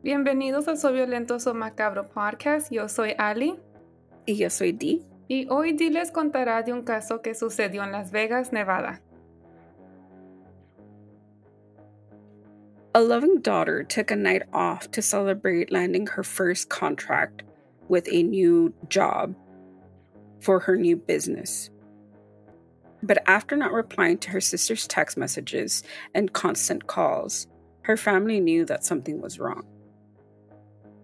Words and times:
Bienvenidos 0.00 0.68
a 0.68 0.76
Soy 0.76 0.92
Violento 0.92 1.40
So 1.40 1.52
Macabro 1.52 2.08
Podcast. 2.08 2.70
Yo 2.70 2.86
soy 2.86 3.16
Ali. 3.18 3.58
Y 4.28 4.34
yo 4.34 4.48
soy 4.48 4.70
Dee. 4.70 5.02
Y 5.28 5.48
hoy 5.50 5.72
Dee 5.72 5.90
les 5.90 6.12
contará 6.12 6.64
de 6.64 6.72
un 6.72 6.84
caso 6.84 7.20
que 7.20 7.34
sucedió 7.34 7.82
en 7.82 7.90
Las 7.90 8.12
Vegas, 8.12 8.52
Nevada. 8.52 9.00
A 12.94 13.00
loving 13.00 13.40
daughter 13.40 13.82
took 13.82 14.12
a 14.12 14.16
night 14.16 14.42
off 14.52 14.88
to 14.92 15.02
celebrate 15.02 15.72
landing 15.72 16.06
her 16.06 16.22
first 16.22 16.68
contract 16.68 17.42
with 17.88 18.06
a 18.08 18.22
new 18.22 18.72
job 18.88 19.34
for 20.38 20.60
her 20.60 20.76
new 20.76 20.94
business. 20.94 21.70
But 23.02 23.18
after 23.26 23.56
not 23.56 23.72
replying 23.72 24.18
to 24.18 24.30
her 24.30 24.40
sister's 24.40 24.86
text 24.86 25.16
messages 25.16 25.82
and 26.14 26.32
constant 26.32 26.86
calls, 26.86 27.48
her 27.82 27.96
family 27.96 28.38
knew 28.38 28.64
that 28.66 28.84
something 28.84 29.20
was 29.20 29.40
wrong. 29.40 29.66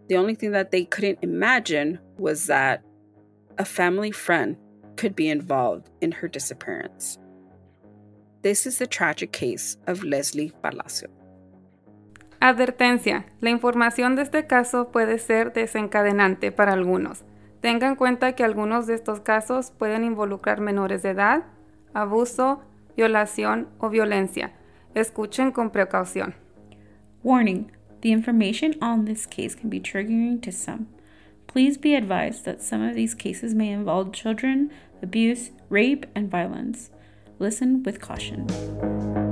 The 0.09 0.17
only 0.17 0.35
thing 0.35 0.53
that 0.53 0.71
they 0.71 0.85
couldn't 0.85 1.19
imagine 1.23 1.99
was 2.19 2.47
that 2.47 2.83
a 3.59 3.65
family 3.65 4.11
friend 4.11 4.57
could 4.97 5.15
be 5.15 5.29
involved 5.29 5.91
in 6.01 6.13
her 6.13 6.29
disappearance. 6.29 7.19
This 8.43 8.67
is 8.67 8.79
the 8.79 8.87
tragic 8.87 9.33
case 9.33 9.79
of 9.87 10.05
Lesly 10.05 10.53
Palacio. 10.63 11.09
Advertencia. 12.41 13.25
La 13.41 13.49
información 13.49 14.17
de 14.17 14.23
este 14.23 14.47
caso 14.47 14.93
puede 14.93 15.19
ser 15.19 15.55
desencadenante 15.55 16.53
para 16.53 16.75
algunos. 16.75 17.25
Tengan 17.63 17.93
en 17.93 17.97
cuenta 17.97 18.35
que 18.35 18.45
algunos 18.45 18.87
de 18.87 18.95
estos 18.95 19.21
casos 19.21 19.71
pueden 19.71 20.05
involucrar 20.05 20.61
menores 20.61 21.03
de 21.03 21.11
edad, 21.11 21.45
abuso, 21.95 22.61
violación 22.99 23.71
o 23.79 23.89
violencia. 23.89 24.53
Escuchen 24.95 25.51
con 25.51 25.71
precaución. 25.71 26.35
Warning. 27.23 27.73
The 28.05 28.13
information 28.13 28.75
on 28.83 29.07
this 29.07 29.25
case 29.25 29.55
can 29.55 29.71
be 29.71 29.81
triggering 29.81 30.43
to 30.43 30.53
some. 30.53 30.89
Please 31.47 31.79
be 31.79 31.95
advised 31.95 32.45
that 32.45 32.61
some 32.61 32.83
of 32.83 32.95
these 32.95 33.15
cases 33.15 33.55
may 33.55 33.71
involve 33.71 34.13
children, 34.13 34.71
abuse, 35.01 35.53
rape, 35.71 36.05
and 36.15 36.31
violence. 36.31 36.91
Listen 37.39 37.83
with 37.83 38.03
caution. 38.03 39.24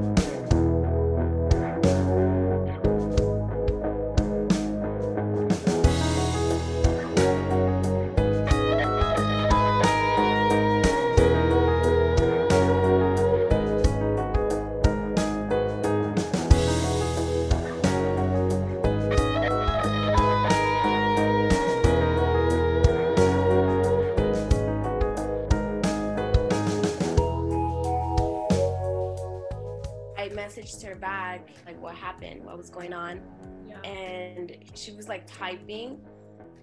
Like 35.12 35.26
typing 35.26 35.98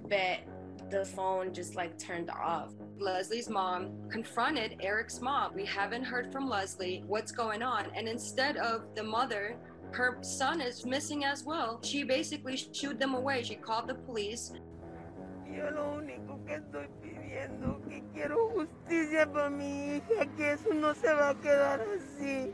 but 0.09 0.39
the 0.89 1.05
phone 1.05 1.53
just 1.53 1.75
like 1.75 1.99
turned 1.99 2.31
off. 2.31 2.71
Lesly's 2.99 3.47
mom 3.47 3.91
confronted 4.09 4.77
erick's 4.81 5.21
mom 5.21 5.53
we 5.53 5.63
haven't 5.65 6.03
heard 6.03 6.31
from 6.31 6.49
lesly. 6.49 7.05
What's 7.05 7.31
going 7.31 7.61
on? 7.61 7.85
And 7.95 8.07
instead 8.07 8.57
of 8.57 8.85
the 8.95 9.03
mother 9.03 9.55
her 9.91 10.17
son 10.21 10.61
is 10.61 10.83
missing 10.83 11.25
as 11.25 11.43
well. 11.43 11.79
She 11.83 12.03
basically 12.03 12.57
shooed 12.57 12.99
them 12.99 13.13
away. 13.13 13.43
She 13.43 13.53
called 13.53 13.87
the 13.87 13.93
police. 13.93 14.51
Yo 15.45 15.69
lo 15.69 15.99
único 15.99 16.43
que 16.47 16.55
estoy 16.55 16.87
pidiendo 17.03 17.87
que 17.87 18.03
quiero 18.15 18.49
justicia 18.49 19.31
para 19.31 19.51
mi 19.51 19.97
hija, 19.97 20.25
que 20.35 20.53
eso 20.53 20.73
no 20.73 20.95
se 20.95 21.13
va 21.13 21.29
a 21.29 21.35
quedar 21.35 21.81
así. 21.81 22.51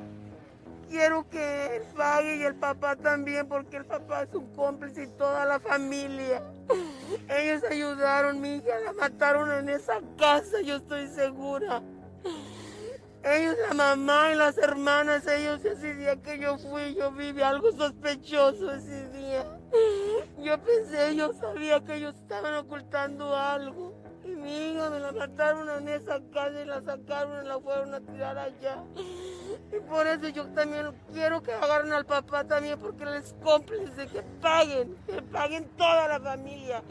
Quiero 0.89 1.27
que 1.29 1.77
él 1.77 1.83
pague 1.95 2.37
y 2.37 2.43
el 2.43 2.55
papá 2.55 2.95
también, 2.95 3.47
porque 3.47 3.77
el 3.77 3.85
papá 3.85 4.23
es 4.23 4.33
un 4.33 4.47
cómplice 4.55 5.03
y 5.03 5.07
toda 5.07 5.45
la 5.45 5.59
familia. 5.59 6.41
Ellos 7.29 7.63
ayudaron, 7.69 8.41
mi 8.41 8.55
hija 8.55 8.79
la 8.83 8.93
mataron 8.93 9.51
en 9.51 9.69
esa 9.69 9.99
casa, 10.17 10.61
yo 10.61 10.77
estoy 10.77 11.07
segura. 11.07 11.81
Ellos, 13.23 13.55
la 13.67 13.73
mamá 13.73 14.31
y 14.33 14.35
las 14.35 14.55
hermanas, 14.59 15.25
ellos 15.25 15.65
ese 15.65 15.95
día 15.95 16.21
que 16.21 16.37
yo 16.37 16.59
fui, 16.59 16.93
yo 16.93 17.11
vi 17.11 17.41
algo 17.41 17.71
sospechoso 17.71 18.71
ese 18.71 19.09
día. 19.09 19.45
Yo 20.37 20.59
pensé, 20.61 21.15
yo 21.15 21.33
sabía 21.33 21.83
que 21.83 21.95
ellos 21.95 22.13
estaban 22.15 22.53
ocultando 22.53 23.35
algo. 23.35 23.95
Y 24.23 24.29
mi 24.29 24.71
hija 24.71 24.91
me 24.91 24.99
la 24.99 25.11
mataron 25.11 25.69
en 25.69 25.87
esa 25.87 26.19
casa 26.31 26.61
y 26.61 26.65
la 26.65 26.81
sacaron 26.81 27.43
y 27.43 27.47
la 27.47 27.59
fueron 27.59 27.93
a 27.95 27.99
tirar 27.99 28.37
allá. 28.37 28.83
Y 29.73 29.79
por 29.89 30.07
eso 30.07 30.29
yo 30.29 30.45
también 30.47 30.87
quiero 31.11 31.41
que 31.41 31.51
agarren 31.51 31.91
al 31.91 32.05
papá 32.05 32.43
también 32.43 32.79
porque 32.79 33.05
cómplice, 33.43 34.07
que 34.07 34.21
paguen, 34.41 34.95
que 35.07 35.21
paguen 35.21 35.65
toda 35.77 36.07
la 36.07 36.19
familia. 36.19 36.83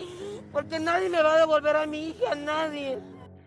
Porque 0.52 0.78
nadie 0.78 1.08
va 1.10 1.34
a 1.34 1.38
devolver 1.38 1.76
a 1.76 1.86
mi 1.86 2.10
hija, 2.10 2.34
nadie. 2.34 2.98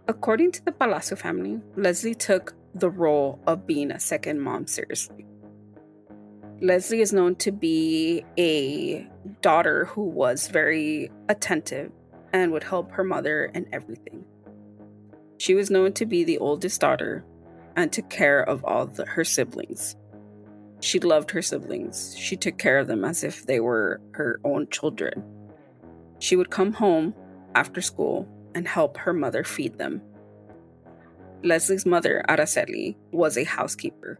According 0.07 0.51
to 0.53 0.63
the 0.63 0.71
Palacio 0.71 1.17
family, 1.17 1.59
Lesly 1.75 2.15
took 2.15 2.55
the 2.73 2.89
role 2.89 3.39
of 3.45 3.67
being 3.67 3.91
a 3.91 3.99
second 3.99 4.39
mom 4.39 4.65
seriously. 4.65 5.25
Lesly 6.61 7.01
is 7.01 7.11
known 7.11 7.35
to 7.35 7.51
be 7.51 8.23
a 8.39 9.05
daughter 9.41 9.85
who 9.85 10.03
was 10.03 10.47
very 10.47 11.11
attentive 11.29 11.91
and 12.33 12.51
would 12.51 12.63
help 12.63 12.91
her 12.91 13.03
mother 13.03 13.51
in 13.53 13.67
everything. 13.73 14.25
She 15.37 15.53
was 15.53 15.69
known 15.69 15.93
to 15.93 16.05
be 16.05 16.23
the 16.23 16.39
oldest 16.39 16.81
daughter 16.81 17.23
and 17.77 17.93
took 17.93 18.09
care 18.09 18.41
of 18.41 18.65
all 18.65 18.87
the, 18.87 19.05
her 19.05 19.23
siblings. 19.23 19.95
She 20.81 20.99
loved 20.99 21.31
her 21.31 21.41
siblings. 21.41 22.15
She 22.17 22.35
took 22.35 22.57
care 22.57 22.79
of 22.79 22.87
them 22.87 23.05
as 23.05 23.23
if 23.23 23.45
they 23.45 23.59
were 23.59 24.01
her 24.11 24.39
own 24.43 24.67
children. 24.69 25.23
She 26.19 26.35
would 26.35 26.49
come 26.49 26.73
home 26.73 27.13
after 27.55 27.81
school 27.81 28.27
and 28.53 28.67
help 28.67 28.97
her 28.97 29.13
mother 29.13 29.43
feed 29.43 29.77
them. 29.77 30.01
Lesly's 31.43 31.85
mother, 31.85 32.25
Araceli, 32.27 32.95
was 33.11 33.37
a 33.37 33.43
housekeeper. 33.43 34.19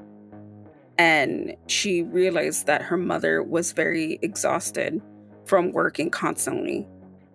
And 1.00 1.56
she 1.67 2.03
realized 2.03 2.67
that 2.67 2.84
her 2.84 2.97
mother 2.97 3.44
was 3.44 3.72
very 3.72 4.19
exhausted 4.22 5.01
from 5.46 5.72
working 5.72 6.09
constantly 6.09 6.88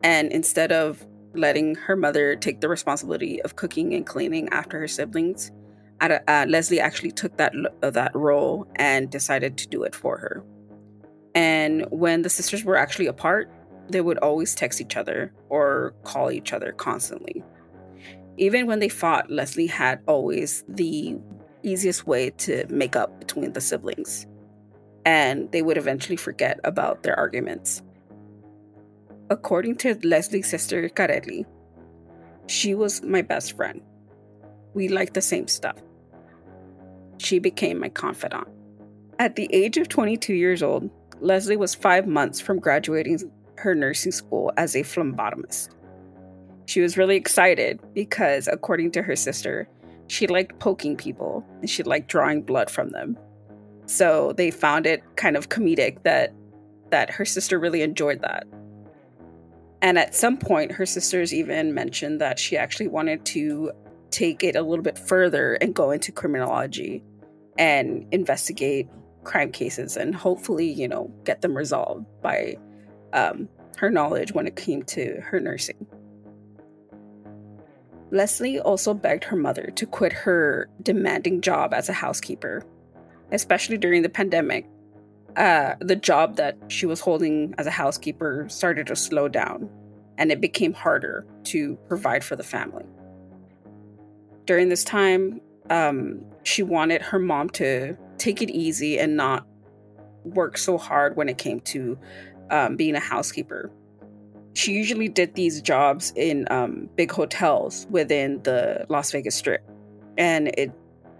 and 0.02 0.32
instead 0.32 0.72
of 0.72 1.06
letting 1.34 1.74
her 1.74 1.96
mother 1.96 2.36
take 2.36 2.60
the 2.60 2.68
responsibility 2.68 3.40
of 3.42 3.56
cooking 3.56 3.94
and 3.94 4.06
cleaning 4.06 4.48
after 4.50 4.78
her 4.78 4.88
siblings, 4.88 5.50
uh, 6.10 6.46
Lesly 6.46 6.78
actually 6.78 7.12
took 7.12 7.36
that 7.36 7.52
uh, 7.82 7.90
that 7.90 8.14
role 8.14 8.66
and 8.76 9.10
decided 9.10 9.56
to 9.58 9.68
do 9.68 9.84
it 9.84 9.94
for 9.94 10.18
her. 10.18 10.44
And 11.34 11.86
when 11.90 12.22
the 12.22 12.28
sisters 12.28 12.64
were 12.64 12.76
actually 12.76 13.06
apart, 13.06 13.50
they 13.88 14.00
would 14.00 14.18
always 14.18 14.54
text 14.54 14.80
each 14.80 14.96
other 14.96 15.32
or 15.48 15.94
call 16.04 16.30
each 16.30 16.52
other 16.52 16.72
constantly. 16.72 17.42
Even 18.36 18.66
when 18.66 18.80
they 18.80 18.88
fought, 18.88 19.28
Lesly 19.28 19.68
had 19.68 20.00
always 20.06 20.64
the 20.68 21.16
easiest 21.62 22.06
way 22.06 22.30
to 22.30 22.66
make 22.68 22.96
up 22.96 23.18
between 23.18 23.52
the 23.52 23.60
siblings. 23.60 24.26
And 25.04 25.50
they 25.52 25.62
would 25.62 25.78
eventually 25.78 26.16
forget 26.16 26.60
about 26.64 27.02
their 27.02 27.18
arguments. 27.18 27.82
According 29.30 29.76
to 29.76 29.94
Lesly's 29.96 30.48
sister 30.48 30.88
Carelli, 30.88 31.44
she 32.46 32.74
was 32.74 33.02
my 33.02 33.22
best 33.22 33.56
friend. 33.56 33.80
We 34.74 34.88
liked 34.88 35.14
the 35.14 35.22
same 35.22 35.48
stuff. 35.48 35.76
She 37.22 37.38
became 37.38 37.78
my 37.78 37.88
confidant. 37.88 38.48
At 39.18 39.36
the 39.36 39.48
age 39.52 39.76
of 39.76 39.88
22 39.88 40.34
years 40.34 40.62
old, 40.62 40.90
Lesly 41.20 41.56
was 41.56 41.72
five 41.72 42.08
months 42.08 42.40
from 42.40 42.58
graduating 42.58 43.30
her 43.58 43.76
nursing 43.76 44.10
school 44.10 44.52
as 44.56 44.74
a 44.74 44.82
phlebotomist. 44.82 45.68
She 46.66 46.80
was 46.80 46.98
really 46.98 47.14
excited 47.14 47.78
because, 47.94 48.48
according 48.48 48.90
to 48.92 49.02
her 49.02 49.14
sister, 49.14 49.68
she 50.08 50.26
liked 50.26 50.58
poking 50.58 50.96
people 50.96 51.46
and 51.60 51.70
she 51.70 51.84
liked 51.84 52.08
drawing 52.08 52.42
blood 52.42 52.68
from 52.68 52.90
them. 52.90 53.16
So 53.86 54.32
they 54.32 54.50
found 54.50 54.86
it 54.86 55.02
kind 55.14 55.36
of 55.36 55.48
comedic 55.48 56.02
that 56.02 56.34
that 56.90 57.08
her 57.10 57.24
sister 57.24 57.58
really 57.58 57.82
enjoyed 57.82 58.20
that. 58.22 58.46
And 59.80 59.96
at 59.96 60.14
some 60.14 60.36
point, 60.36 60.72
her 60.72 60.86
sisters 60.86 61.32
even 61.32 61.72
mentioned 61.72 62.20
that 62.20 62.38
she 62.38 62.56
actually 62.56 62.88
wanted 62.88 63.24
to 63.26 63.72
take 64.10 64.44
it 64.44 64.56
a 64.56 64.62
little 64.62 64.82
bit 64.82 64.98
further 64.98 65.54
and 65.54 65.74
go 65.74 65.90
into 65.90 66.12
criminology 66.12 67.02
and 67.58 68.06
investigate 68.12 68.88
crime 69.24 69.52
cases 69.52 69.96
and 69.96 70.14
hopefully, 70.14 70.70
you 70.70 70.88
know, 70.88 71.12
get 71.24 71.42
them 71.42 71.56
resolved 71.56 72.04
by 72.22 72.56
um, 73.12 73.48
her 73.76 73.90
knowledge 73.90 74.32
when 74.32 74.46
it 74.46 74.56
came 74.56 74.82
to 74.82 75.20
her 75.22 75.40
nursing. 75.40 75.86
Lesly 78.12 78.60
also 78.62 78.92
begged 78.92 79.24
her 79.24 79.36
mother 79.36 79.72
to 79.74 79.86
quit 79.86 80.12
her 80.12 80.68
demanding 80.82 81.40
job 81.40 81.72
as 81.72 81.88
a 81.88 81.94
housekeeper, 81.94 82.62
especially 83.30 83.78
during 83.78 84.02
the 84.02 84.08
pandemic. 84.08 84.68
Uh, 85.36 85.74
the 85.80 85.96
job 85.96 86.36
that 86.36 86.58
she 86.68 86.84
was 86.84 87.00
holding 87.00 87.54
as 87.56 87.66
a 87.66 87.70
housekeeper 87.70 88.46
started 88.50 88.86
to 88.86 88.94
slow 88.94 89.28
down, 89.28 89.70
and 90.18 90.30
it 90.30 90.42
became 90.42 90.74
harder 90.74 91.26
to 91.44 91.74
provide 91.88 92.22
for 92.22 92.36
the 92.36 92.42
family. 92.42 92.84
During 94.44 94.68
this 94.68 94.84
time, 94.84 95.40
um, 95.72 96.20
she 96.44 96.62
wanted 96.62 97.00
her 97.00 97.18
mom 97.18 97.48
to 97.48 97.96
take 98.18 98.42
it 98.42 98.50
easy 98.50 98.98
and 98.98 99.16
not 99.16 99.46
work 100.22 100.58
so 100.58 100.76
hard 100.76 101.16
when 101.16 101.28
it 101.28 101.38
came 101.38 101.60
to 101.60 101.98
um, 102.50 102.76
being 102.76 102.94
a 102.94 103.00
housekeeper. 103.00 103.72
She 104.54 104.72
usually 104.72 105.08
did 105.08 105.34
these 105.34 105.62
jobs 105.62 106.12
in 106.14 106.46
um, 106.50 106.90
big 106.94 107.10
hotels 107.10 107.86
within 107.88 108.42
the 108.42 108.84
Las 108.90 109.10
Vegas 109.12 109.34
Strip. 109.34 109.62
And 110.18 110.48
it, 110.58 110.70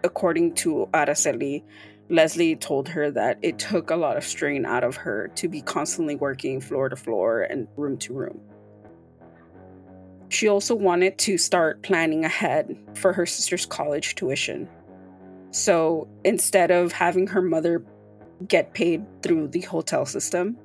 according 0.05 0.55
to 0.57 0.87
Araceli, 0.93 1.65
Lesly 2.11 2.61
told 2.61 2.91
her 2.91 3.11
that 3.11 3.39
it 3.41 3.59
took 3.59 3.89
a 3.89 3.97
lot 3.97 4.19
of 4.19 4.25
strain 4.25 4.67
out 4.67 4.85
of 4.85 4.97
her 4.97 5.29
to 5.37 5.49
be 5.49 5.63
constantly 5.63 6.15
working 6.15 6.61
floor 6.61 6.91
to 6.91 6.97
floor 6.97 7.41
and 7.41 7.67
room 7.79 7.97
to 7.99 8.13
room. 8.13 8.39
She 10.33 10.49
also 10.49 10.75
wanted 10.75 11.19
to 11.19 11.37
start 11.37 11.83
planning 11.83 12.25
ahead 12.25 12.75
for 12.95 13.13
her 13.13 13.27
sister's 13.27 13.67
college 13.67 14.15
tuition. 14.15 14.67
So 15.51 16.09
instead 16.25 16.71
of 16.71 16.91
having 16.91 17.27
her 17.27 17.43
mother 17.43 17.85
get 18.49 18.73
paid 18.73 19.05
through 19.23 19.49
the 19.49 19.61
hotel 19.61 20.07
system, 20.07 20.57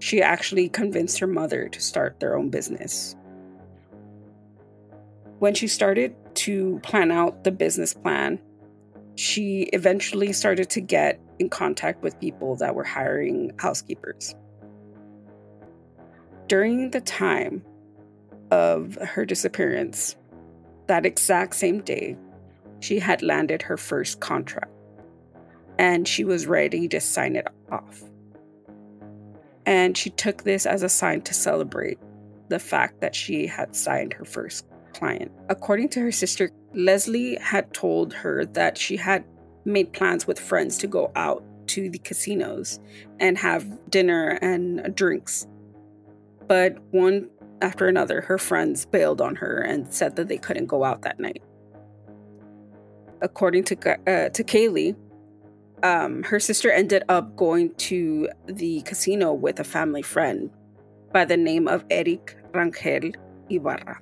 she 0.00 0.20
actually 0.20 0.68
convinced 0.68 1.18
her 1.18 1.26
mother 1.26 1.66
to 1.70 1.80
start 1.80 2.20
their 2.20 2.36
own 2.36 2.50
business. 2.50 3.16
When 5.38 5.54
she 5.54 5.66
started 5.66 6.14
to 6.34 6.78
plan 6.82 7.10
out 7.10 7.42
the 7.42 7.52
business 7.52 7.94
plan, 7.94 8.38
she 9.14 9.62
eventually 9.72 10.34
started 10.34 10.68
to 10.70 10.80
get 10.82 11.18
in 11.38 11.48
contact 11.48 12.02
with 12.02 12.20
people 12.20 12.54
that 12.56 12.74
were 12.74 12.84
hiring 12.84 13.52
housekeepers. 13.58 14.34
During 16.48 16.90
the 16.90 17.00
time 17.00 17.62
of 18.50 18.96
her 18.96 19.24
disappearance, 19.24 20.16
that 20.86 21.06
exact 21.06 21.54
same 21.54 21.80
day, 21.80 22.16
she 22.80 22.98
had 22.98 23.22
landed 23.22 23.62
her 23.62 23.76
first 23.76 24.20
contract 24.20 24.72
and 25.78 26.06
she 26.06 26.24
was 26.24 26.46
ready 26.46 26.88
to 26.88 27.00
sign 27.00 27.36
it 27.36 27.46
off 27.70 28.02
and 29.66 29.96
she 29.96 30.10
took 30.10 30.42
this 30.42 30.66
as 30.66 30.82
a 30.82 30.88
sign 30.88 31.20
to 31.22 31.34
celebrate 31.34 31.98
the 32.48 32.58
fact 32.58 33.00
that 33.00 33.14
she 33.14 33.46
had 33.46 33.76
signed 33.76 34.12
her 34.12 34.24
first 34.24 34.66
client. 34.94 35.30
According 35.48 35.90
to 35.90 36.00
her 36.00 36.10
sister, 36.10 36.50
Lesly 36.74 37.38
had 37.38 37.72
told 37.72 38.12
her 38.12 38.44
that 38.46 38.76
she 38.76 38.96
had 38.96 39.24
made 39.64 39.92
plans 39.92 40.26
with 40.26 40.40
friends 40.40 40.78
to 40.78 40.86
go 40.86 41.12
out 41.14 41.44
to 41.68 41.88
the 41.88 41.98
casinos 41.98 42.80
and 43.20 43.38
have 43.38 43.64
dinner 43.88 44.38
and 44.42 44.92
drinks. 44.96 45.46
But 46.48 46.78
one 46.90 47.30
after 47.62 47.88
another, 47.88 48.22
her 48.22 48.38
friends 48.38 48.86
bailed 48.86 49.20
on 49.20 49.36
her 49.36 49.60
and 49.60 49.92
said 49.92 50.16
that 50.16 50.28
they 50.28 50.38
couldn't 50.38 50.66
go 50.66 50.84
out 50.84 51.02
that 51.02 51.20
night. 51.20 51.42
According 53.22 53.64
to 53.64 53.90
uh, 53.90 54.30
to 54.30 54.44
Kaylee, 54.44 54.96
um, 55.82 56.22
her 56.22 56.40
sister 56.40 56.70
ended 56.70 57.02
up 57.08 57.36
going 57.36 57.74
to 57.74 58.28
the 58.46 58.82
casino 58.82 59.32
with 59.32 59.60
a 59.60 59.64
family 59.64 60.02
friend 60.02 60.50
by 61.12 61.24
the 61.24 61.36
name 61.36 61.68
of 61.68 61.84
Erick 61.90 62.36
Rangel 62.52 63.14
Ibarra, 63.50 64.00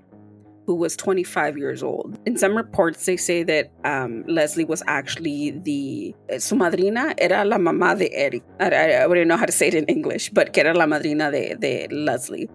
who 0.67 0.75
was 0.75 0.97
25 0.97 1.57
years 1.57 1.83
old. 1.83 2.19
In 2.27 2.37
some 2.37 2.57
reports, 2.57 3.07
they 3.07 3.17
say 3.17 3.43
that 3.45 3.71
um, 3.85 4.25
Lesly 4.25 4.67
was 4.67 4.83
actually 4.87 5.51
the 5.51 6.15
su 6.39 6.55
madrina 6.55 7.15
era 7.19 7.45
la 7.45 7.57
mamá 7.57 7.99
de 7.99 8.13
Erick. 8.15 8.43
I, 8.61 8.69
I, 8.69 8.91
I, 9.03 9.07
wouldn't 9.07 9.29
know 9.29 9.37
how 9.37 9.47
to 9.47 9.53
say 9.53 9.69
it 9.69 9.75
in 9.75 9.85
English, 9.87 10.31
but 10.31 10.53
que 10.53 10.63
era 10.63 10.75
la 10.75 10.87
madrina 10.87 11.31
de, 11.31 11.55
de 11.55 11.89
Lesly. 11.89 12.49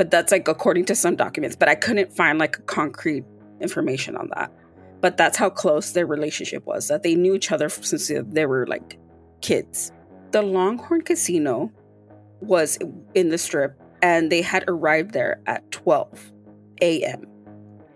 But 0.00 0.10
that's 0.10 0.32
like 0.32 0.48
according 0.48 0.86
to 0.86 0.94
some 0.94 1.14
documents, 1.14 1.56
but 1.56 1.68
I 1.68 1.74
couldn't 1.74 2.10
find 2.10 2.38
like 2.38 2.64
concrete 2.64 3.22
information 3.60 4.16
on 4.16 4.30
that. 4.34 4.50
But 5.02 5.18
that's 5.18 5.36
how 5.36 5.50
close 5.50 5.92
their 5.92 6.06
relationship 6.06 6.64
was 6.64 6.88
that 6.88 7.02
they 7.02 7.14
knew 7.14 7.34
each 7.34 7.52
other 7.52 7.68
since 7.68 8.10
they 8.10 8.46
were 8.46 8.66
like 8.66 8.98
kids. 9.42 9.92
The 10.30 10.40
longhorn 10.40 11.02
casino 11.02 11.70
was 12.40 12.78
in 13.12 13.28
the 13.28 13.36
strip 13.36 13.78
and 14.00 14.32
they 14.32 14.40
had 14.40 14.64
arrived 14.68 15.12
there 15.12 15.42
at 15.46 15.70
12 15.70 16.32
a.m 16.80 17.26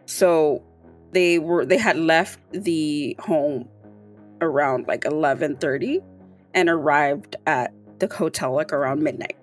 so 0.04 0.62
they 1.12 1.38
were 1.38 1.64
they 1.64 1.78
had 1.78 1.96
left 1.96 2.38
the 2.52 3.16
home 3.18 3.66
around 4.42 4.86
like 4.86 5.04
11:30 5.04 6.02
and 6.52 6.68
arrived 6.68 7.36
at 7.46 7.72
the 7.98 8.14
hotel 8.14 8.52
like 8.52 8.74
around 8.74 9.02
midnight 9.02 9.38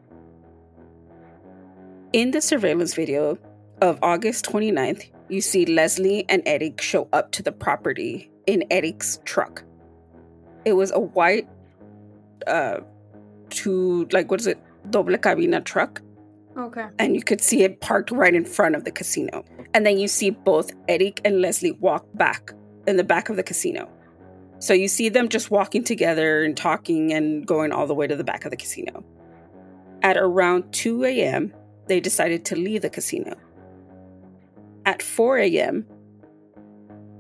in 2.13 2.31
the 2.31 2.42
surveillance 2.42 2.94
video 2.94 3.38
of 3.81 3.98
August 4.02 4.46
29th 4.46 5.10
you 5.31 5.40
see 5.40 5.66
Lesly 5.66 6.25
and 6.28 6.44
Erick 6.46 6.81
show 6.81 7.08
up 7.13 7.31
to 7.31 7.42
the 7.42 7.54
property 7.54 8.30
in 8.46 8.66
Erick's 8.69 9.19
truck. 9.24 9.63
It 10.66 10.74
was 10.74 10.92
a 10.92 11.00
white, 11.00 11.48
uh, 12.48 12.81
two, 13.50 14.08
like, 14.12 14.30
what 14.30 14.42
is 14.42 14.48
it? 14.48 14.60
Doble 14.90 15.18
cabina 15.18 15.62
truck. 15.62 16.02
Okay. 16.58 16.86
And 17.00 17.16
you 17.16 17.24
could 17.24 17.40
see 17.40 17.63
it 17.63 17.80
parked 17.80 18.12
right 18.12 18.36
in 18.36 18.44
front 18.44 18.75
of 18.75 18.84
the 18.84 18.92
casino. 18.92 19.46
And 19.74 19.86
then 19.86 19.98
you 19.98 20.10
see 20.10 20.31
both 20.31 20.72
Erick 20.90 21.22
and 21.24 21.36
Lesly 21.36 21.80
walk 21.80 22.06
back 22.16 22.52
in 22.86 22.98
the 22.98 23.04
back 23.06 23.30
of 23.30 23.38
the 23.38 23.44
casino. 23.44 23.90
So 24.60 24.74
you 24.74 24.90
see 24.90 25.07
them 25.07 25.30
just 25.30 25.50
walking 25.50 25.86
together 25.86 26.44
and 26.44 26.57
talking 26.57 27.14
and 27.14 27.48
going 27.48 27.72
all 27.72 27.88
the 27.88 27.95
way 27.95 28.06
to 28.06 28.18
the 28.18 28.26
back 28.26 28.44
of 28.44 28.52
the 28.52 28.57
casino. 28.57 29.04
At 30.04 30.18
around 30.18 30.74
2 30.74 31.06
a.m., 31.06 31.54
they 31.88 32.00
decided 32.00 32.45
to 32.45 32.56
leave 32.56 32.81
the 32.81 32.90
casino. 32.90 33.35
At 34.85 35.02
4 35.02 35.38
a.m., 35.40 35.85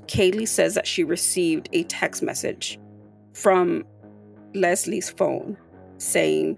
Kaylee 0.07 0.47
says 0.47 0.73
that 0.75 0.87
she 0.87 1.03
received 1.03 1.69
a 1.71 1.83
text 1.83 2.21
message 2.21 2.79
from 3.33 3.85
Lesly's 4.53 5.09
phone 5.09 5.57
saying, 5.97 6.57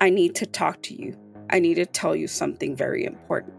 I 0.00 0.08
need 0.08 0.34
to 0.36 0.46
talk 0.46 0.82
to 0.84 0.94
you. 0.94 1.16
I 1.50 1.58
need 1.58 1.74
to 1.74 1.86
tell 1.86 2.16
you 2.16 2.28
something 2.28 2.76
very 2.76 3.04
important. 3.04 3.54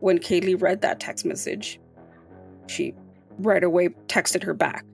When 0.00 0.18
Kaylee 0.18 0.60
read 0.60 0.82
that 0.82 1.00
text 1.00 1.24
message, 1.24 1.80
she 2.66 2.94
right 3.38 3.62
away 3.62 3.88
texted 4.08 4.42
her 4.42 4.52
back. 4.52 4.84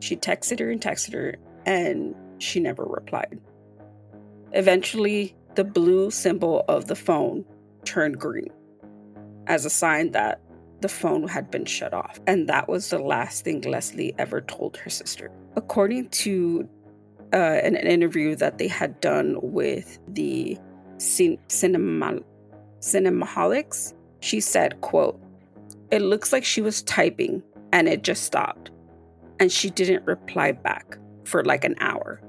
She 0.00 0.16
texted 0.16 0.60
her 0.60 0.70
and 0.70 0.80
texted 0.80 1.14
her, 1.14 1.36
and 1.64 2.14
she 2.38 2.60
never 2.60 2.84
replied. 2.84 3.40
Eventually, 4.52 5.34
the 5.58 5.64
blue 5.64 6.08
symbol 6.08 6.64
of 6.68 6.86
the 6.86 6.94
phone 6.94 7.44
turned 7.84 8.16
green 8.16 8.48
as 9.48 9.64
a 9.64 9.70
sign 9.70 10.12
that 10.12 10.40
the 10.82 10.88
phone 10.88 11.26
had 11.26 11.50
been 11.50 11.64
shut 11.64 11.92
off. 11.92 12.20
And 12.28 12.48
that 12.48 12.68
was 12.68 12.90
the 12.90 13.00
last 13.00 13.44
thing 13.44 13.60
Lesly 13.62 14.14
ever 14.18 14.40
told 14.40 14.76
her 14.76 14.88
sister. 14.88 15.32
According 15.56 16.10
to 16.10 16.68
uh, 17.32 17.36
an, 17.36 17.74
an, 17.74 17.88
interview 17.88 18.36
that 18.36 18.58
they 18.58 18.68
had 18.68 19.00
done 19.00 19.36
with 19.42 19.98
the 20.06 20.56
cin- 20.98 21.40
cinema, 21.48 22.20
cinemaholics, 22.78 23.94
she 24.20 24.38
said, 24.38 24.80
quote, 24.80 25.20
it 25.90 26.02
looks 26.02 26.32
like 26.32 26.44
she 26.44 26.60
was 26.60 26.82
typing 26.82 27.42
and 27.72 27.88
it 27.88 28.04
just 28.04 28.22
stopped. 28.22 28.70
And 29.40 29.50
she 29.50 29.70
didn't 29.70 30.06
reply 30.06 30.52
back 30.52 30.98
for 31.24 31.44
like 31.44 31.64
an 31.64 31.74
hour. 31.80 32.22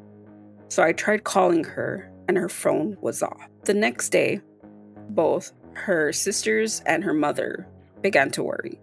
So 0.70 0.82
I 0.82 0.94
tried 0.94 1.26
calling 1.26 1.64
her 1.64 2.12
and 2.30 2.38
her 2.38 2.48
phone 2.48 2.96
was 3.02 3.24
off. 3.24 3.50
The 3.64 3.74
next 3.74 4.10
day, 4.10 4.40
both 5.10 5.52
her 5.74 6.14
sisters 6.14 6.80
and 6.86 7.04
her 7.04 7.14
mother 7.14 7.68
began 8.02 8.30
to 8.32 8.44
worry. 8.44 8.80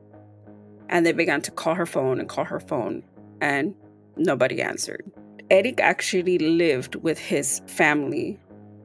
And 0.88 1.07
they 1.07 1.12
began 1.12 1.43
to 1.43 1.53
call 1.53 1.76
her 1.76 1.87
phone 1.87 2.19
and 2.19 2.29
call 2.29 2.45
her 2.45 2.59
phone, 2.59 3.05
and 3.41 3.73
nobody 4.17 4.61
answered. 4.61 5.05
Erick 5.49 5.79
actually 5.79 6.38
lived 6.38 6.97
with 6.97 7.21
his 7.21 7.62
family 7.69 8.37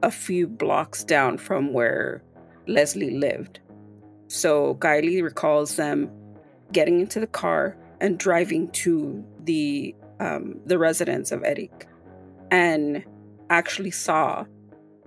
a 0.04 0.12
few 0.12 0.46
blocks 0.46 1.02
down 1.02 1.38
from 1.38 1.72
where 1.72 2.22
Lesly 2.68 3.18
lived. 3.18 3.58
So 4.28 4.76
Kylie 4.76 5.24
recalls 5.24 5.74
them 5.74 6.08
getting 6.70 7.00
into 7.00 7.18
the 7.18 7.26
car 7.26 7.76
and 8.00 8.16
driving 8.16 8.70
to 8.70 9.24
the 9.42 9.92
um, 10.20 10.60
the 10.66 10.78
residence 10.78 11.32
of 11.32 11.42
Erick 11.42 11.88
and 12.52 13.02
actually 13.52 13.90
saw 13.90 14.46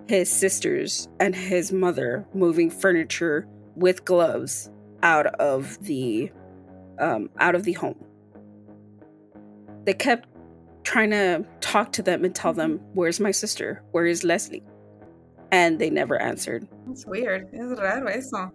his 0.07 0.29
sisters 0.29 1.09
and 1.19 1.35
his 1.35 1.71
mother 1.71 2.25
moving 2.33 2.69
furniture 2.69 3.47
with 3.75 4.05
gloves 4.05 4.69
out 5.01 5.25
of 5.25 5.83
the 5.83 6.31
um, 6.99 7.29
out 7.39 7.55
of 7.55 7.63
the 7.63 7.73
home. 7.73 8.01
They 9.85 9.93
kept 9.93 10.29
trying 10.83 11.09
to 11.09 11.43
talk 11.59 11.91
to 11.93 12.03
them 12.03 12.23
and 12.23 12.33
tell 12.33 12.53
them, 12.53 12.79
"Where's 12.93 13.19
my 13.19 13.31
sister? 13.31 13.81
Where 13.91 14.05
is 14.05 14.23
Lesly?" 14.23 14.61
And 15.51 15.79
they 15.79 15.89
never 15.89 16.21
answered. 16.21 16.67
It's 16.89 17.05
weird. 17.05 17.49
Es 17.53 17.79
raro 17.79 18.07
eso. 18.07 18.51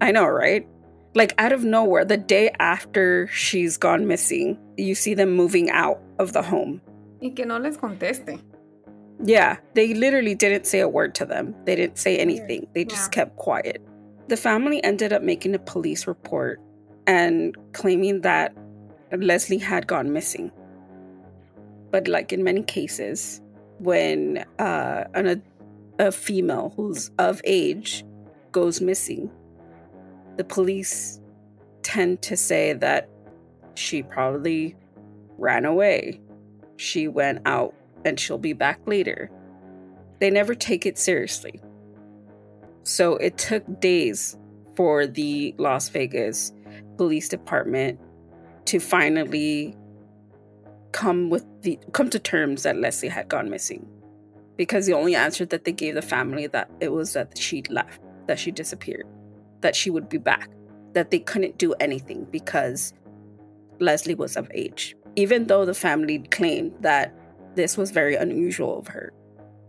I 0.00 0.12
know, 0.12 0.26
right? 0.26 0.68
Like 1.14 1.32
out 1.38 1.52
of 1.52 1.64
nowhere, 1.64 2.04
the 2.04 2.16
day 2.16 2.50
after 2.58 3.28
she's 3.28 3.76
gone 3.78 4.06
missing, 4.06 4.58
you 4.76 4.94
see 4.94 5.14
them 5.14 5.30
moving 5.30 5.70
out 5.70 6.00
of 6.18 6.32
the 6.32 6.42
home. 6.42 6.80
Y 7.20 7.30
que 7.34 7.44
no 7.46 7.58
les 7.58 7.76
conteste. 7.76 8.40
Yeah, 9.22 9.58
they 9.74 9.94
literally 9.94 10.34
didn't 10.34 10.66
say 10.66 10.80
a 10.80 10.88
word 10.88 11.14
to 11.16 11.26
them. 11.26 11.54
They 11.64 11.76
didn't 11.76 11.98
say 11.98 12.16
anything. 12.18 12.66
They 12.74 12.84
just 12.84 13.06
Yeah. 13.12 13.24
kept 13.24 13.36
quiet. 13.36 13.80
The 14.28 14.36
family 14.36 14.82
ended 14.82 15.12
up 15.12 15.22
making 15.22 15.54
a 15.54 15.58
police 15.58 16.06
report 16.06 16.60
and 17.06 17.54
claiming 17.72 18.22
that 18.22 18.54
Lesly 19.12 19.60
had 19.60 19.86
gone 19.86 20.12
missing. 20.12 20.50
But 21.90 22.08
like 22.08 22.32
in 22.32 22.42
many 22.42 22.62
cases, 22.62 23.40
when 23.78 24.44
uh, 24.58 25.04
an, 25.14 25.42
a 25.98 26.10
female 26.10 26.72
who's 26.76 27.10
of 27.18 27.40
age 27.44 28.04
goes 28.50 28.80
missing, 28.80 29.30
the 30.36 30.44
police 30.44 31.20
tend 31.82 32.22
to 32.22 32.36
say 32.36 32.72
that 32.72 33.08
she 33.74 34.02
probably 34.02 34.74
ran 35.38 35.64
away. 35.64 36.20
She 36.76 37.06
went 37.06 37.42
out 37.46 37.74
and 38.04 38.18
she'll 38.18 38.38
be 38.38 38.52
back 38.52 38.80
later. 38.86 39.30
They 40.20 40.30
never 40.30 40.54
take 40.54 40.86
it 40.86 40.98
seriously. 40.98 41.60
So 42.82 43.16
it 43.16 43.38
took 43.38 43.80
days 43.80 44.36
for 44.76 45.06
the 45.06 45.54
Las 45.58 45.88
Vegas 45.88 46.52
Police 46.96 47.28
Department 47.28 47.98
to 48.66 48.78
finally 48.78 49.76
come 50.92 51.28
with 51.28 51.44
the 51.62 51.78
come 51.92 52.08
to 52.10 52.18
terms 52.18 52.62
that 52.62 52.76
Lesly 52.76 53.08
had 53.08 53.28
gone 53.28 53.50
missing. 53.50 53.86
Because 54.56 54.86
the 54.86 54.92
only 54.92 55.16
answer 55.16 55.44
that 55.46 55.64
they 55.64 55.72
gave 55.72 55.94
the 55.94 56.02
family 56.02 56.46
that 56.46 56.70
it 56.80 56.92
was 56.92 57.12
that 57.14 57.36
she'd 57.36 57.68
left, 57.70 58.00
that 58.26 58.38
she 58.38 58.52
disappeared, 58.52 59.06
that 59.60 59.74
she 59.74 59.90
would 59.90 60.08
be 60.08 60.18
back, 60.18 60.48
that 60.92 61.10
they 61.10 61.18
couldn't 61.18 61.58
do 61.58 61.72
anything 61.74 62.24
because 62.30 62.92
Lesly 63.80 64.16
was 64.16 64.36
of 64.36 64.48
age. 64.54 64.94
Even 65.16 65.46
though 65.46 65.64
the 65.64 65.74
family 65.74 66.18
claimed 66.30 66.72
that 66.80 67.12
this 67.54 67.76
was 67.76 67.90
very 67.90 68.16
unusual 68.16 68.78
of 68.78 68.88
her, 68.88 69.12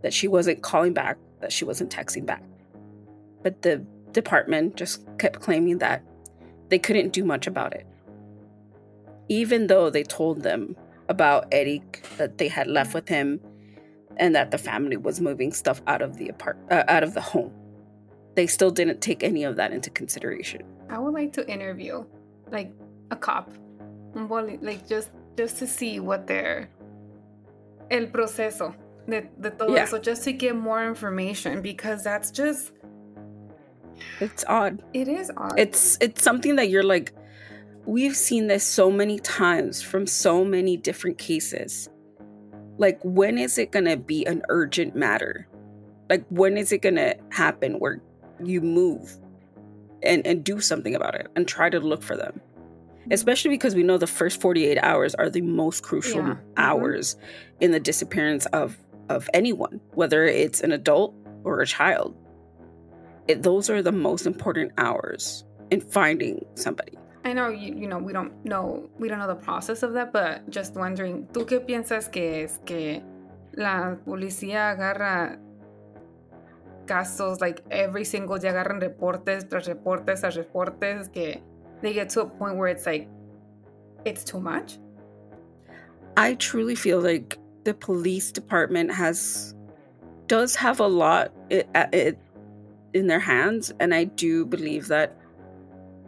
that 0.02 0.12
she 0.12 0.28
wasn't 0.28 0.62
calling 0.62 0.92
back, 0.92 1.18
that 1.40 1.52
she 1.52 1.64
wasn't 1.64 1.90
texting 1.90 2.26
back. 2.26 2.42
But 3.42 3.62
the 3.62 3.84
department 4.12 4.76
just 4.76 5.04
kept 5.18 5.40
claiming 5.40 5.78
that 5.78 6.02
they 6.68 6.78
couldn't 6.78 7.12
do 7.12 7.24
much 7.24 7.46
about 7.46 7.74
it. 7.74 7.86
Even 9.28 9.66
though 9.66 9.90
they 9.90 10.02
told 10.02 10.42
them 10.42 10.76
about 11.08 11.46
Erick, 11.52 12.04
that 12.16 12.38
they 12.38 12.48
had 12.48 12.66
left 12.66 12.94
with 12.94 13.08
him, 13.08 13.40
and 14.16 14.34
that 14.34 14.50
the 14.50 14.58
family 14.58 14.96
was 14.96 15.20
moving 15.20 15.52
stuff 15.52 15.82
out 15.86 16.02
of 16.02 16.16
the 16.16 16.28
apart 16.28 16.58
uh, 16.70 16.84
out 16.88 17.02
of 17.02 17.14
the 17.14 17.20
home, 17.20 17.52
they 18.34 18.46
still 18.46 18.70
didn't 18.70 19.00
take 19.00 19.22
any 19.22 19.44
of 19.44 19.56
that 19.56 19.72
into 19.72 19.90
consideration. 19.90 20.62
I 20.88 20.98
would 20.98 21.12
like 21.12 21.32
to 21.34 21.48
interview 21.48 22.04
like 22.50 22.72
a 23.10 23.16
cop. 23.16 23.50
Like 24.14 24.88
just 24.88 25.10
just 25.36 25.58
to 25.58 25.66
see 25.66 26.00
what 26.00 26.26
their 26.26 26.70
el 27.90 28.06
proceso 28.08 28.74
de, 29.08 29.28
de 29.40 29.50
todo 29.50 29.74
Yeah. 29.74 29.82
eso, 29.84 29.98
just 29.98 30.24
to 30.24 30.32
get 30.32 30.54
more 30.56 30.84
information 30.86 31.62
because 31.62 32.02
that's 32.02 32.30
just 32.30 32.72
It's 34.20 34.44
odd. 34.48 34.82
it 34.92 35.08
is 35.08 35.30
odd. 35.36 35.58
it's 35.58 35.96
it's 36.00 36.22
something 36.22 36.56
that 36.56 36.68
you're 36.68 36.82
like 36.82 37.12
we've 37.86 38.16
seen 38.16 38.46
this 38.48 38.64
so 38.64 38.90
many 38.90 39.18
times 39.20 39.80
from 39.80 40.06
so 40.06 40.44
many 40.44 40.76
different 40.76 41.18
cases 41.18 41.88
like 42.78 42.98
when 43.02 43.38
is 43.38 43.56
it 43.58 43.70
going 43.72 43.84
to 43.86 43.96
be 43.96 44.26
an 44.26 44.42
urgent 44.50 44.94
matter 44.96 45.46
like 46.10 46.24
when 46.28 46.56
is 46.58 46.72
it 46.72 46.82
going 46.82 46.96
to 46.96 47.16
happen 47.30 47.78
where 47.78 48.02
you 48.44 48.60
move 48.60 49.16
and 50.02 50.26
and 50.26 50.44
do 50.44 50.60
something 50.60 50.94
about 50.94 51.14
it 51.14 51.28
and 51.36 51.48
try 51.48 51.70
to 51.70 51.80
look 51.80 52.02
for 52.02 52.16
them 52.16 52.38
especially 53.10 53.50
because 53.50 53.74
we 53.74 53.82
know 53.82 53.98
the 53.98 54.06
first 54.06 54.40
48 54.40 54.78
hours 54.82 55.14
are 55.14 55.30
the 55.30 55.42
most 55.42 55.82
crucial 55.82 56.20
Yeah. 56.20 56.34
Mhm. 56.34 56.38
hours 56.56 57.16
in 57.60 57.70
the 57.72 57.80
disappearance 57.80 58.46
of 58.46 58.76
of 59.08 59.28
anyone 59.34 59.80
whether 59.94 60.24
it's 60.24 60.60
an 60.62 60.72
adult 60.72 61.14
or 61.44 61.60
a 61.60 61.66
child 61.66 62.14
it, 63.28 63.42
those 63.42 63.70
are 63.70 63.82
the 63.82 63.92
most 63.92 64.26
important 64.26 64.72
hours 64.78 65.44
in 65.70 65.80
finding 65.80 66.44
somebody 66.54 66.98
I 67.24 67.32
know 67.32 67.48
you, 67.48 67.74
you 67.74 67.88
know 67.88 67.98
we 67.98 68.12
don't 68.12 68.32
know 68.44 68.88
we 68.98 69.08
don't 69.08 69.18
know 69.18 69.26
the 69.26 69.34
process 69.34 69.82
of 69.82 69.94
that, 69.94 70.12
but 70.12 70.48
just 70.48 70.76
wondering, 70.76 71.26
¿tú 71.32 71.44
qué 71.44 71.58
piensas 71.58 72.08
que 72.08 72.44
es 72.44 72.60
que 72.64 73.02
la 73.52 73.96
policía 74.06 74.70
agarra 74.70 75.38
casos 76.86 77.40
like 77.40 77.62
every 77.70 78.04
single 78.04 78.38
día 78.38 78.50
agarran 78.50 78.80
reportes 78.80 79.48
tras 79.48 79.66
reportes 79.66 80.20
tras 80.20 80.36
reportes 80.36 81.08
que 81.08 81.42
they 81.82 81.92
get 81.92 82.08
to 82.10 82.22
a 82.22 82.26
point 82.26 82.56
where 82.56 82.68
it's 82.68 82.86
like 82.86 83.08
it's 84.04 84.24
too 84.24 84.40
much? 84.40 84.78
i 86.16 86.34
truly 86.34 86.74
feel 86.74 87.00
like 87.00 87.38
the 87.64 87.74
police 87.74 88.32
department 88.32 88.90
has 88.90 89.54
does 90.28 90.56
have 90.56 90.80
a 90.80 90.86
lot 90.86 91.32
it, 91.50 91.68
it, 91.92 92.18
in 92.94 93.06
their 93.06 93.20
hands 93.20 93.72
and 93.80 93.94
i 93.94 94.04
do 94.04 94.44
believe 94.46 94.88
that 94.88 95.16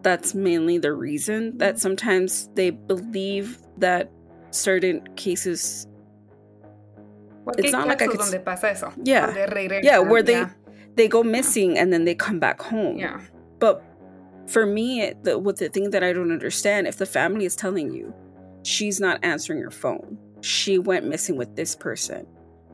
that's 0.03 0.35
mainly 0.35 0.79
the 0.79 0.93
reason 0.93 1.57
that 1.59 1.75
mm-hmm. 1.75 1.81
sometimes 1.81 2.49
they 2.55 2.71
believe 2.71 3.59
that 3.77 4.11
certain 4.51 5.07
cases 5.17 5.87
It's 7.57 7.73
not 7.73 7.89
like 7.89 8.03
I 8.03 8.09
could 8.09 8.21
donde 8.21 8.45
pasa 8.45 8.71
eso. 8.77 8.93
Yeah. 9.03 9.33
Yeah 9.83 9.99
where 10.05 10.23
they 10.23 10.45
yeah, 10.45 10.51
they 10.97 11.09
go 11.09 11.23
missing 11.23 11.79
and 11.79 11.93
then 11.93 12.05
they 12.05 12.15
come 12.15 12.39
back 12.39 12.61
home 12.61 12.99
yeah. 12.99 13.21
But 13.59 13.83
for 14.49 14.65
me, 14.65 15.13
the, 15.23 15.39
what 15.39 15.57
the 15.59 15.69
thing 15.69 15.91
that 15.91 16.03
I 16.03 16.13
don't 16.13 16.33
understand, 16.33 16.87
if 16.87 16.97
the 16.97 17.07
family 17.07 17.45
is 17.45 17.55
telling 17.55 17.93
you 17.93 18.15
she's 18.63 18.99
not 18.99 19.21
answering 19.23 19.59
your 19.59 19.71
phone, 19.71 20.19
she 20.41 20.79
went 20.79 21.07
missing 21.07 21.37
with 21.37 21.55
this 21.55 21.77
person, 21.77 22.27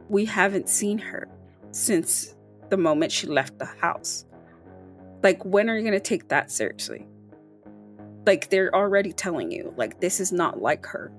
we 0.08 0.24
haven't 0.24 0.68
seen 0.68 0.98
her 0.98 1.28
since 1.72 2.34
the 2.70 2.76
moment 2.76 3.10
she 3.10 3.26
left 3.26 3.58
the 3.58 3.64
house. 3.64 4.24
Like, 5.22 5.44
when 5.44 5.68
are 5.68 5.76
you 5.76 5.82
going 5.82 5.94
to 5.94 6.00
take 6.00 6.28
that 6.28 6.50
seriously? 6.50 7.06
Like, 8.26 8.50
they're 8.50 8.74
already 8.74 9.12
telling 9.12 9.50
you, 9.50 9.74
like, 9.76 10.00
this 10.00 10.20
is 10.20 10.32
not 10.32 10.60
like 10.60 10.86
her. 10.86 11.10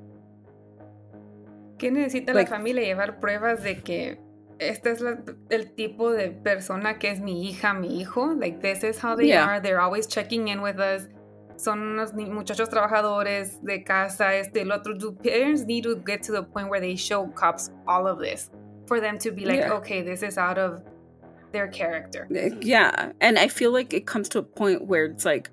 ¿Qué 1.78 1.92
necesita 1.92 2.34
Like- 2.34 2.50
la 2.50 2.58
familia 2.58 2.84
llevar 2.84 3.20
pruebas 3.20 3.64
de 3.64 3.76
que 3.76 4.18
este 4.60 4.92
es 4.92 5.02
la- 5.02 5.18
el 5.50 5.72
tipo 5.76 6.12
de 6.12 6.30
persona 6.30 6.98
que 7.00 7.10
es 7.12 7.20
mi 7.20 7.48
hija, 7.50 7.74
mi 7.74 8.00
hijo? 8.02 8.34
Like 8.34 8.60
this 8.62 8.84
is 8.84 9.00
how 9.02 9.16
they 9.16 9.28
Yeah. 9.28 9.46
are. 9.46 9.60
They're 9.62 9.80
always 9.82 10.08
checking 10.08 10.48
in 10.48 10.62
with 10.62 10.80
us. 10.80 11.08
Son 11.58 11.80
unos 11.80 12.14
muchachos 12.14 12.70
trabajadores 12.70 13.62
de 13.64 13.84
casa, 13.84 14.36
este, 14.36 14.62
el 14.62 14.72
otro. 14.72 14.94
Do 14.98 15.14
parents 15.14 15.66
need 15.66 15.84
to 15.84 15.96
get 15.96 16.22
to 16.24 16.32
the 16.34 16.44
point 16.44 16.70
where 16.70 16.82
they 16.82 16.96
show 16.98 17.28
cops 17.36 17.70
all 17.88 18.08
of 18.08 18.20
this 18.20 18.50
for 18.88 19.00
them 19.00 19.18
to 19.20 19.32
be 19.32 19.46
like, 19.46 19.60
Yeah. 19.60 19.74
okay, 19.78 20.02
this 20.02 20.22
is 20.22 20.38
out 20.38 20.58
of 20.58 20.82
their 21.54 21.68
character. 21.70 22.28
Eh, 22.36 22.50
yeah. 22.62 23.12
And 23.22 23.38
I 23.40 23.48
feel 23.48 23.72
like 23.72 23.94
it 23.94 24.06
comes 24.06 24.28
to 24.30 24.40
a 24.40 24.44
point 24.44 24.86
where 24.88 25.06
it's 25.06 25.24
like, 25.26 25.50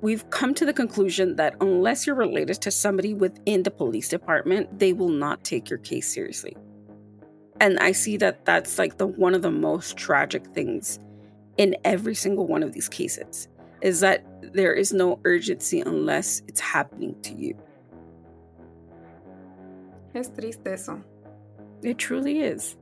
we've 0.00 0.28
come 0.30 0.54
to 0.54 0.64
the 0.64 0.72
conclusion 0.72 1.34
that 1.36 1.56
unless 1.60 2.06
you're 2.06 2.14
related 2.14 2.60
to 2.62 2.70
somebody 2.70 3.12
within 3.14 3.64
the 3.64 3.70
police 3.72 4.08
department, 4.08 4.78
they 4.78 4.92
will 4.92 5.08
not 5.08 5.42
take 5.42 5.68
your 5.68 5.80
case 5.80 6.06
seriously. 6.06 6.56
And 7.60 7.78
I 7.78 7.92
see 7.92 8.16
that 8.18 8.44
that's 8.44 8.78
like 8.78 8.98
the 8.98 9.06
one 9.06 9.34
of 9.34 9.42
the 9.42 9.50
most 9.50 9.96
tragic 9.96 10.46
things 10.48 10.98
in 11.56 11.76
every 11.84 12.14
single 12.14 12.46
one 12.46 12.62
of 12.62 12.72
these 12.72 12.88
cases 12.88 13.48
is 13.82 14.00
that 14.00 14.24
there 14.52 14.72
is 14.72 14.92
no 14.92 15.20
urgency 15.24 15.80
unless 15.80 16.42
it's 16.48 16.60
happening 16.60 17.14
to 17.22 17.34
you. 17.34 17.56
Es 20.14 20.30
triste 20.30 20.66
eso. 20.66 21.02
It 21.82 21.98
truly 21.98 22.40
is. 22.40 22.76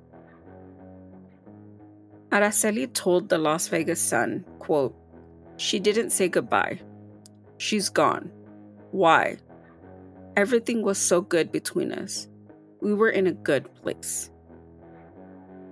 Araceli 2.30 2.92
told 2.92 3.28
the 3.28 3.38
Las 3.38 3.68
Vegas 3.68 4.00
Sun, 4.00 4.44
quote, 4.58 4.94
She 5.56 5.78
didn't 5.78 6.10
say 6.10 6.28
goodbye. 6.28 6.80
She's 7.58 7.88
gone. 7.88 8.30
Why? 8.90 9.38
Everything 10.36 10.82
was 10.82 10.98
so 10.98 11.20
good 11.20 11.50
between 11.50 11.92
us. 11.92 12.28
We 12.80 12.94
were 12.94 13.10
in 13.10 13.26
a 13.26 13.32
good 13.32 13.72
place. 13.82 14.30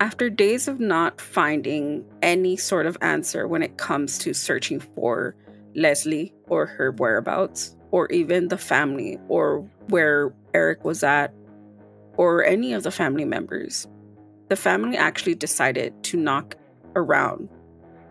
After 0.01 0.29
days 0.29 0.69
of 0.69 0.81
not 0.81 1.21
finding 1.21 2.05
any 2.21 2.57
sort 2.57 2.87
of 2.87 2.99
answer 3.01 3.47
when 3.47 3.63
it 3.63 3.79
comes 3.79 4.19
to 4.19 4.35
searching 4.35 4.81
for 4.81 5.35
Lesly 5.77 6.33
or 6.49 6.67
her 6.67 6.93
whereabouts, 6.93 7.77
or 7.95 8.11
even 8.11 8.49
the 8.49 8.59
family 8.59 9.21
or 9.29 9.61
where 9.89 10.35
Erick 10.53 10.85
was 10.85 11.05
at 11.05 11.33
or 12.17 12.45
any 12.45 12.73
of 12.73 12.83
the 12.83 12.91
family 12.91 13.25
members. 13.25 13.87
The 14.49 14.57
family 14.57 14.97
actually 14.97 15.37
decided 15.37 16.03
to 16.03 16.17
knock 16.17 16.57
around 16.97 17.49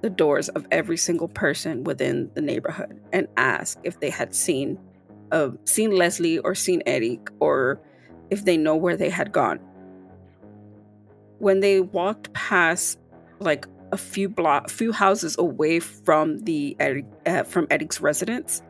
the 0.01 0.09
doors 0.09 0.47
of 0.47 0.65
every 0.71 0.95
single 0.95 1.27
person 1.27 1.83
within 1.83 2.31
the 2.33 2.41
neighborhood 2.41 2.97
and 3.11 3.27
ask 3.35 3.77
if 3.83 3.99
they 3.99 4.09
had 4.09 4.33
seen 4.33 4.79
uh, 5.33 5.49
seen 5.65 5.91
Lesly 5.91 6.39
or 6.41 6.55
seen 6.55 6.81
Erick 6.85 7.29
or 7.41 7.81
if 8.29 8.45
they 8.45 8.55
know 8.55 8.77
where 8.77 8.95
they 8.95 9.09
had 9.09 9.33
gone. 9.33 9.59
When 11.43 11.59
they 11.59 11.81
walked 11.81 12.31
past 12.31 12.97
like 13.39 13.67
a 13.91 13.97
few 13.97 14.29
block 14.29 14.69
few 14.69 14.93
houses 14.93 15.35
away 15.37 15.81
from 15.81 16.39
the 16.45 16.77
uh, 17.25 17.43
from 17.43 17.67
Erick's 17.69 17.99
residence, 17.99 18.61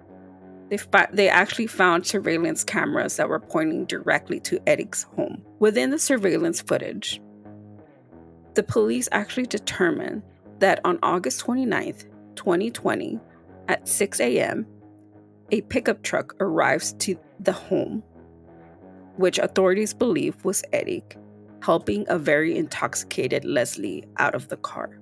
they, 0.70 0.80
they 1.12 1.30
actually 1.30 1.68
found 1.68 2.08
surveillance 2.08 2.64
cameras 2.64 3.18
that 3.18 3.30
were 3.30 3.40
pointing 3.40 3.86
directly 3.86 4.40
to 4.40 4.60
Erick's 4.66 5.04
home. 5.04 5.44
Within 5.60 5.92
the 5.92 6.00
surveillance 6.00 6.62
footage, 6.62 7.22
the 8.56 8.64
police 8.64 9.08
actually 9.12 9.46
determined 9.46 10.24
that 10.58 10.80
on 10.84 10.98
August 11.04 11.46
29th, 11.46 12.06
2020, 12.34 13.20
at 13.68 13.88
6 13.88 14.20
a.m., 14.20 14.66
a 15.52 15.62
pickup 15.62 16.02
truck 16.02 16.34
arrives 16.40 16.94
to 16.94 17.16
the 17.40 17.54
home, 17.54 18.02
which 19.18 19.38
authorities 19.38 19.94
believe 19.94 20.44
was 20.44 20.64
Erick, 20.74 21.18
helping 21.64 22.06
a 22.10 22.20
very 22.20 22.58
intoxicated 22.58 23.44
Lesly 23.44 24.04
out 24.18 24.36
of 24.36 24.50
the 24.50 24.58
car. 24.58 25.00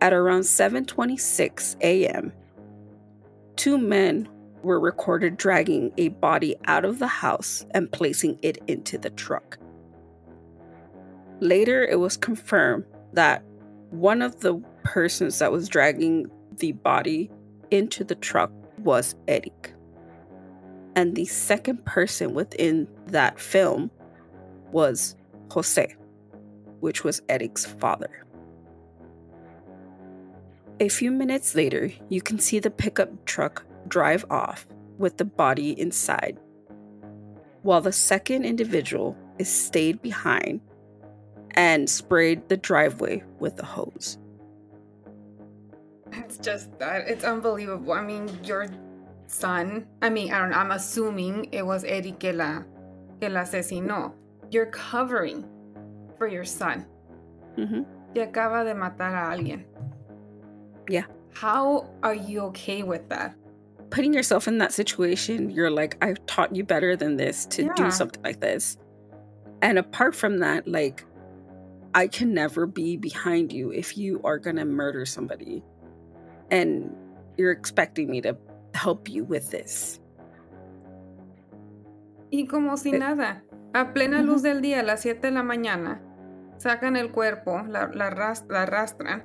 At 0.00 0.12
around 0.12 0.42
7:26 0.42 1.76
a.m., 1.80 2.32
two 3.56 3.78
men 3.78 4.28
were 4.62 4.78
recorded 4.78 5.36
dragging 5.36 5.92
a 5.96 6.08
body 6.08 6.54
out 6.66 6.84
of 6.84 7.00
the 7.00 7.08
house 7.08 7.66
and 7.72 7.90
placing 7.90 8.38
it 8.42 8.58
into 8.68 8.96
the 8.96 9.10
truck. 9.10 9.58
Later, 11.40 11.84
it 11.84 11.98
was 11.98 12.16
confirmed 12.16 12.84
that 13.12 13.42
one 13.90 14.22
of 14.22 14.40
the 14.40 14.54
persons 14.84 15.40
that 15.40 15.50
was 15.50 15.68
dragging 15.68 16.30
the 16.58 16.72
body 16.72 17.28
into 17.72 18.04
the 18.04 18.14
truck 18.14 18.52
was 18.78 19.16
Erick. 19.26 19.74
And 20.94 21.16
the 21.16 21.24
second 21.24 21.84
person 21.84 22.34
within 22.34 22.86
that 23.06 23.40
film 23.40 23.90
was 24.72 25.16
Jose, 25.50 25.94
which 26.80 27.04
was 27.04 27.22
Erick's 27.28 27.64
father. 27.64 28.24
A 30.80 30.88
few 30.88 31.10
minutes 31.10 31.54
later, 31.54 31.92
you 32.08 32.20
can 32.20 32.38
see 32.38 32.58
the 32.58 32.70
pickup 32.70 33.24
truck 33.24 33.64
drive 33.88 34.24
off 34.30 34.66
with 34.98 35.16
the 35.16 35.24
body 35.24 35.78
inside, 35.78 36.40
while 37.62 37.80
the 37.80 37.92
second 37.92 38.44
individual 38.44 39.16
is 39.38 39.48
stayed 39.48 40.02
behind 40.02 40.60
and 41.52 41.88
sprayed 41.88 42.48
the 42.48 42.56
driveway 42.56 43.22
with 43.38 43.60
a 43.60 43.64
hose. 43.64 44.18
It's 46.12 46.38
just 46.38 46.78
that 46.78 47.08
it's 47.08 47.24
unbelievable. 47.24 47.92
I 47.92 48.02
mean, 48.02 48.28
your 48.44 48.66
son. 49.26 49.86
I 50.02 50.10
mean, 50.10 50.32
I 50.32 50.40
don't. 50.40 50.52
I'm 50.52 50.72
assuming 50.72 51.48
it 51.52 51.64
was 51.64 51.84
Erick 51.84 52.20
que 52.20 52.32
la 52.32 52.62
que 53.20 53.28
la 53.28 53.42
asesinó. 53.42 54.12
You're 54.52 54.66
covering 54.66 55.44
for 56.18 56.28
your 56.28 56.44
son. 56.44 56.84
Mm-hmm. 57.56 57.82
Y 58.14 58.20
acaba 58.20 58.64
de 58.64 58.74
matar 58.74 59.14
a 59.14 59.34
alguien. 59.34 59.64
Yeah. 60.88 61.04
How 61.32 61.88
are 62.02 62.14
you 62.14 62.40
okay 62.52 62.82
with 62.82 63.08
that? 63.08 63.34
Putting 63.88 64.12
yourself 64.12 64.46
in 64.46 64.58
that 64.58 64.72
situation, 64.72 65.48
you're 65.50 65.70
like, 65.70 65.96
I've 66.04 66.24
taught 66.26 66.54
you 66.54 66.64
better 66.64 66.96
than 66.96 67.16
this 67.16 67.46
to 67.46 67.62
Yeah. 67.64 67.72
do 67.74 67.90
something 67.90 68.22
like 68.22 68.40
this. 68.40 68.76
And 69.62 69.78
apart 69.78 70.14
from 70.14 70.38
that, 70.40 70.68
like, 70.68 71.04
I 71.94 72.06
can 72.06 72.34
never 72.34 72.66
be 72.66 72.96
behind 72.98 73.52
you 73.52 73.72
if 73.72 73.96
you 73.96 74.20
are 74.24 74.38
gonna 74.38 74.64
murder 74.66 75.06
somebody. 75.06 75.62
And 76.50 76.94
you're 77.38 77.52
expecting 77.52 78.10
me 78.10 78.20
to 78.22 78.36
help 78.74 79.08
you 79.08 79.24
with 79.24 79.50
this. 79.50 79.98
Y 82.30 82.44
como 82.48 82.76
si 82.76 82.92
Eh, 82.94 82.98
nada, 82.98 83.42
a 83.74 83.92
plena 83.92 84.22
luz 84.22 84.42
del 84.42 84.60
día, 84.60 84.80
a 84.80 84.82
las 84.82 85.00
7 85.00 85.28
de 85.28 85.30
la 85.32 85.42
mañana, 85.42 86.00
sacan 86.58 86.96
el 86.96 87.10
cuerpo, 87.10 87.62
la, 87.68 87.90
la, 87.92 88.08
arras- 88.10 88.44
la 88.48 88.62
arrastran, 88.62 89.24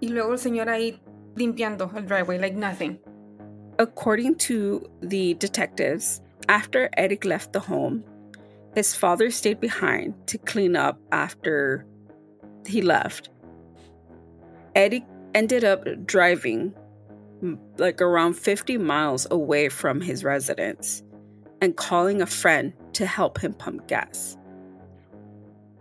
y 0.00 0.08
luego 0.08 0.32
el 0.32 0.38
señor 0.38 0.68
ahí 0.68 1.00
limpiando 1.36 1.90
el 1.96 2.06
driveway, 2.06 2.38
like 2.38 2.56
nothing. 2.56 2.98
According 3.78 4.36
to 4.36 4.88
the 5.00 5.34
detectives, 5.34 6.20
after 6.48 6.88
Erick 6.96 7.24
left 7.24 7.52
the 7.52 7.60
home, 7.60 8.04
his 8.74 8.94
father 8.94 9.30
stayed 9.30 9.60
behind 9.60 10.14
to 10.26 10.38
clean 10.38 10.76
up 10.76 10.98
after 11.10 11.86
he 12.66 12.82
left. 12.82 13.30
Erick 14.74 15.04
ended 15.34 15.64
up 15.64 15.84
driving 16.06 16.72
like 17.78 18.00
around 18.02 18.34
50 18.34 18.78
miles 18.78 19.26
away 19.30 19.68
from 19.68 20.00
his 20.00 20.24
residence 20.24 21.02
and 21.60 21.76
calling 21.76 22.20
a 22.20 22.26
friend 22.26 22.72
to 22.94 23.06
help 23.06 23.42
him 23.42 23.54
pump 23.54 23.86
gas. 23.86 24.36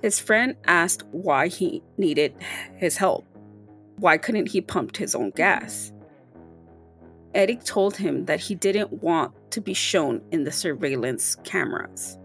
His 0.02 0.20
friend 0.20 0.56
asked 0.66 1.04
why 1.12 1.48
he 1.48 1.84
needed 1.98 2.34
his 2.76 2.98
help. 2.98 3.26
Why 3.98 4.18
couldn't 4.18 4.50
he 4.50 4.62
pump 4.62 4.96
his 4.96 5.14
own 5.14 5.32
gas? 5.32 5.92
Erick 7.36 7.64
told 7.64 7.98
him 7.98 8.26
that 8.26 8.40
he 8.40 8.56
didn't 8.56 9.04
want 9.04 9.34
to 9.52 9.62
be 9.62 9.74
shown 9.74 10.22
in 10.32 10.46
the 10.46 10.52
surveillance 10.52 11.36
cameras. 11.44 12.18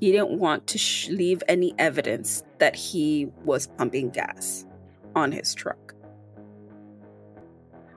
He 0.00 0.12
didn't 0.12 0.38
want 0.38 0.66
to 0.68 0.78
sh- 0.78 1.08
leave 1.08 1.42
any 1.48 1.74
evidence 1.78 2.42
that 2.58 2.76
he 2.76 3.28
was 3.44 3.66
pumping 3.66 4.10
gas 4.10 4.66
on 5.14 5.32
his 5.32 5.54
truck. 5.54 5.94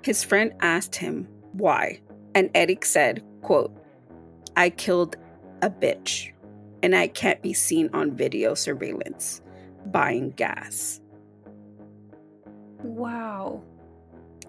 His 0.04 0.24
friend 0.24 0.54
asked 0.62 0.96
him 0.96 1.28
why, 1.54 2.00
and 2.34 2.50
Eric 2.56 2.86
said, 2.86 3.24
quote, 3.42 3.76
I 4.56 4.70
killed 4.70 5.16
a 5.62 5.70
bitch, 5.70 6.32
and 6.84 6.96
I 6.96 7.08
can't 7.08 7.42
be 7.42 7.54
seen 7.54 7.90
on 7.94 8.12
video 8.12 8.54
surveillance 8.54 9.42
buying 9.88 10.32
gas. 10.32 11.02
Wow. 12.84 13.64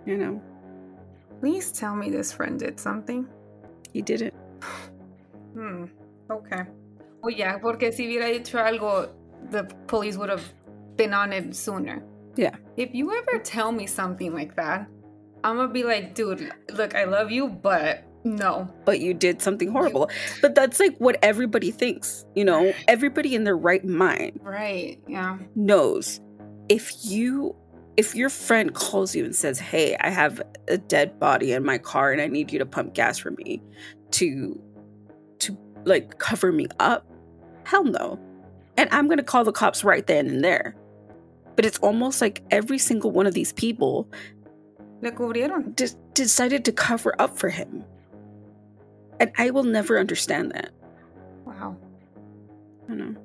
You 0.07 0.18
know, 0.18 0.42
Please 1.40 1.72
tell 1.72 1.96
me 1.96 2.09
this 2.11 2.33
friend 2.33 2.59
did 2.59 2.79
something. 2.79 3.27
he 3.92 4.01
didn't. 4.01 4.35
Hmm. 5.55 5.85
Okay. 6.31 6.62
Oh 7.22 7.29
yeah, 7.29 7.59
porque 7.59 7.92
si 7.92 8.07
hubiera 8.07 8.33
dicho 8.33 8.59
algo, 8.59 9.11
the 9.51 9.64
police 9.87 10.16
would 10.16 10.31
have 10.31 10.44
been 10.96 11.12
on 11.12 11.33
it 11.33 11.55
sooner. 11.55 12.03
Yeah. 12.37 12.55
If 12.77 12.94
you 12.94 13.12
ever 13.12 13.38
tell 13.42 13.70
me 13.72 13.87
something 13.87 14.33
like 14.33 14.55
that, 14.57 14.87
I'm 15.44 15.57
gonna 15.57 15.68
be 15.72 15.85
like, 15.85 16.14
dude, 16.14 16.51
look, 16.72 16.94
I 16.94 17.05
love 17.05 17.31
you, 17.31 17.48
but 17.48 18.05
no. 18.24 18.68
but 18.85 19.00
you 19.00 19.14
did 19.14 19.42
something 19.42 19.70
horrible. 19.70 20.11
But 20.40 20.54
that's 20.54 20.78
like 20.80 20.96
what 20.98 21.18
everybody 21.22 21.70
thinks, 21.70 22.24
you 22.35 22.44
know? 22.44 22.72
Everybody 22.88 23.35
in 23.35 23.44
their 23.44 23.56
right 23.56 23.85
mind 23.85 24.40
Right. 24.42 25.00
Yeah. 25.08 25.38
knows 25.54 26.20
if 26.68 26.92
you 27.04 27.54
if 27.96 28.14
your 28.14 28.30
friend 28.30 28.72
calls 28.74 29.14
you 29.14 29.24
and 29.24 29.37
says, 29.37 29.58
"Hey, 29.58 29.96
I 30.00 30.08
have 30.08 30.40
a 30.68 30.78
dead 30.78 31.18
body 31.20 31.52
in 31.52 31.62
my 31.64 31.76
car 31.76 32.11
and 32.11 32.22
I 32.22 32.26
need 32.26 32.50
you 32.50 32.58
to 32.58 32.64
pump 32.66 32.94
gas 32.94 33.18
for 33.18 33.32
me 33.32 33.61
to 34.12 34.58
to 35.40 35.58
like 35.85 36.18
cover 36.18 36.52
me 36.52 36.68
up." 36.80 37.06
Hell 37.64 37.85
no. 37.85 38.18
And 38.78 38.88
I'm 38.92 39.06
going 39.08 39.18
to 39.18 39.24
call 39.24 39.44
the 39.44 39.52
cops 39.52 39.85
right 39.85 40.06
then 40.06 40.26
and 40.28 40.42
there. 40.42 40.74
But 41.54 41.66
it's 41.66 41.78
almost 41.80 42.22
like 42.22 42.42
every 42.50 42.78
single 42.78 43.11
one 43.11 43.26
of 43.26 43.35
these 43.35 43.52
people 43.52 44.08
just 45.76 45.98
decided 46.14 46.64
to 46.64 46.72
cover 46.72 47.14
up 47.20 47.38
for 47.38 47.50
him. 47.50 47.85
And 49.20 49.31
I 49.38 49.51
will 49.51 49.64
never 49.64 49.98
understand 49.98 50.53
that. 50.53 50.70
Wow. 51.44 51.77
I 52.88 52.94
know. 52.94 53.16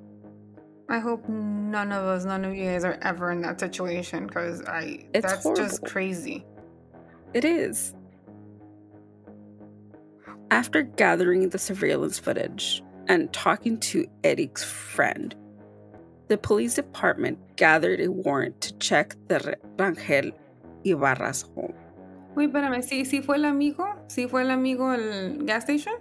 I 0.90 1.00
hope 1.00 1.28
none 1.28 1.92
of 1.92 2.06
us, 2.06 2.24
none 2.24 2.46
of 2.46 2.56
you 2.56 2.66
guys 2.66 2.86
are 2.86 2.98
ever 3.02 3.32
in 3.32 3.42
that 3.42 3.60
situation 3.60 4.28
because 4.28 4.62
I 4.64 5.06
It's 5.14 5.28
that's 5.28 5.44
just 5.60 5.84
crazy. 5.86 6.46
It 7.34 7.44
is. 7.44 7.94
After 10.50 10.84
gathering 10.84 11.50
the 11.50 11.58
surveillance 11.60 12.18
footage 12.18 12.82
and 13.08 13.32
talking 13.34 13.80
to 13.82 14.08
Erick's 14.24 14.64
friend, 14.64 15.36
the 16.30 16.38
police 16.38 16.76
department 16.76 17.38
gathered 17.58 18.00
a 18.00 18.10
warrant 18.10 18.62
to 18.62 18.74
check 18.78 19.16
the 19.28 19.58
Rangel 19.78 20.32
Ibarra's 20.86 21.42
home. 21.54 21.74
Wait, 22.38 22.50
espérame, 22.50 22.84
¿sí, 22.84 23.04
sí 23.04 23.24
fue 23.24 23.38
el 23.38 23.46
amigo? 23.46 23.84
¿Sí 24.06 24.30
fue 24.30 24.44
el 24.44 24.52
amigo 24.52 24.94
el 24.94 25.44
gas 25.44 25.64
station? 25.64 25.96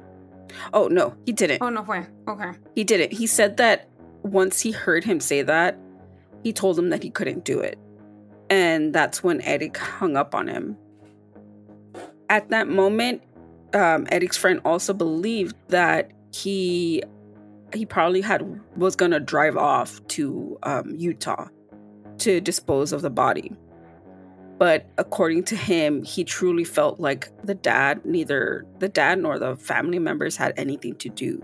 Oh, 0.74 0.86
no, 0.88 1.14
he 1.24 1.32
didn't. 1.32 1.62
Oh, 1.62 1.70
no 1.70 1.82
fue. 1.82 2.06
Okay. 2.28 2.50
He 2.74 2.84
didn't. 2.84 3.10
He 3.10 3.26
said 3.26 3.56
that 3.56 3.88
once 4.22 4.60
he 4.60 4.70
heard 4.70 5.02
him 5.02 5.18
say 5.18 5.40
that, 5.40 5.78
he 6.42 6.52
told 6.52 6.78
him 6.78 6.90
that 6.90 7.02
he 7.02 7.08
couldn't 7.08 7.46
do 7.46 7.60
it. 7.60 7.78
And 8.50 8.92
that's 8.92 9.24
when 9.24 9.40
Erick 9.40 9.78
hung 9.78 10.14
up 10.14 10.34
on 10.34 10.46
him. 10.46 10.76
At 12.28 12.50
that 12.50 12.68
moment, 12.68 13.22
um, 13.72 14.06
Erick's 14.10 14.36
friend 14.36 14.60
also 14.62 14.92
believed 14.92 15.56
that 15.68 16.12
he 16.34 17.02
he 17.72 17.86
probably 17.86 18.20
had 18.20 18.42
was 18.76 18.94
gonna 18.94 19.20
drive 19.20 19.56
off 19.56 20.06
to 20.08 20.58
um, 20.64 20.94
Utah 20.96 21.48
to 22.18 22.42
dispose 22.42 22.92
of 22.92 23.00
the 23.00 23.10
body. 23.10 23.56
But 24.58 24.86
according 24.96 25.44
to 25.44 25.56
him, 25.56 26.02
he 26.02 26.24
truly 26.24 26.64
felt 26.64 26.98
like 26.98 27.28
the 27.44 27.54
dad, 27.54 28.04
neither 28.04 28.64
the 28.78 28.88
dad 28.88 29.18
nor 29.20 29.38
the 29.38 29.56
family 29.56 29.98
members 29.98 30.36
had 30.36 30.54
anything 30.56 30.94
to 30.96 31.08
do 31.08 31.36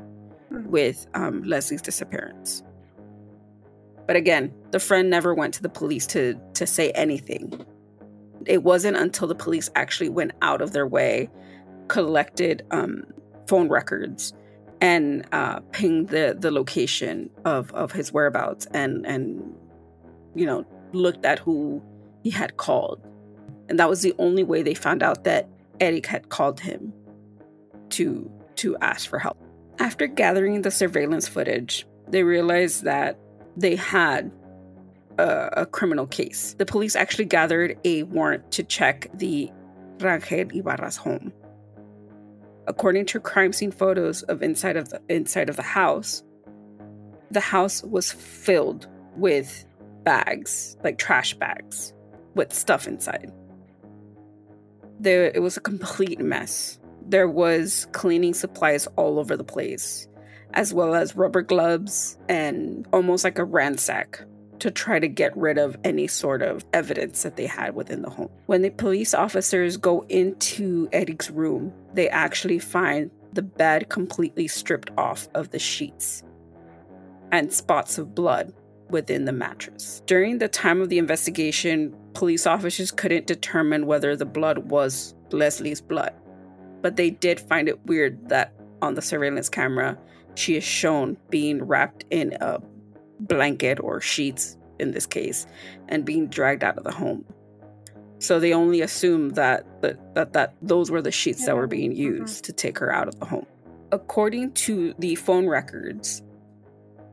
hmm. 0.48 0.68
with 0.68 1.07
um, 1.14 1.42
Lesly's 1.42 1.83
disappearance. 1.83 2.62
But 4.07 4.16
again, 4.16 4.53
the 4.70 4.81
friend 4.81 5.11
never 5.11 5.35
went 5.35 5.55
to 5.55 5.62
the 5.62 5.68
police 5.68 6.07
to 6.09 6.38
to 6.55 6.66
say 6.66 6.90
anything. 6.92 7.64
It 8.46 8.62
wasn't 8.62 8.96
until 8.96 9.29
the 9.29 9.35
police 9.35 9.70
actually 9.77 10.09
went 10.09 10.33
out 10.42 10.61
of 10.61 10.72
their 10.72 10.87
way, 10.87 11.31
collected 11.88 12.64
um, 12.72 13.05
phone 13.46 13.68
records, 13.68 14.33
and 14.81 15.25
uh, 15.33 15.61
pinged 15.70 16.09
the 16.09 16.37
the 16.38 16.51
location 16.51 17.31
of 17.44 17.72
of 17.75 17.92
his 17.92 18.12
whereabouts, 18.12 18.66
and 18.72 19.07
and 19.07 19.40
you 20.35 20.46
know 20.46 20.64
looked 20.92 21.25
at 21.25 21.38
who 21.38 21.83
he 22.22 22.30
had 22.30 22.56
called. 22.56 23.00
And 23.68 23.78
that 23.78 23.88
was 23.88 24.02
the 24.02 24.14
only 24.18 24.42
way 24.42 24.62
they 24.62 24.74
found 24.74 25.02
out 25.02 25.24
that 25.24 25.48
Erick 25.80 26.06
had 26.06 26.28
called 26.28 26.61
him 26.61 26.92
to 27.90 28.30
to 28.56 28.76
ask 28.78 29.08
for 29.08 29.18
help. 29.18 29.38
After 29.78 30.06
gathering 30.06 30.62
the 30.62 30.70
surveillance 30.70 31.26
footage, 31.26 31.87
they 32.08 32.22
realized 32.22 32.85
that 32.85 33.18
they 33.56 33.76
had 33.76 34.30
a, 35.18 35.48
a 35.58 35.66
criminal 35.66 36.06
case. 36.06 36.54
The 36.58 36.66
police 36.66 36.94
actually 36.94 37.24
gathered 37.24 37.78
a 37.85 38.02
warrant 38.04 38.50
to 38.52 38.62
check 38.62 39.08
the 39.14 39.50
Rangel 39.98 40.54
Ibarra's 40.54 40.96
home. 40.96 41.32
According 42.66 43.06
to 43.06 43.20
crime 43.20 43.52
scene 43.52 43.72
photos 43.72 44.22
of 44.24 44.42
inside 44.42 44.76
of 44.76 44.90
the 44.90 45.00
inside 45.08 45.48
of 45.48 45.56
the 45.56 45.62
house, 45.62 46.22
the 47.30 47.40
house 47.40 47.82
was 47.82 48.12
filled 48.12 48.87
with 49.16 49.64
bags, 50.04 50.76
like 50.85 50.98
trash 50.98 51.35
bags, 51.35 51.92
with 52.35 52.53
stuff 52.53 52.87
inside. 52.87 53.33
There, 55.01 55.25
it 55.35 55.42
was 55.42 55.57
a 55.57 55.61
complete 55.61 56.21
mess. 56.21 56.79
There 57.07 57.29
was 57.29 57.87
cleaning 57.92 58.35
supplies 58.35 58.87
all 58.97 59.18
over 59.18 59.37
the 59.37 59.45
place, 59.45 60.07
as 60.55 60.73
well 60.73 60.95
as 60.95 61.16
rubber 61.16 61.42
gloves 61.42 62.16
and 62.29 62.87
almost 62.92 63.25
like 63.25 63.38
a 63.38 63.45
ransack 63.45 64.23
to 64.61 64.71
try 64.71 65.01
to 65.01 65.09
get 65.09 65.37
rid 65.37 65.59
of 65.59 65.77
any 65.83 66.07
sort 66.07 66.40
of 66.40 66.64
evidence 66.73 67.25
that 67.25 67.37
they 67.37 67.47
had 67.47 67.75
within 67.75 68.03
the 68.03 68.11
home. 68.11 68.29
When 68.47 68.62
the 68.62 68.71
police 68.71 69.12
officers 69.12 69.77
go 69.77 70.05
into 70.09 70.88
Erick's 70.92 71.31
room, 71.31 71.73
they 71.95 72.09
actually 72.09 72.61
find 72.61 73.11
the 73.33 73.42
bed 73.42 73.88
completely 73.88 74.47
stripped 74.47 74.90
off 74.97 75.29
of 75.35 75.51
the 75.51 75.59
sheets 75.59 76.23
and 77.33 77.53
spots 77.53 77.99
of 77.99 78.14
blood 78.14 78.53
within 78.88 79.25
the 79.25 79.33
mattress. 79.33 80.03
During 80.07 80.38
the 80.38 80.49
time 80.49 80.81
of 80.81 80.90
the 80.90 80.99
investigation, 80.99 81.97
police 82.14 82.46
officers 82.46 82.90
couldn't 82.90 83.27
determine 83.27 83.87
whether 83.87 84.16
the 84.16 84.25
blood 84.25 84.70
was 84.70 85.14
Lesly's 85.31 85.81
blood, 85.81 86.12
but 86.81 86.96
they 86.96 87.11
did 87.11 87.40
find 87.40 87.68
it 87.68 87.85
weird 87.87 88.29
that 88.29 88.53
on 88.81 88.94
the 88.94 89.03
surveillance 89.03 89.48
camera, 89.48 89.98
she 90.35 90.57
is 90.57 90.64
shown 90.64 91.16
being 91.31 91.62
wrapped 91.62 92.05
in 92.11 92.35
a 92.40 92.61
blanket 93.20 93.79
or 93.81 94.01
sheets 94.01 94.57
in 94.79 94.90
this 94.90 95.07
case 95.07 95.46
and 95.88 96.05
being 96.05 96.27
dragged 96.27 96.64
out 96.64 96.77
of 96.77 96.85
the 96.85 96.90
home. 96.90 97.25
So 98.18 98.38
they 98.38 98.53
only 98.53 98.83
assume 98.83 99.31
that 99.31 99.66
that 99.83 100.14
that, 100.14 100.33
that 100.33 100.55
those 100.62 100.90
were 100.90 101.03
the 101.03 101.11
sheets 101.11 101.46
that 101.46 101.57
were 101.57 101.66
being 101.66 101.90
mm-hmm. 101.90 102.20
used 102.22 102.44
to 102.44 102.53
take 102.53 102.79
her 102.79 102.92
out 102.92 103.09
of 103.09 103.18
the 103.18 103.27
home. 103.27 103.46
According 103.90 104.53
to 104.53 104.94
the 104.98 105.14
phone 105.16 105.46
records, 105.46 106.22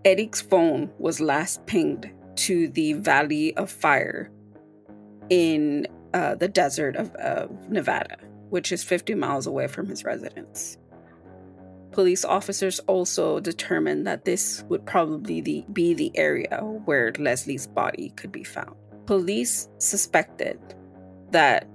Erick's 0.05 0.41
phone 0.41 0.89
was 0.97 1.19
last 1.19 1.65
pinged 1.65 2.11
to 2.35 2.69
the 2.69 2.93
Valley 2.93 3.55
of 3.57 3.69
Fire 3.69 4.31
in 5.29 5.87
uh, 6.13 6.35
the 6.35 6.47
desert 6.47 6.95
of, 6.95 7.13
of 7.15 7.69
Nevada, 7.69 8.17
which 8.49 8.71
is 8.71 8.83
50 8.83 9.15
miles 9.15 9.47
away 9.47 9.67
from 9.67 9.87
his 9.87 10.03
residence. 10.03 10.77
Police 11.91 12.23
officers 12.23 12.79
also 12.81 13.39
determined 13.39 14.05
that 14.05 14.25
this 14.25 14.63
would 14.69 14.85
probably 14.85 15.41
the, 15.41 15.65
be 15.73 15.93
the 15.93 16.11
area 16.15 16.59
where 16.85 17.11
Lesly's 17.13 17.67
body 17.67 18.11
could 18.15 18.31
be 18.31 18.43
found. 18.43 18.75
Police 19.05 19.67
suspected 19.79 20.59
that 21.31 21.67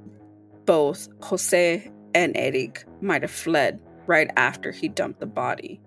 both 0.67 1.09
Jose 1.23 1.91
and 2.15 2.37
Erick 2.37 2.85
might 3.01 3.23
have 3.23 3.31
fled 3.31 3.81
right 4.07 4.31
after 4.37 4.71
he 4.71 4.89
dumped 4.89 5.19
the 5.19 5.27
body 5.27 5.81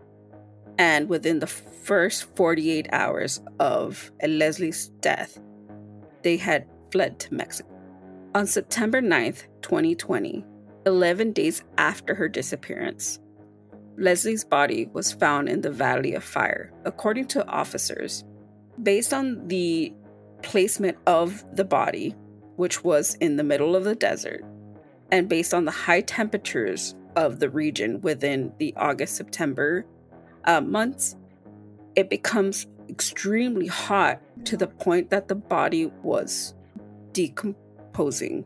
and 0.78 1.10
within 1.10 1.40
the 1.40 1.48
first 1.48 2.36
48 2.36 2.88
hours 2.92 3.42
of 3.60 4.12
Lesly's 4.24 4.90
death, 5.02 5.40
they 6.22 6.38
had 6.38 6.68
fled 6.92 7.20
to 7.20 7.34
Mexico. 7.34 7.70
On 8.36 8.46
September 8.46 9.02
9th, 9.02 9.46
2020, 9.62 10.46
11 10.86 11.32
days 11.34 11.64
after 11.78 12.14
her 12.14 12.28
disappearance, 12.28 13.20
Lesly's 13.98 14.46
body 14.46 14.90
was 14.94 15.12
found 15.12 15.50
in 15.50 15.62
the 15.62 15.72
Valley 15.72 16.14
of 16.14 16.24
Fire. 16.24 16.72
According 16.86 17.26
to 17.30 17.48
officers, 17.48 18.24
based 18.84 19.14
on 19.14 19.48
the 19.48 19.92
placement 20.44 20.98
of 21.08 21.44
the 21.56 21.66
body, 21.66 22.16
which 22.58 22.84
was 22.84 23.16
in 23.16 23.38
the 23.38 23.44
middle 23.44 23.76
of 23.76 23.86
the 23.86 23.96
desert, 23.96 24.44
and 25.12 25.28
based 25.28 25.54
on 25.54 25.66
the 25.66 25.72
high 25.72 26.02
temperatures 26.02 26.96
of 27.16 27.40
the 27.40 27.50
region 27.50 28.00
within 28.02 28.54
the 28.60 28.74
August 28.78 29.16
September 29.16 29.86
uh, 30.46 30.62
months, 30.62 31.16
it 31.96 32.10
becomes 32.10 32.68
extremely 32.90 33.68
hot 33.68 34.22
to 34.46 34.56
the 34.56 34.68
point 34.68 35.10
that 35.10 35.28
the 35.28 35.36
body 35.36 35.88
was 36.04 36.54
decomposing. 37.18 38.46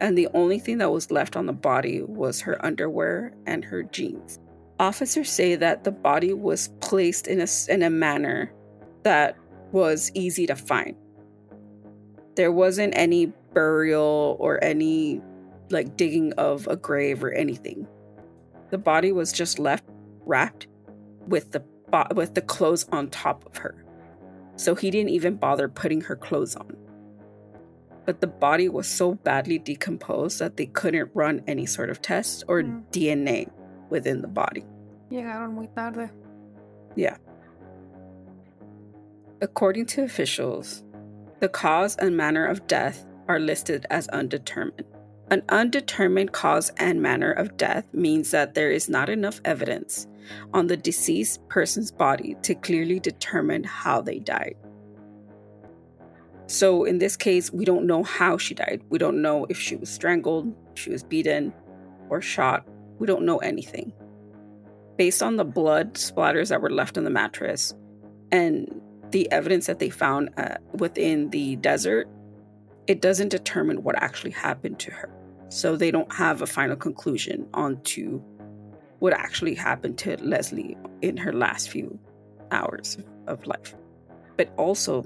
And 0.00 0.16
the 0.16 0.28
only 0.34 0.60
thing 0.60 0.78
that 0.78 0.92
was 0.92 1.10
left 1.10 1.34
on 1.34 1.46
the 1.46 1.52
body 1.52 2.00
was 2.00 2.40
her 2.42 2.64
underwear 2.64 3.32
and 3.44 3.64
her 3.64 3.82
jeans. 3.82 4.38
Officers 4.78 5.28
say 5.28 5.56
that 5.56 5.82
the 5.82 5.90
body 5.90 6.32
was 6.32 6.68
placed 6.80 7.26
in 7.26 7.40
a, 7.40 7.48
in 7.68 7.82
a 7.82 7.90
manner 7.90 8.52
that 9.02 9.36
was 9.72 10.12
easy 10.14 10.46
to 10.46 10.54
find. 10.54 10.94
There 12.36 12.52
wasn't 12.52 12.96
any 12.96 13.32
burial 13.52 14.36
or 14.38 14.62
any 14.62 15.20
like 15.70 15.96
digging 15.96 16.32
of 16.34 16.68
a 16.68 16.76
grave 16.76 17.24
or 17.24 17.32
anything. 17.32 17.84
The 18.70 18.78
body 18.78 19.10
was 19.10 19.32
just 19.32 19.58
left 19.58 19.84
wrapped 20.24 20.68
with 21.26 21.50
the 21.50 21.64
with 22.14 22.34
the 22.34 22.42
clothes 22.42 22.86
on 22.92 23.10
top 23.10 23.44
of 23.44 23.56
her. 23.56 23.84
So 24.54 24.76
he 24.76 24.92
didn't 24.92 25.10
even 25.10 25.34
bother 25.34 25.68
putting 25.68 26.02
her 26.02 26.14
clothes 26.14 26.54
on. 26.54 26.76
But 28.06 28.20
the 28.20 28.26
body 28.26 28.68
was 28.68 28.88
so 28.88 29.14
badly 29.14 29.58
decomposed 29.58 30.38
that 30.38 30.56
they 30.56 30.66
couldn't 30.66 31.10
run 31.14 31.42
any 31.46 31.66
sort 31.66 31.90
of 31.90 32.02
test 32.02 32.44
or 32.48 32.62
mm. 32.62 32.82
DNA 32.90 33.50
within 33.90 34.22
the 34.22 34.28
body. 34.28 34.64
Llegaron 35.10 35.52
muy 35.52 35.68
tarde. 35.74 36.10
Yeah. 36.96 37.16
According 39.40 39.86
to 39.86 40.04
officials, 40.04 40.84
the 41.40 41.48
cause 41.48 41.96
and 41.96 42.16
manner 42.16 42.44
of 42.46 42.66
death 42.66 43.06
are 43.28 43.40
listed 43.40 43.86
as 43.90 44.08
undetermined. 44.08 44.84
An 45.30 45.42
undetermined 45.48 46.32
cause 46.32 46.70
and 46.76 47.00
manner 47.00 47.30
of 47.30 47.56
death 47.56 47.86
means 47.94 48.32
that 48.32 48.54
there 48.54 48.70
is 48.70 48.88
not 48.88 49.08
enough 49.08 49.40
evidence 49.44 50.08
on 50.52 50.66
the 50.66 50.76
deceased 50.76 51.46
person's 51.48 51.92
body 51.92 52.36
to 52.42 52.54
clearly 52.54 52.98
determine 52.98 53.62
how 53.64 54.00
they 54.00 54.18
died. 54.18 54.56
So, 56.50 56.82
in 56.82 56.98
this 56.98 57.16
case, 57.16 57.52
we 57.52 57.64
don't 57.64 57.86
know 57.86 58.02
how 58.02 58.36
she 58.36 58.54
died. 58.54 58.82
We 58.88 58.98
don't 58.98 59.22
know 59.22 59.46
if 59.48 59.56
she 59.56 59.76
was 59.76 59.88
strangled, 59.88 60.52
she 60.74 60.90
was 60.90 61.04
beaten, 61.04 61.54
or 62.08 62.20
shot. 62.20 62.66
We 62.98 63.06
don't 63.06 63.24
know 63.24 63.38
anything. 63.38 63.92
Based 64.96 65.22
on 65.22 65.36
the 65.36 65.44
blood 65.44 65.94
splatters 65.94 66.48
that 66.48 66.60
were 66.60 66.68
left 66.68 66.98
on 66.98 67.04
the 67.04 67.10
mattress 67.10 67.72
and 68.32 68.80
the 69.12 69.30
evidence 69.30 69.66
that 69.66 69.78
they 69.78 69.90
found 69.90 70.30
uh, 70.38 70.56
within 70.72 71.30
the 71.30 71.54
desert, 71.54 72.08
it 72.88 73.00
doesn't 73.00 73.28
determine 73.28 73.84
what 73.84 73.94
actually 74.02 74.32
happened 74.32 74.80
to 74.80 74.90
her. 74.90 75.08
So 75.50 75.76
they 75.76 75.92
don't 75.92 76.12
have 76.12 76.42
a 76.42 76.48
final 76.48 76.74
conclusion 76.74 77.46
onto 77.54 78.20
what 78.98 79.12
actually 79.12 79.54
happened 79.54 79.98
to 79.98 80.16
Lesly 80.16 80.76
in 81.00 81.16
her 81.16 81.32
last 81.32 81.70
few 81.70 81.96
hours 82.50 82.98
of 83.28 83.46
life. 83.46 83.76
But 84.36 84.52
also, 84.56 85.04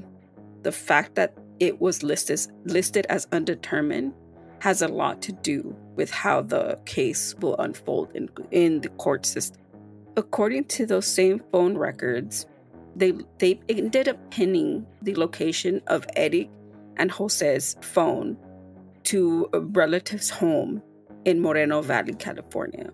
the 0.64 0.72
fact 0.72 1.14
that 1.14 1.38
it 1.60 1.80
was 1.80 2.02
listed, 2.02 2.40
listed 2.64 3.06
as 3.08 3.28
undetermined 3.32 4.12
has 4.60 4.82
a 4.82 4.88
lot 4.88 5.22
to 5.22 5.32
do 5.32 5.76
with 5.96 6.10
how 6.10 6.42
the 6.42 6.78
case 6.86 7.34
will 7.40 7.56
unfold 7.58 8.10
in, 8.14 8.28
in 8.50 8.80
the 8.80 8.88
court 8.90 9.26
system. 9.26 9.62
According 10.16 10.64
to 10.66 10.86
those 10.86 11.06
same 11.06 11.42
phone 11.52 11.78
records, 11.78 12.46
they, 12.96 13.12
they 13.38 13.60
ended 13.68 14.08
up 14.08 14.30
pinning 14.30 14.86
the 15.02 15.14
location 15.16 15.82
of 15.88 16.06
Erick 16.16 16.50
and 16.96 17.10
Jose's 17.10 17.76
phone 17.82 18.36
to 19.04 19.48
a 19.52 19.60
relative's 19.60 20.30
home 20.30 20.82
in 21.24 21.40
Moreno 21.40 21.82
Valley, 21.82 22.14
California. 22.14 22.90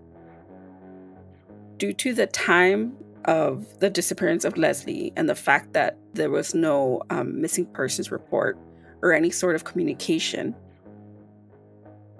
due 1.78 1.92
to 1.94 2.14
the 2.14 2.26
time 2.28 2.96
of 3.24 3.78
the 3.80 3.90
disappearance 3.90 4.44
of 4.44 4.54
Lesly 4.54 5.12
and 5.16 5.28
the 5.28 5.34
fact 5.34 5.72
that 5.72 5.96
there 6.14 6.30
was 6.30 6.54
no 6.54 7.02
um, 7.10 7.40
missing 7.40 7.66
persons 7.66 8.10
report 8.10 8.58
or 9.02 9.12
any 9.12 9.30
sort 9.30 9.54
of 9.54 9.64
communication, 9.64 10.54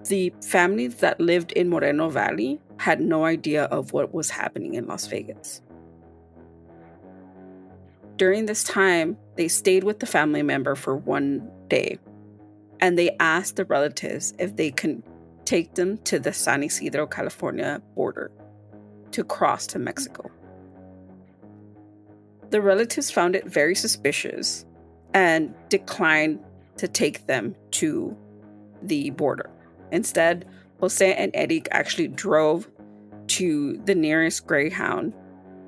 the 0.07 0.33
families 0.41 0.95
that 0.95 1.19
lived 1.19 1.51
in 1.53 1.69
Moreno 1.69 2.09
Valley 2.09 2.59
had 2.77 2.99
no 2.99 3.25
idea 3.25 3.65
of 3.65 3.93
what 3.93 4.13
was 4.13 4.29
happening 4.29 4.73
in 4.73 4.87
Las 4.87 5.07
Vegas. 5.07 5.61
During 8.17 8.45
this 8.45 8.63
time, 8.63 9.17
they 9.35 9.47
stayed 9.47 9.83
with 9.83 9.99
the 9.99 10.05
family 10.05 10.43
member 10.43 10.75
for 10.75 10.95
one 10.95 11.49
day 11.67 11.97
and 12.79 12.97
they 12.97 13.15
asked 13.19 13.55
the 13.55 13.65
relatives 13.65 14.33
if 14.39 14.55
they 14.55 14.71
could 14.71 15.03
take 15.45 15.75
them 15.75 15.97
to 15.99 16.19
the 16.19 16.33
San 16.33 16.63
Ysidro, 16.63 17.05
California 17.07 17.81
border 17.95 18.31
to 19.11 19.23
cross 19.23 19.67
to 19.67 19.79
Mexico. 19.79 20.29
The 22.51 22.61
relatives 22.61 23.09
found 23.09 23.35
it 23.35 23.45
very 23.45 23.75
suspicious 23.75 24.65
and 25.13 25.53
declined 25.69 26.39
to 26.77 26.87
take 26.87 27.25
them 27.25 27.55
to 27.71 28.15
the 28.83 29.09
border. 29.11 29.49
Instead, 29.91 30.45
Jose 30.81 31.13
and 31.13 31.31
Erick 31.33 31.69
actually 31.71 32.09
drove 32.09 32.69
to 33.27 33.77
the 33.85 33.95
nearest 33.95 34.47
Greyhound, 34.47 35.13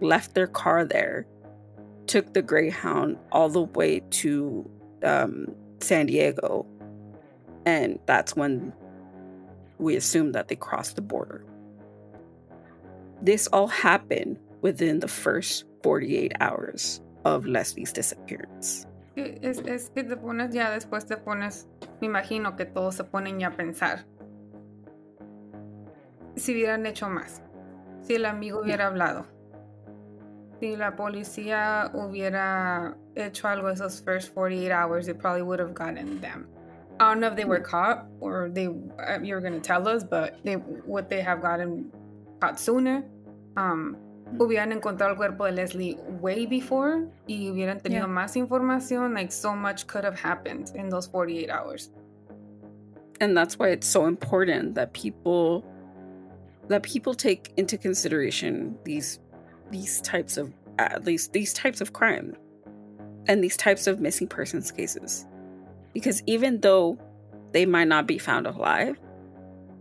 left 0.02 0.36
their 0.36 0.48
car 0.48 0.84
there, 0.84 1.26
took 2.08 2.34
the 2.34 2.42
Greyhound 2.42 3.18
all 3.32 3.48
the 3.48 3.62
way 3.62 4.02
to 4.10 4.70
um, 5.04 5.56
San 5.80 6.08
Diego, 6.08 6.66
and 7.66 7.98
that's 8.06 8.36
when 8.36 8.74
we 9.78 9.96
assume 9.96 10.34
that 10.34 10.50
they 10.50 10.56
crossed 10.56 10.98
the 10.98 11.02
border. 11.02 11.46
This 13.22 13.48
all 13.48 13.68
happened 13.68 14.38
within 14.62 15.00
the 15.00 15.08
first 15.08 15.64
48 15.84 16.34
hours 16.40 17.02
of 17.26 17.46
Lesly's 17.46 17.94
disappearance. 17.94 18.88
Es, 19.16 19.60
es 19.60 19.92
que 19.92 20.04
te 20.04 20.18
pones 20.18 20.52
ya 20.52 20.72
después 20.72 21.06
te 21.06 21.18
pones, 21.18 21.68
me 22.02 22.08
imagino 22.08 22.56
que 22.56 22.66
todos 22.66 22.96
se 22.96 23.04
ponen 23.04 23.40
ya 23.40 23.50
a 23.50 23.52
pensar. 23.52 24.06
Si 26.36 26.52
hubieran 26.54 26.86
hecho 26.88 27.10
más, 27.10 27.44
si 28.02 28.16
el 28.16 28.26
amigo 28.26 28.62
hubiera 28.62 28.88
hablado, 28.88 29.28
si 30.60 30.76
la 30.76 30.96
policía 30.96 31.92
hubiera 31.94 32.98
hecho 33.16 33.48
algo 33.48 33.70
esos 33.70 34.02
first 34.02 34.34
48 34.34 34.72
hours, 34.72 35.08
it 35.08 35.20
probably 35.20 35.44
would 35.44 35.60
have 35.60 35.76
gotten 35.76 36.20
them. 36.22 36.48
I 37.00 37.10
don't 37.10 37.20
know 37.20 37.28
if 37.28 37.36
they 37.36 37.46
were 37.46 37.60
caught 37.60 38.06
or 38.20 38.50
they 38.50 38.68
uh, 38.68 39.20
you 39.22 39.36
were 39.36 39.42
gonna 39.42 39.60
tell 39.60 39.88
us, 39.88 40.04
but 40.04 40.44
they 40.44 40.56
would 40.56 41.10
they 41.10 41.22
have 41.22 41.42
gotten 41.42 41.92
caught 42.40 42.60
sooner. 42.60 43.04
Um, 43.58 43.98
hubieran 44.38 44.72
encontrado 44.72 45.12
el 45.12 45.18
cuerpo 45.18 45.46
de 45.46 45.52
Lesly 45.52 45.98
way 46.22 46.46
before 46.46 47.08
y 47.28 47.50
hubieran 47.50 47.80
tenido 47.82 48.08
yeah. 48.08 48.08
más 48.08 48.36
información. 48.36 49.14
Like 49.14 49.32
so 49.32 49.56
much 49.56 49.88
could 49.88 50.04
have 50.04 50.20
happened 50.20 50.72
in 50.76 50.90
those 50.90 51.08
48 51.08 51.50
hours. 51.50 51.90
And 53.22 53.38
that's 53.38 53.58
why 53.58 53.70
it's 53.70 53.88
so 53.88 54.06
important 54.06 54.76
that 54.76 54.94
people 54.94 55.64
that 56.70 56.84
people 56.84 57.14
take 57.14 57.52
into 57.58 57.78
consideration 57.78 58.78
these 58.84 59.20
these 59.72 60.02
types 60.02 60.38
of 60.38 60.52
at 60.80 61.06
least 61.06 61.34
these 61.34 61.54
types 61.54 61.82
of 61.82 61.94
crime 61.94 62.36
and 63.28 63.44
these 63.44 63.58
types 63.58 63.88
of 63.88 64.00
missing 64.00 64.28
persons 64.28 64.72
cases 64.72 65.26
because 65.94 66.24
even 66.26 66.60
though 66.62 66.98
they 67.52 67.66
might 67.66 67.88
not 67.88 68.08
be 68.08 68.18
found 68.18 68.48
alive, 68.48 69.00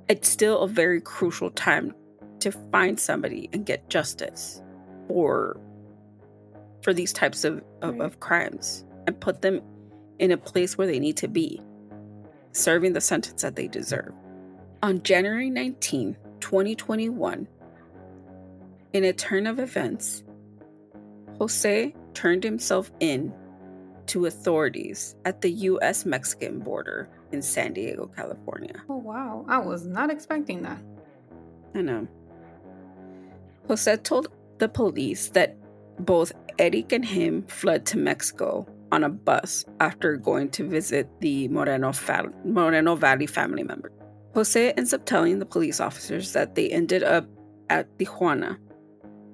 it's 0.09 0.29
still 0.29 0.61
a 0.61 0.69
very 0.69 1.01
crucial 1.01 1.51
time 1.51 1.95
to 2.43 2.53
find 2.53 2.99
somebody 2.99 3.49
and 3.53 3.67
get 3.67 3.89
justice 3.89 4.63
for 5.09 5.59
for 6.83 6.93
these 6.93 7.13
types 7.13 7.45
of, 7.45 7.63
of, 7.81 8.01
of 8.01 8.19
crimes 8.21 8.85
and 9.07 9.21
put 9.21 9.41
them 9.41 9.61
in 10.19 10.33
a 10.33 10.37
place 10.37 10.77
where 10.77 10.87
they 10.87 10.99
need 10.99 11.17
to 11.17 11.29
be, 11.29 11.61
serving 12.53 12.93
the 12.93 13.01
sentence 13.01 13.43
that 13.43 13.57
they 13.57 13.69
deserve. 13.69 14.13
On 14.83 15.01
January 15.03 15.49
19, 15.49 16.17
2021, 16.41 17.47
in 18.93 19.05
a 19.05 19.13
turn 19.13 19.47
of 19.47 19.61
events, 19.61 20.25
Jose 21.39 21.95
turned 22.15 22.45
himself 22.45 22.91
in 23.01 23.33
to 24.07 24.27
authorities 24.27 25.15
at 25.25 25.41
the 25.41 25.51
US 25.51 26.05
Mexican 26.05 26.59
border 26.59 27.09
in 27.31 27.41
San 27.41 27.73
Diego, 27.73 28.11
California. 28.15 28.75
Oh, 28.89 28.97
wow. 28.97 29.45
I 29.49 29.59
was 29.59 29.87
not 29.87 30.11
expecting 30.11 30.63
that. 30.63 30.79
I 31.75 31.81
know. 31.81 32.09
Jose 33.69 33.97
told 33.99 34.29
the 34.59 34.69
police 34.69 35.29
that 35.31 35.57
both 35.99 36.33
Erick 36.59 36.93
and 36.93 37.05
him 37.05 37.45
fled 37.45 37.87
to 37.87 37.99
Mexico 37.99 38.67
on 38.91 39.05
a 39.05 39.09
bus 39.09 39.65
after 39.81 40.17
going 40.17 40.51
to 40.51 40.69
visit 40.69 41.09
the 41.21 41.49
Moreno, 41.49 41.93
fa- 41.93 42.33
Moreno 42.45 42.95
Valley 42.95 43.27
family 43.27 43.63
member. 43.63 43.91
Jose 44.35 44.73
ends 44.73 44.93
up 44.93 45.05
telling 45.07 45.39
the 45.39 45.47
police 45.47 45.81
officers 45.81 46.33
that 46.33 46.55
they 46.55 46.69
ended 46.69 47.03
up 47.03 47.27
at 47.71 47.87
Tijuana, 47.99 48.59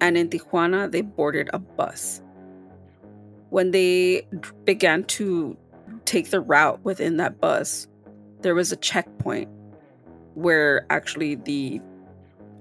and 0.01 0.17
in 0.17 0.29
Tijuana, 0.29 0.91
they 0.91 1.01
boarded 1.01 1.51
a 1.53 1.59
bus 1.59 2.23
when 3.51 3.71
they 3.71 4.27
began 4.65 5.05
to 5.05 5.57
take 6.05 6.31
the 6.31 6.41
route 6.41 6.83
within 6.85 7.17
that 7.17 7.41
bus, 7.41 7.87
there 8.43 8.55
was 8.55 8.73
a 8.73 8.77
checkpoint 8.77 9.49
where 10.35 10.87
actually 10.91 11.35
the 11.35 11.81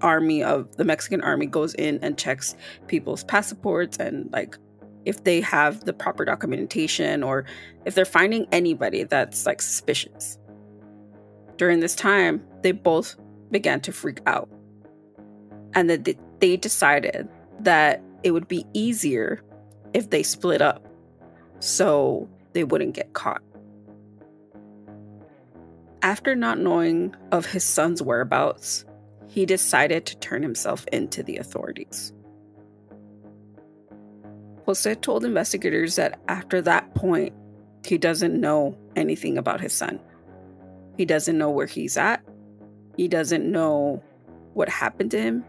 army 0.02 0.44
of 0.44 0.76
the 0.78 0.84
Mexican 0.84 1.22
army 1.22 1.46
goes 1.46 1.74
in 1.74 2.00
and 2.02 2.18
checks 2.18 2.56
people's 2.88 3.24
passports 3.24 3.98
and 3.98 4.32
like 4.32 4.58
if 5.06 5.24
they 5.24 5.40
have 5.42 5.86
the 5.86 5.94
proper 5.94 6.26
documentation 6.26 7.24
or 7.24 7.46
if 7.86 7.96
they're 7.96 8.06
finding 8.06 8.46
anybody 8.52 9.04
that's 9.04 9.46
like 9.46 9.62
suspicious. 9.62 10.38
During 11.56 11.80
this 11.80 11.96
time, 11.96 12.44
they 12.62 12.74
both 12.74 13.16
began 13.50 13.80
to 13.82 13.92
freak 13.92 14.20
out. 14.28 14.50
And 15.74 15.90
that 15.90 16.18
they 16.40 16.58
decided 16.58 17.30
that 17.62 18.04
it 18.24 18.32
would 18.32 18.48
be 18.48 18.66
easier 18.74 19.42
if 19.94 20.10
they 20.10 20.24
split 20.24 20.62
up 20.62 20.88
so 21.60 22.30
they 22.54 22.64
wouldn't 22.64 22.94
get 22.94 23.14
caught. 23.14 23.42
After 26.02 26.36
not 26.36 26.60
knowing 26.60 27.16
of 27.32 27.46
his 27.46 27.64
son's 27.64 28.02
whereabouts, 28.02 28.86
he 29.28 29.46
decided 29.46 30.06
to 30.06 30.18
turn 30.18 30.42
himself 30.42 30.86
into 30.92 31.24
the 31.24 31.38
authorities. 31.38 32.14
Jose 34.66 34.96
told 34.96 35.24
investigators 35.24 35.96
that 35.96 36.20
after 36.28 36.62
that 36.62 36.94
point, 36.94 37.34
he 37.86 37.98
doesn't 37.98 38.40
know 38.40 38.78
anything 38.96 39.38
about 39.38 39.62
his 39.62 39.74
son. 39.74 40.00
He 40.98 41.06
doesn't 41.06 41.38
know 41.38 41.50
where 41.50 41.68
he's 41.68 41.96
at. 41.96 42.22
He 42.98 43.08
doesn't 43.08 43.50
know 43.50 44.04
what 44.54 44.68
happened 44.68 45.12
to 45.12 45.22
him. 45.22 45.46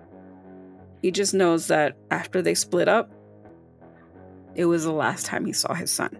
He 1.02 1.10
just 1.10 1.34
knows 1.34 1.68
that 1.68 1.96
after 2.10 2.42
they 2.42 2.54
split 2.54 2.88
up, 2.88 3.10
it 4.54 4.66
was 4.66 4.84
the 4.84 4.92
last 4.92 5.26
time 5.26 5.46
he 5.46 5.52
saw 5.52 5.74
his 5.74 5.90
son. 5.90 6.16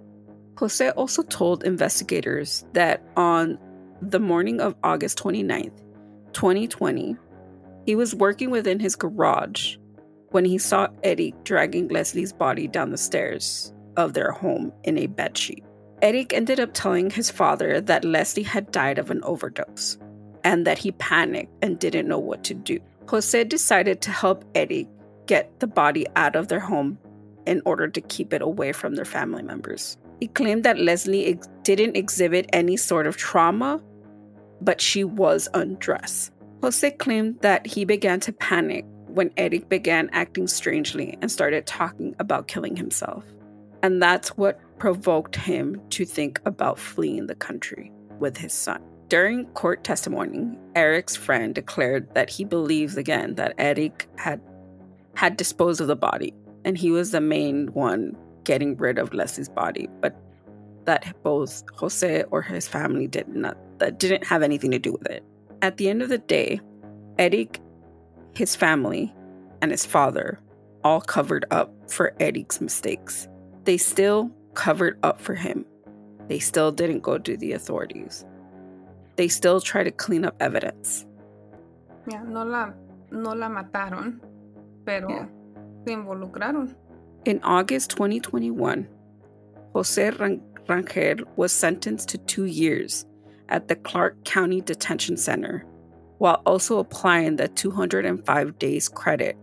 Jose 0.58 0.90
also 0.90 1.22
told 1.22 1.62
investigators 1.62 2.64
that 2.72 3.02
on 3.16 3.58
the 4.00 4.18
morning 4.18 4.60
of 4.60 4.74
August 4.82 5.18
29th, 5.18 5.82
2020, 6.32 7.16
he 7.88 7.96
was 7.96 8.14
working 8.14 8.50
within 8.50 8.78
his 8.78 8.94
garage 8.94 9.78
when 10.32 10.44
he 10.44 10.58
saw 10.58 10.88
Erick 11.02 11.42
dragging 11.42 11.88
Lesly's 11.88 12.34
body 12.34 12.68
down 12.68 12.90
the 12.90 12.98
stairs 12.98 13.72
of 13.96 14.12
their 14.12 14.30
home 14.30 14.70
in 14.84 14.98
a 14.98 15.08
bedsheet. 15.08 15.64
Erick 16.02 16.34
ended 16.34 16.60
up 16.60 16.74
telling 16.74 17.08
his 17.08 17.30
father 17.30 17.80
that 17.80 18.02
Lesly 18.02 18.44
had 18.44 18.70
died 18.72 18.98
of 18.98 19.10
an 19.10 19.24
overdose 19.24 19.96
and 20.44 20.66
that 20.66 20.76
he 20.76 20.92
panicked 20.92 21.50
and 21.62 21.78
didn't 21.78 22.06
know 22.06 22.18
what 22.18 22.44
to 22.44 22.52
do. 22.52 22.78
Jose 23.08 23.42
decided 23.44 24.02
to 24.02 24.10
help 24.10 24.44
Erick 24.54 24.86
get 25.24 25.58
the 25.58 25.66
body 25.66 26.06
out 26.14 26.36
of 26.36 26.48
their 26.48 26.60
home 26.60 26.98
in 27.46 27.62
order 27.64 27.88
to 27.88 28.02
keep 28.02 28.34
it 28.34 28.42
away 28.42 28.72
from 28.72 28.96
their 28.96 29.06
family 29.06 29.42
members. 29.42 29.96
He 30.20 30.26
claimed 30.26 30.62
that 30.64 30.76
Lesly 30.76 31.30
ex- 31.30 31.48
didn't 31.62 31.96
exhibit 31.96 32.50
any 32.52 32.76
sort 32.76 33.06
of 33.06 33.16
trauma, 33.16 33.82
but 34.60 34.78
she 34.78 35.04
was 35.04 35.48
undressed. 35.54 36.32
Jose 36.62 36.90
claimed 36.92 37.40
that 37.40 37.66
he 37.66 37.84
began 37.84 38.18
to 38.20 38.32
panic 38.32 38.84
when 39.06 39.30
Erick 39.36 39.68
began 39.68 40.10
acting 40.12 40.46
strangely 40.46 41.16
and 41.22 41.30
started 41.30 41.66
talking 41.66 42.14
about 42.18 42.48
killing 42.48 42.76
himself. 42.76 43.24
And 43.82 44.02
that's 44.02 44.30
what 44.36 44.60
provoked 44.78 45.36
him 45.36 45.80
to 45.90 46.04
think 46.04 46.40
about 46.44 46.78
fleeing 46.78 47.26
the 47.26 47.34
country 47.34 47.92
with 48.18 48.36
his 48.36 48.52
son. 48.52 48.82
During 49.08 49.46
court 49.52 49.84
testimony, 49.84 50.58
Erick's 50.74 51.16
friend 51.16 51.54
declared 51.54 52.12
that 52.14 52.28
he 52.28 52.44
believes 52.44 52.96
again 52.96 53.36
that 53.36 53.54
Erick 53.58 54.08
had 54.16 54.40
had 55.14 55.36
disposed 55.36 55.80
of 55.80 55.86
the 55.86 55.96
body 55.96 56.32
and 56.64 56.76
he 56.76 56.90
was 56.90 57.10
the 57.10 57.20
main 57.20 57.68
one 57.68 58.16
getting 58.44 58.76
rid 58.76 58.98
of 58.98 59.14
Lesly's 59.14 59.48
body, 59.48 59.88
but 60.00 60.14
that 60.84 61.04
both 61.22 61.62
Jose 61.74 62.24
or 62.30 62.42
his 62.42 62.68
family 62.68 63.06
did 63.06 63.28
not 63.28 63.56
that 63.78 63.98
didn't 63.98 64.24
have 64.24 64.42
anything 64.42 64.70
to 64.72 64.78
do 64.78 64.92
with 64.92 65.06
it. 65.06 65.24
At 65.62 65.76
the 65.76 65.88
end 65.88 66.02
of 66.02 66.08
the 66.08 66.18
day, 66.18 66.60
Erick, 67.18 67.60
his 68.34 68.54
family, 68.54 69.12
and 69.60 69.70
his 69.70 69.84
father 69.84 70.38
all 70.84 71.00
covered 71.00 71.44
up 71.50 71.72
for 71.90 72.14
Erick's 72.20 72.60
mistakes. 72.60 73.28
They 73.64 73.76
still 73.76 74.30
covered 74.54 74.98
up 75.02 75.20
for 75.20 75.34
him. 75.34 75.64
They 76.28 76.38
still 76.38 76.70
didn't 76.70 77.00
go 77.00 77.18
to 77.18 77.36
the 77.36 77.52
authorities. 77.52 78.24
They 79.16 79.28
still 79.28 79.60
try 79.60 79.82
to 79.82 79.90
clean 79.90 80.24
up 80.24 80.36
evidence. 80.40 81.04
Yeah, 82.06 82.22
no 82.22 82.44
la, 82.44 82.70
no 83.10 83.32
la 83.34 83.48
mataron, 83.48 84.20
pero 84.84 85.08
Yeah. 85.08 85.26
se 85.84 85.92
involucraron. 85.94 86.74
In 87.24 87.40
August 87.42 87.90
2021, 87.90 88.86
Jose 89.74 90.10
Ran- 90.10 90.40
Rangel 90.68 91.24
was 91.36 91.50
sentenced 91.52 92.08
to 92.10 92.18
two 92.18 92.44
years 92.44 93.06
at 93.48 93.68
the 93.68 93.76
Clark 93.76 94.24
County 94.24 94.60
Detention 94.60 95.16
Center, 95.16 95.64
while 96.18 96.42
also 96.46 96.78
applying 96.78 97.36
the 97.36 97.48
205 97.48 98.58
days 98.58 98.88
credit 98.88 99.36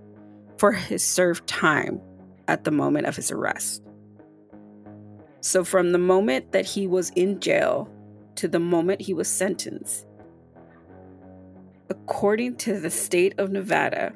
for 0.58 0.72
his 0.72 1.04
served 1.04 1.48
time 1.48 2.02
at 2.48 2.64
the 2.64 2.72
moment 2.72 3.08
of 3.08 3.16
his 3.16 3.32
arrest. 3.32 3.82
So, 5.42 5.64
from 5.64 5.92
the 5.92 5.98
moment 6.00 6.52
that 6.52 6.66
he 6.66 6.88
was 6.88 7.12
in 7.12 7.40
jail 7.40 7.90
to 8.36 8.48
the 8.48 8.60
moment 8.60 9.02
he 9.02 9.14
was 9.14 9.30
sentenced, 9.30 10.08
according 11.90 12.56
to 12.58 12.80
the 12.80 12.90
state 12.90 13.36
of 13.38 13.52
Nevada, 13.52 14.14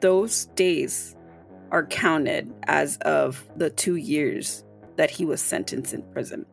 those 0.00 0.46
days 0.54 1.14
are 1.70 1.86
counted 1.86 2.52
as 2.64 2.96
of 2.98 3.48
the 3.56 3.70
two 3.70 3.96
years 3.96 4.64
that 4.96 5.10
he 5.10 5.24
was 5.24 5.40
sentenced 5.40 5.94
in 5.94 6.02
prison. 6.12 6.44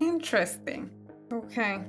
Interesting. 0.00 0.90
Okay. 1.32 1.80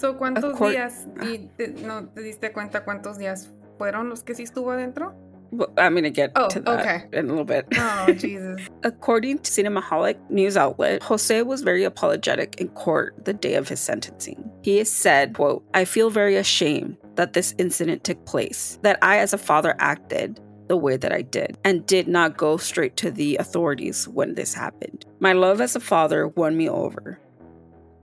So, 0.00 0.16
¿cuántos 0.16 0.58
días? 0.58 1.06
Y 1.22 1.48
te- 1.56 1.68
no 1.68 2.08
te 2.08 2.22
diste 2.22 2.52
cuenta 2.52 2.84
cuántos 2.84 3.18
días 3.18 3.50
fueron 3.78 4.08
los 4.08 4.22
que 4.22 4.34
sí 4.34 4.44
estuvo 4.44 4.70
adentro? 4.72 5.14
Well, 5.52 5.68
I'm 5.76 5.94
going 5.94 6.04
to 6.04 6.10
get 6.10 6.30
Oh, 6.36 6.48
to 6.48 6.60
that 6.60 6.80
okay. 6.80 7.18
in 7.18 7.26
a 7.26 7.28
little 7.28 7.44
bit. 7.44 7.66
Oh, 7.76 8.06
Jesus. 8.16 8.60
According 8.84 9.40
to 9.40 9.50
Cinemaholic 9.50 10.16
news 10.30 10.56
outlet, 10.56 11.02
Jose 11.02 11.42
was 11.42 11.62
very 11.62 11.82
apologetic 11.84 12.60
in 12.60 12.68
court 12.68 13.24
the 13.24 13.32
day 13.34 13.54
of 13.54 13.68
his 13.68 13.80
sentencing. 13.80 14.48
He 14.62 14.78
has 14.78 14.88
said, 14.90 15.34
quote, 15.34 15.64
I 15.74 15.84
feel 15.84 16.08
very 16.08 16.36
ashamed 16.36 16.96
that 17.16 17.32
this 17.32 17.52
incident 17.58 18.04
took 18.04 18.24
place, 18.26 18.78
that 18.82 18.98
I 19.02 19.18
as 19.18 19.32
a 19.32 19.38
father 19.38 19.74
acted 19.80 20.38
the 20.68 20.76
way 20.76 20.96
that 20.96 21.12
I 21.12 21.22
did 21.22 21.58
and 21.64 21.84
did 21.84 22.06
not 22.06 22.36
go 22.36 22.56
straight 22.56 22.96
to 22.98 23.10
the 23.10 23.36
authorities 23.38 24.06
when 24.06 24.36
this 24.36 24.54
happened. 24.54 25.04
My 25.18 25.32
love 25.32 25.60
as 25.60 25.74
a 25.74 25.80
father 25.80 26.28
won 26.28 26.56
me 26.56 26.68
over. 26.70 27.18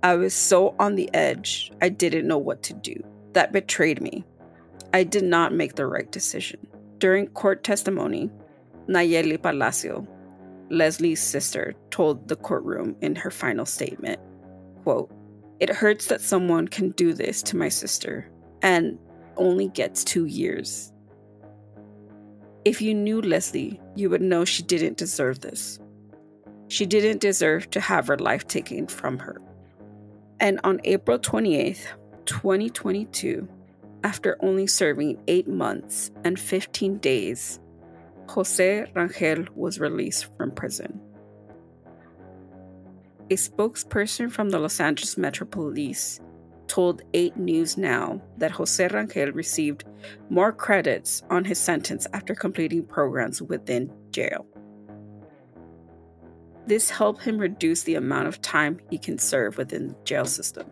I 0.08 0.16
was 0.16 0.34
so 0.34 0.74
on 0.80 0.96
the 0.96 1.14
edge, 1.14 1.70
I 1.82 1.90
didn't 1.90 2.30
know 2.30 2.38
what 2.38 2.64
to 2.64 2.74
do. 2.74 2.96
That 3.34 3.52
betrayed 3.52 4.02
me. 4.02 4.24
I 4.94 5.04
did 5.04 5.26
not 5.26 5.54
make 5.54 5.76
the 5.76 5.86
right 5.86 6.10
decision. 6.10 6.66
During 6.98 7.28
court 7.28 7.66
testimony, 7.66 8.32
Nayeli 8.88 9.38
Palacio, 9.42 10.08
Lesly's 10.72 11.22
sister, 11.22 11.74
told 11.92 12.30
the 12.30 12.38
courtroom 12.38 12.96
in 13.02 13.18
her 13.18 13.30
final 13.30 13.66
statement, 13.66 14.22
quote, 14.84 15.12
It 15.60 15.68
hurts 15.68 16.06
that 16.06 16.22
someone 16.22 16.70
can 16.70 16.92
do 16.92 17.12
this 17.12 17.44
to 17.44 17.58
my 17.58 17.68
sister 17.68 18.32
and 18.62 18.98
only 19.36 19.68
gets 19.68 20.06
two 20.06 20.24
years. 20.24 20.94
If 22.64 22.82
you 22.82 22.94
knew 22.94 23.22
Lesly, 23.22 23.78
you 23.98 24.10
would 24.10 24.22
know 24.22 24.46
she 24.46 24.64
didn't 24.64 24.96
deserve 24.96 25.42
this. 25.42 25.82
She 26.70 26.86
didn't 26.86 27.20
deserve 27.20 27.70
to 27.72 27.82
have 27.82 28.08
her 28.08 28.18
life 28.18 28.48
taken 28.48 28.88
from 28.88 29.20
her. 29.20 29.42
And 30.40 30.60
on 30.64 30.80
April 30.84 31.18
28th, 31.18 31.88
2022, 32.26 33.48
after 34.04 34.38
only 34.42 34.68
serving 34.68 35.22
eight 35.28 35.48
months 35.48 36.12
and 36.24 36.40
15 36.40 36.98
days, 36.98 37.60
Jose 38.30 38.86
Rangel 38.96 39.48
was 39.56 39.80
released 39.80 40.28
from 40.38 40.52
prison. 40.52 41.00
A 43.30 43.36
spokesperson 43.36 44.32
from 44.32 44.50
the 44.50 44.60
Los 44.60 44.80
Angeles 44.80 45.18
Metro 45.18 45.48
Police 45.48 46.22
told 46.68 47.02
8 47.14 47.38
News 47.38 47.78
Now 47.78 48.22
that 48.38 48.52
Jose 48.52 48.88
Rangel 48.90 49.34
received 49.34 49.86
more 50.30 50.52
credits 50.52 51.24
on 51.30 51.46
his 51.46 51.58
sentence 51.58 52.06
after 52.14 52.36
completing 52.36 52.86
programs 52.86 53.42
within 53.42 53.92
jail. 54.12 54.46
This 56.68 56.90
helped 56.90 57.24
him 57.24 57.38
reduce 57.38 57.84
the 57.84 57.96
amount 57.96 58.28
of 58.28 58.42
time 58.42 58.80
he 58.90 58.98
can 58.98 59.18
serve 59.18 59.58
within 59.58 59.88
the 59.88 59.96
jail 60.04 60.26
system. 60.26 60.70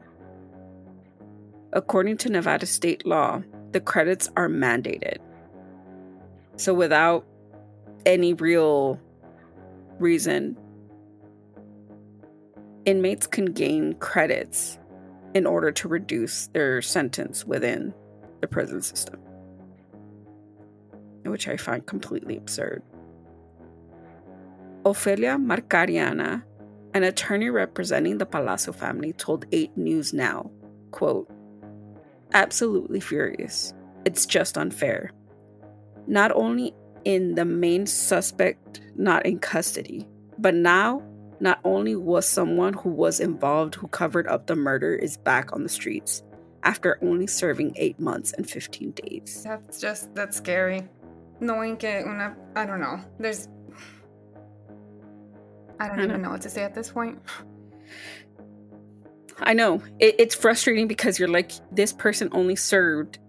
According 1.71 2.17
to 2.17 2.29
Nevada 2.29 2.65
state 2.65 3.05
law, 3.05 3.41
the 3.71 3.79
credits 3.79 4.29
are 4.35 4.49
mandated. 4.49 5.17
So, 6.57 6.73
without 6.73 7.25
any 8.05 8.33
real 8.33 8.99
reason, 9.97 10.57
inmates 12.83 13.25
can 13.25 13.45
gain 13.45 13.93
credits 13.93 14.77
in 15.33 15.45
order 15.45 15.71
to 15.71 15.87
reduce 15.87 16.47
their 16.47 16.81
sentence 16.81 17.45
within 17.45 17.93
the 18.41 18.47
prison 18.47 18.81
system, 18.81 19.19
which 21.23 21.47
I 21.47 21.55
find 21.55 21.85
completely 21.85 22.35
absurd. 22.35 22.83
Ofelia 24.85 25.37
Marcariana, 25.37 26.43
an 26.93 27.03
attorney 27.03 27.49
representing 27.49 28.19
the 28.19 28.25
Palacio 28.25 28.71
family, 28.71 29.13
told 29.13 29.45
8 29.51 29.75
News 29.75 30.13
Now, 30.13 30.51
quote, 30.91 31.29
absolutely 32.33 32.99
furious. 32.99 33.73
It's 34.05 34.25
just 34.27 34.57
unfair. 34.57 35.11
Not 36.05 36.31
only 36.31 36.73
in 37.03 37.33
the 37.35 37.45
main 37.45 37.87
suspect 37.87 38.81
not 38.95 39.25
in 39.25 39.39
custody, 39.39 40.07
but 40.37 40.53
now 40.53 41.01
not 41.39 41.59
only 41.63 41.95
was 41.95 42.27
someone 42.27 42.73
who 42.73 42.89
was 42.89 43.19
involved 43.19 43.75
who 43.75 43.87
covered 43.87 44.27
up 44.27 44.45
the 44.45 44.55
murder 44.55 44.93
is 44.93 45.17
back 45.17 45.51
on 45.51 45.63
the 45.63 45.69
streets 45.69 46.23
after 46.63 46.97
only 47.03 47.27
serving 47.27 47.73
8 47.75 47.99
months 47.99 48.33
and 48.33 48.47
15 48.49 48.91
days. 48.91 49.43
That's 49.43 49.81
just, 49.81 50.13
that's 50.13 50.37
scary. 50.37 50.87
Knowing 51.39 51.77
que 51.77 52.03
una, 52.05 52.35
I 52.55 52.65
don't 52.65 52.79
know. 52.79 52.99
There's, 53.19 53.49
I 55.79 55.87
don't 55.87 55.99
I 55.99 56.03
even 56.03 56.21
know. 56.21 56.27
know 56.27 56.31
what 56.31 56.41
to 56.41 56.49
say 56.49 56.63
at 56.63 56.73
this 56.73 56.91
point. 56.91 57.19
I 59.39 59.53
know. 59.53 59.81
It, 59.99 60.15
it's 60.19 60.35
frustrating 60.35 60.87
because 60.87 61.19
you're 61.19 61.27
like, 61.27 61.51
this 61.71 61.91
person 61.91 62.29
only 62.31 62.55
served 62.55 63.19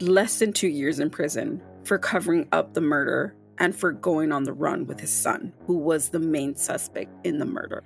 less 0.00 0.38
than 0.38 0.52
two 0.52 0.68
years 0.68 0.98
in 0.98 1.10
prison 1.10 1.62
for 1.84 1.98
covering 1.98 2.48
up 2.52 2.72
the 2.74 2.80
murder 2.80 3.34
and 3.58 3.76
for 3.76 3.92
going 3.92 4.32
on 4.32 4.44
the 4.44 4.52
run 4.52 4.86
with 4.86 4.98
his 4.98 5.12
son, 5.12 5.52
who 5.66 5.76
was 5.76 6.08
the 6.08 6.18
main 6.18 6.54
suspect 6.56 7.10
in 7.26 7.38
the 7.38 7.44
murder. 7.44 7.84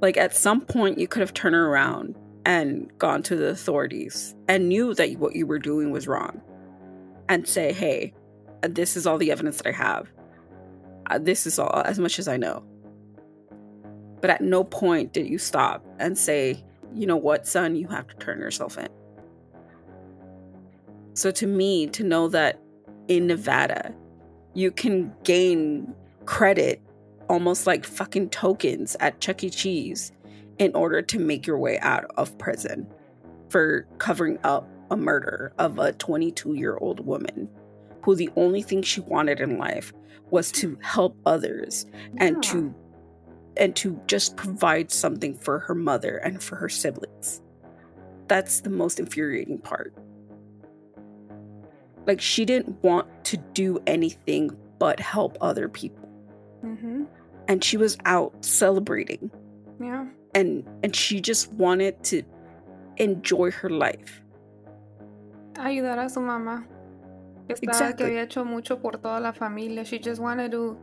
Like, 0.00 0.16
at 0.16 0.34
some 0.34 0.60
point, 0.60 0.98
you 0.98 1.06
could 1.06 1.20
have 1.20 1.34
turned 1.34 1.54
around 1.54 2.16
and 2.44 2.90
gone 2.98 3.22
to 3.24 3.36
the 3.36 3.48
authorities 3.48 4.34
and 4.48 4.68
knew 4.68 4.94
that 4.94 5.16
what 5.18 5.36
you 5.36 5.46
were 5.46 5.58
doing 5.58 5.90
was 5.90 6.08
wrong 6.08 6.40
and 7.28 7.46
say, 7.46 7.72
hey, 7.72 8.14
this 8.62 8.96
is 8.96 9.06
all 9.06 9.18
the 9.18 9.30
evidence 9.30 9.58
that 9.58 9.68
I 9.68 9.72
have. 9.72 10.08
Uh, 11.08 11.18
This 11.18 11.46
is 11.46 11.58
all 11.58 11.82
as 11.84 11.98
much 11.98 12.18
as 12.18 12.28
I 12.28 12.36
know. 12.36 12.64
But 14.20 14.30
at 14.30 14.40
no 14.40 14.64
point 14.64 15.12
did 15.12 15.26
you 15.26 15.38
stop 15.38 15.84
and 15.98 16.18
say, 16.18 16.64
you 16.94 17.06
know 17.06 17.16
what, 17.16 17.46
son, 17.46 17.76
you 17.76 17.88
have 17.88 18.08
to 18.08 18.16
turn 18.16 18.38
yourself 18.40 18.78
in. 18.78 18.88
So 21.14 21.30
to 21.32 21.46
me, 21.46 21.86
to 21.88 22.04
know 22.04 22.28
that 22.28 22.60
in 23.08 23.26
Nevada, 23.26 23.94
you 24.54 24.70
can 24.70 25.12
gain 25.24 25.94
credit 26.26 26.82
almost 27.28 27.66
like 27.66 27.84
fucking 27.84 28.30
tokens 28.30 28.96
at 29.00 29.20
Chuck 29.20 29.44
E. 29.44 29.50
Cheese 29.50 30.12
in 30.58 30.74
order 30.74 31.02
to 31.02 31.18
make 31.18 31.46
your 31.46 31.58
way 31.58 31.78
out 31.80 32.04
of 32.16 32.36
prison 32.38 32.86
for 33.48 33.86
covering 33.98 34.38
up 34.44 34.68
a 34.90 34.96
murder 34.96 35.52
of 35.58 35.78
a 35.78 35.92
22 35.92 36.54
year 36.54 36.76
old 36.78 37.00
woman 37.00 37.48
who 38.08 38.14
the 38.14 38.30
only 38.36 38.62
thing 38.62 38.80
she 38.80 39.02
wanted 39.02 39.38
in 39.38 39.58
life 39.58 39.92
was 40.30 40.50
to 40.50 40.78
help 40.80 41.14
others 41.26 41.84
and 42.16 42.42
to 42.42 42.74
and 43.58 43.76
to 43.76 44.00
just 44.06 44.34
provide 44.34 44.90
something 44.90 45.34
for 45.34 45.58
her 45.58 45.74
mother 45.74 46.16
and 46.16 46.42
for 46.42 46.56
her 46.56 46.70
siblings. 46.70 47.42
That's 48.26 48.60
the 48.60 48.70
most 48.70 48.98
infuriating 48.98 49.58
part. 49.58 49.92
Like 52.06 52.18
she 52.18 52.46
didn't 52.46 52.82
want 52.82 53.08
to 53.24 53.36
do 53.52 53.78
anything 53.86 54.56
but 54.78 54.98
help 55.00 55.36
other 55.42 55.68
people. 55.68 56.08
Mm-hmm. 56.64 57.04
And 57.46 57.62
she 57.62 57.76
was 57.76 57.98
out 58.06 58.32
celebrating 58.42 59.30
Yeah. 59.78 60.06
and 60.34 60.64
and 60.82 60.96
she 60.96 61.20
just 61.20 61.52
wanted 61.52 62.02
to 62.04 62.22
enjoy 62.96 63.50
her 63.50 63.68
life. 63.68 64.22
Ayudar 65.56 66.06
a 66.06 66.08
su 66.08 66.20
mamá. 66.20 66.64
Que 67.48 67.54
estaba, 67.54 67.72
Exactly. 67.72 67.96
que 67.96 68.04
había 68.04 68.22
hecho 68.22 68.44
mucho 68.44 68.80
por 68.80 68.98
toda 68.98 69.18
la 69.18 69.32
familia. 69.32 69.82
She 69.82 69.98
just 69.98 70.20
wanted 70.20 70.52
to 70.52 70.78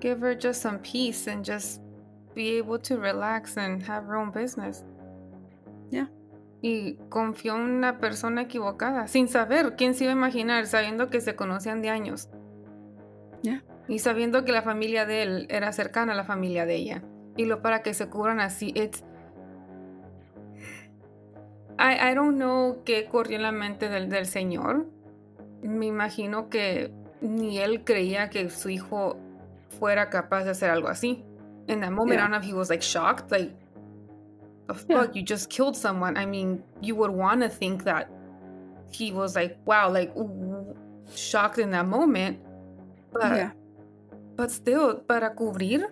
give 0.00 0.20
her 0.20 0.36
just 0.36 0.60
some 0.60 0.80
peace 0.80 1.28
and 1.30 1.44
just 1.44 1.80
be 2.34 2.58
able 2.58 2.80
to 2.80 2.96
relax 2.96 3.56
and 3.56 3.82
have 3.88 4.06
her 4.06 4.16
own 4.16 4.32
business. 4.32 4.84
y 6.60 6.96
confió 7.08 7.54
en 7.54 7.62
una 7.62 7.98
persona 7.98 8.42
equivocada, 8.42 9.06
sin 9.06 9.28
saber 9.28 9.76
quién 9.76 9.94
se 9.94 10.04
iba 10.04 10.12
a 10.12 10.16
imaginar, 10.16 10.66
sabiendo 10.66 11.08
que 11.08 11.20
se 11.20 11.36
conocían 11.36 11.82
de 11.82 11.90
años. 11.90 12.28
Yeah. 13.42 13.62
Y 13.86 14.00
sabiendo 14.00 14.44
que 14.44 14.50
la 14.50 14.62
familia 14.62 15.06
de 15.06 15.22
él 15.22 15.46
era 15.50 15.72
cercana 15.72 16.14
a 16.14 16.16
la 16.16 16.24
familia 16.24 16.66
de 16.66 16.74
ella. 16.74 17.04
Y 17.36 17.44
lo 17.44 17.62
para 17.62 17.82
que 17.82 17.94
se 17.94 18.08
cubran 18.08 18.40
así, 18.40 18.72
it's... 18.74 19.04
I, 21.78 22.10
I 22.10 22.14
don't 22.14 22.34
know 22.36 22.82
qué 22.84 23.04
corrió 23.04 23.36
en 23.36 23.42
la 23.44 23.52
mente 23.52 23.88
del, 23.88 24.08
del 24.08 24.26
señor. 24.26 24.86
Me 25.62 25.86
imagino 25.86 26.48
que 26.48 26.92
ni 27.20 27.58
él 27.58 27.84
creía 27.84 28.30
que 28.30 28.48
su 28.50 28.68
hijo 28.68 29.16
fuera 29.78 30.08
capaz 30.10 30.44
de 30.44 30.50
hacer 30.50 30.70
algo 30.70 30.88
así. 30.88 31.24
In 31.66 31.80
that 31.80 31.90
moment, 31.90 32.18
I 32.18 32.22
don't 32.22 32.30
know 32.30 32.38
if 32.38 32.44
he 32.44 32.54
was 32.54 32.70
like 32.70 32.82
shocked, 32.82 33.30
like, 33.30 33.52
the 34.68 34.74
Yeah. 34.88 35.02
fuck, 35.02 35.14
you 35.14 35.22
just 35.22 35.50
killed 35.50 35.76
someone. 35.76 36.16
I 36.16 36.26
mean, 36.26 36.62
you 36.80 36.94
would 36.96 37.10
want 37.10 37.42
to 37.42 37.48
think 37.48 37.84
that 37.84 38.08
he 38.90 39.12
was 39.12 39.34
like, 39.34 39.58
wow, 39.66 39.90
like, 39.90 40.14
ooh, 40.16 40.74
shocked 41.14 41.58
in 41.58 41.70
that 41.72 41.86
moment. 41.86 42.38
But, 43.12 43.36
yeah. 43.36 43.50
but 44.36 44.50
still, 44.50 45.00
para 45.06 45.34
cubrir 45.34 45.86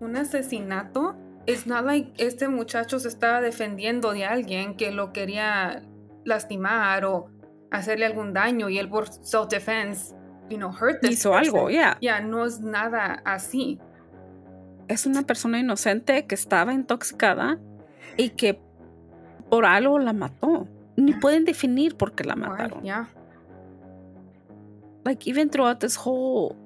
un 0.00 0.14
asesinato, 0.16 1.14
it's 1.46 1.66
not 1.66 1.84
like 1.84 2.12
este 2.18 2.48
muchacho 2.48 2.98
se 2.98 3.08
estaba 3.08 3.40
defendiendo 3.40 4.12
de 4.12 4.24
alguien 4.24 4.76
que 4.76 4.90
lo 4.90 5.12
quería 5.12 5.82
lastimar 6.24 7.04
o 7.04 7.28
hacerle 7.70 8.06
algún 8.06 8.32
daño 8.32 8.68
y 8.68 8.78
él 8.78 8.88
por 8.88 9.08
self-defense, 9.08 10.14
you 10.50 10.56
know, 10.56 10.70
hurt 10.70 11.00
this 11.00 11.10
Hizo 11.12 11.34
algo, 11.34 11.66
person. 11.66 11.72
yeah. 11.72 11.98
Ya, 12.00 12.20
no 12.20 12.44
es 12.44 12.60
nada 12.60 13.20
así. 13.24 13.78
Es 14.88 15.06
una 15.06 15.22
persona 15.22 15.58
inocente 15.58 16.26
que 16.26 16.34
estaba 16.34 16.72
intoxicada 16.72 17.58
y 18.16 18.30
que 18.30 18.60
por 19.50 19.64
algo 19.64 19.98
la 19.98 20.12
mató. 20.12 20.68
Ni 20.96 21.12
pueden 21.12 21.44
definir 21.44 21.96
por 21.96 22.12
qué 22.14 22.24
la 22.24 22.36
mataron. 22.36 22.82
Yeah. 22.82 23.08
Like 25.04 25.26
even 25.28 25.50
throughout 25.50 25.80
this 25.80 25.94
whole 25.96 26.56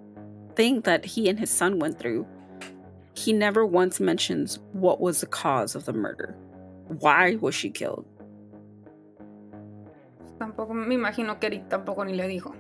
thing 0.55 0.83
that 0.83 1.05
he 1.05 1.29
and 1.29 1.39
his 1.39 1.51
son 1.51 1.79
went 1.81 1.99
through, 1.99 2.27
he 3.15 3.33
never 3.33 3.67
once 3.67 4.01
mentions 4.01 4.61
what 4.73 5.01
was 5.01 5.21
the 5.21 5.27
cause 5.27 5.75
of 5.75 5.85
the 5.85 5.93
murder. 5.93 6.37
Why 7.01 7.37
was 7.41 7.55
she 7.55 7.71
killed? 7.71 8.05
Tampoco, 10.41 10.73
me 10.75 10.95
imagino 10.95 11.39
que 11.39 11.47
Erick 11.49 11.69
tampoco 11.69 12.05
ni 12.07 12.15
le 12.15 12.27
dijo. 12.27 12.55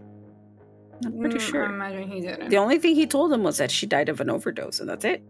I'm 1.02 1.18
pretty 1.18 1.38
Mm, 1.38 1.40
sure. 1.40 1.66
I 1.66 1.70
imagine 1.72 2.08
he 2.10 2.20
didn't. 2.20 2.50
The 2.50 2.58
only 2.58 2.78
thing 2.78 2.94
he 2.94 3.06
told 3.06 3.32
him 3.32 3.42
was 3.42 3.56
that 3.56 3.70
she 3.70 3.86
died 3.86 4.10
of 4.10 4.20
an 4.20 4.28
overdose, 4.28 4.80
and 4.80 4.88
that's 4.88 5.04
it. 5.06 5.22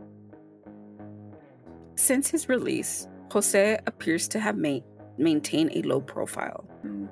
Since 1.94 2.28
his 2.30 2.48
release, 2.48 3.06
Jose 3.30 3.78
appears 3.86 4.26
to 4.28 4.40
have 4.40 4.56
ma- 4.58 4.80
maintained 5.16 5.70
a 5.76 5.82
low 5.82 6.00
profile, 6.00 6.64
Mm. 6.84 7.08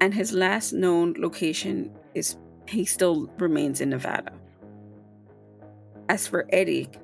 and 0.00 0.14
his 0.14 0.32
last 0.32 0.72
known 0.72 1.14
location 1.18 1.90
is 2.14 2.38
he 2.66 2.86
still 2.86 3.28
remains 3.38 3.80
in 3.82 3.90
Nevada. 3.90 4.32
As 6.08 6.26
for 6.26 6.46
Erick, 6.50 6.98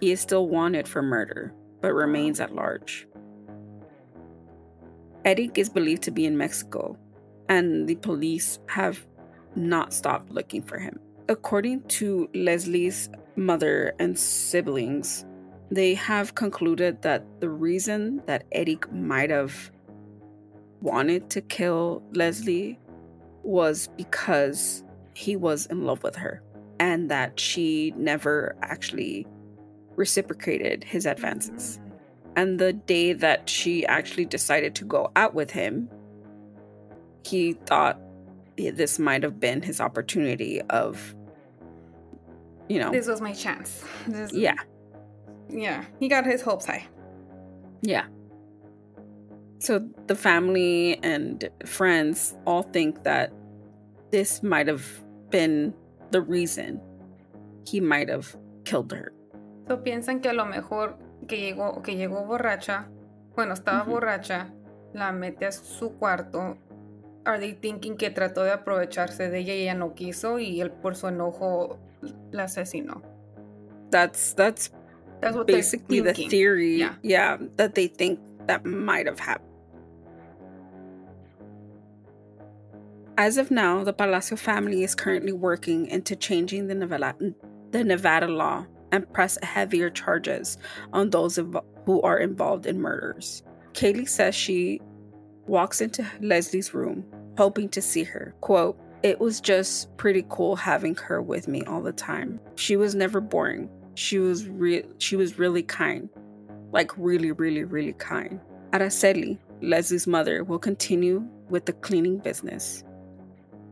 he 0.00 0.10
is 0.10 0.20
still 0.20 0.48
wanted 0.48 0.88
for 0.88 1.02
murder, 1.02 1.52
but 1.80 1.92
remains 1.94 2.40
at 2.40 2.52
large. 2.54 3.06
Erick 5.26 5.58
is 5.58 5.68
believed 5.68 6.04
to 6.04 6.12
be 6.12 6.24
in 6.24 6.38
Mexico, 6.38 6.96
and 7.48 7.88
the 7.88 7.96
police 7.96 8.60
have 8.68 9.04
not 9.56 9.92
stopped 9.92 10.30
looking 10.30 10.62
for 10.62 10.78
him. 10.78 11.00
According 11.28 11.82
to 11.98 12.28
Lesly's 12.32 13.10
mother 13.34 13.92
and 13.98 14.16
siblings, 14.16 15.26
they 15.72 15.94
have 15.94 16.36
concluded 16.36 17.02
that 17.02 17.24
the 17.40 17.50
reason 17.50 18.22
that 18.26 18.44
Erick 18.52 18.92
might 18.92 19.30
have 19.30 19.72
wanted 20.80 21.28
to 21.30 21.40
kill 21.40 22.04
Lesly 22.12 22.78
was 23.42 23.88
because 23.96 24.84
he 25.14 25.34
was 25.34 25.66
in 25.66 25.84
love 25.84 26.04
with 26.04 26.14
her 26.14 26.40
and 26.78 27.10
that 27.10 27.40
she 27.40 27.92
never 27.96 28.54
actually 28.62 29.26
reciprocated 29.96 30.84
his 30.84 31.04
advances. 31.04 31.80
And 32.36 32.58
the 32.58 32.72
day 32.74 33.14
that 33.14 33.48
she 33.48 33.86
actually 33.86 34.26
decided 34.26 34.74
to 34.76 34.84
go 34.84 35.10
out 35.16 35.34
with 35.34 35.50
him, 35.50 35.88
he 37.24 37.54
thought 37.54 37.98
this 38.56 38.98
might 38.98 39.22
have 39.22 39.40
been 39.40 39.62
his 39.62 39.80
opportunity 39.80 40.60
of, 40.62 41.14
you 42.68 42.78
know, 42.78 42.90
This 42.92 43.06
was 43.08 43.20
my 43.20 43.32
chance. 43.32 43.82
This- 44.06 44.32
yeah, 44.32 44.54
Yeah. 45.48 45.84
He 45.98 46.08
got 46.08 46.24
his 46.26 46.42
hopes 46.42 46.66
high. 46.66 46.86
yeah. 47.82 48.04
So 49.58 49.78
the 50.06 50.14
family 50.14 50.98
and 51.02 51.48
friends 51.64 52.34
all 52.46 52.62
think 52.62 53.02
that 53.04 53.32
this 54.10 54.42
might 54.42 54.68
have 54.68 54.84
been 55.30 55.72
the 56.10 56.20
reason 56.20 56.80
he 57.66 57.80
might 57.80 58.08
have 58.10 58.36
killed 58.64 58.92
her. 58.92 59.12
So 59.66 59.78
piensan 59.78 60.22
que 60.22 60.30
a 60.30 60.34
lo 60.34 60.44
mejor 60.44 60.94
que 61.26 61.38
llegó, 61.38 61.82
que 61.82 61.96
llegó 61.96 62.24
borracha, 62.24 62.88
bueno, 63.34 63.54
estaba 63.54 63.82
borracha, 63.82 64.52
la 64.92 65.12
mete 65.12 65.46
a 65.46 65.52
su 65.52 65.96
cuarto. 65.98 66.56
Are 67.24 67.38
they 67.38 67.54
thinking 67.54 67.96
que 67.96 68.10
trató 68.10 68.44
de 68.44 68.52
aprovecharse 68.52 69.28
de 69.30 69.38
ella 69.40 69.54
y 69.54 69.62
ella 69.62 69.74
no 69.74 69.94
quiso 69.94 70.38
y 70.38 70.60
él 70.60 70.70
por 70.70 70.94
su 70.96 71.08
enojo 71.08 71.78
la 72.30 72.44
asesinó? 72.44 73.02
That's 73.90 74.34
that's 74.34 74.72
That's 75.20 75.36
what 75.36 75.46
basically 75.46 76.00
the 76.00 76.12
theory, 76.12 76.76
Yeah. 76.78 76.96
yeah, 77.02 77.38
that 77.56 77.74
they 77.74 77.88
think 77.88 78.20
that 78.46 78.64
might 78.64 79.06
have 79.06 79.18
happened. 79.18 79.50
As 83.18 83.38
of 83.38 83.50
now, 83.50 83.82
the 83.82 83.94
Palacio 83.94 84.36
family 84.36 84.82
is 84.82 84.94
currently 84.94 85.32
working 85.32 85.86
into 85.86 86.14
changing 86.14 86.68
the 86.68 86.74
Nevada, 86.74 87.14
the 87.70 87.82
Nevada 87.82 88.28
law 88.28 88.66
and 88.96 89.12
press 89.12 89.38
heavier 89.42 89.90
charges 89.90 90.58
on 90.92 91.10
those 91.10 91.36
who 91.36 92.02
are 92.02 92.18
involved 92.18 92.66
in 92.66 92.80
murders. 92.80 93.42
Kaylee 93.74 94.08
says 94.08 94.34
she 94.34 94.80
walks 95.46 95.80
into 95.80 96.02
Lesly's 96.20 96.74
room, 96.74 97.04
hoping 97.36 97.68
to 97.68 97.82
see 97.82 98.02
her. 98.02 98.34
Quote, 98.40 98.78
it 99.02 99.20
was 99.20 99.40
just 99.40 99.94
pretty 99.98 100.24
cool 100.28 100.56
having 100.56 100.96
her 100.96 101.22
with 101.22 101.46
me 101.46 101.62
all 101.64 101.82
the 101.82 101.92
time. 101.92 102.40
She 102.56 102.76
was 102.76 102.94
never 102.94 103.20
boring. 103.20 103.68
She 103.94 104.18
was 104.18 104.48
re- 104.48 104.84
she 104.98 105.14
was 105.16 105.38
really 105.38 105.62
kind. 105.62 106.08
Like 106.72 106.90
really, 106.96 107.32
really, 107.32 107.64
really 107.64 107.92
kind. 107.92 108.40
Araceli, 108.72 109.38
Lesly's 109.62 110.06
mother, 110.06 110.42
will 110.42 110.58
continue 110.58 111.24
with 111.48 111.66
the 111.66 111.72
cleaning 111.72 112.18
business. 112.18 112.82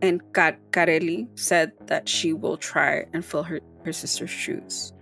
And 0.03 0.21
Car- 0.33 0.59
Carelli 0.71 1.27
said 1.39 1.73
that 1.87 2.09
she 2.09 2.33
will 2.33 2.57
try 2.57 3.07
and 3.13 3.25
fill 3.25 3.43
her, 3.43 3.61
her 3.85 3.93
sister's 3.93 4.31
shoes 4.31 4.94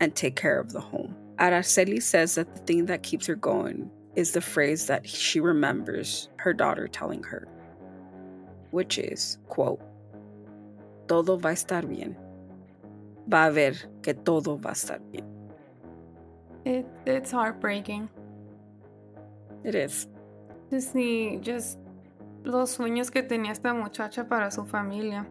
and 0.00 0.14
take 0.14 0.36
care 0.36 0.58
of 0.58 0.72
the 0.72 0.80
home. 0.80 1.14
Araceli 1.38 2.02
says 2.02 2.36
that 2.36 2.54
the 2.54 2.60
thing 2.60 2.86
that 2.86 3.02
keeps 3.02 3.26
her 3.26 3.34
going 3.34 3.90
is 4.14 4.32
the 4.32 4.40
phrase 4.40 4.86
that 4.86 5.08
she 5.08 5.40
remembers 5.40 6.28
her 6.36 6.52
daughter 6.52 6.86
telling 6.86 7.22
her, 7.24 7.48
which 8.70 8.98
is, 8.98 9.38
quote, 9.48 9.80
Todo 11.08 11.36
va 11.36 11.48
a 11.48 11.52
estar 11.52 11.86
bien. 11.86 12.16
Va 13.28 13.48
a 13.48 13.50
ver 13.50 13.74
que 14.02 14.14
todo 14.14 14.56
va 14.56 14.70
a 14.70 14.74
estar 14.74 15.00
bien. 15.10 15.24
It, 16.64 16.86
it's 17.04 17.30
heartbreaking. 17.30 18.08
It 19.64 19.74
is. 19.74 20.06
Just 20.70 20.94
the, 20.94 21.38
just 21.42 21.78
los 22.44 22.76
sueños 22.76 23.10
que 23.10 23.22
tenía 23.22 23.50
esta 23.50 23.74
muchacha 23.74 24.24
para 24.24 24.50
su 24.50 24.64
familia. 24.64 25.26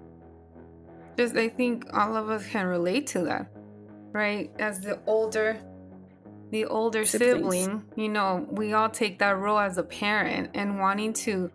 Just, 1.17 1.35
I 1.35 1.49
think 1.49 1.85
all 1.93 2.15
of 2.15 2.29
us 2.29 2.45
can 2.47 2.65
relate 2.67 3.07
to 3.07 3.23
that, 3.23 3.47
right? 4.13 4.49
As 4.59 4.79
the 4.79 4.99
older, 5.05 5.57
the 6.51 6.65
older 6.65 7.03
Siblings. 7.03 7.41
sibling, 7.41 7.83
you 7.95 8.09
know, 8.09 8.47
we 8.51 8.73
all 8.73 8.89
take 8.89 9.19
that 9.19 9.37
role 9.37 9.59
as 9.59 9.77
a 9.77 9.83
parent 9.83 10.51
and 10.53 10.79
wanting 10.79 11.11
to 11.13 11.51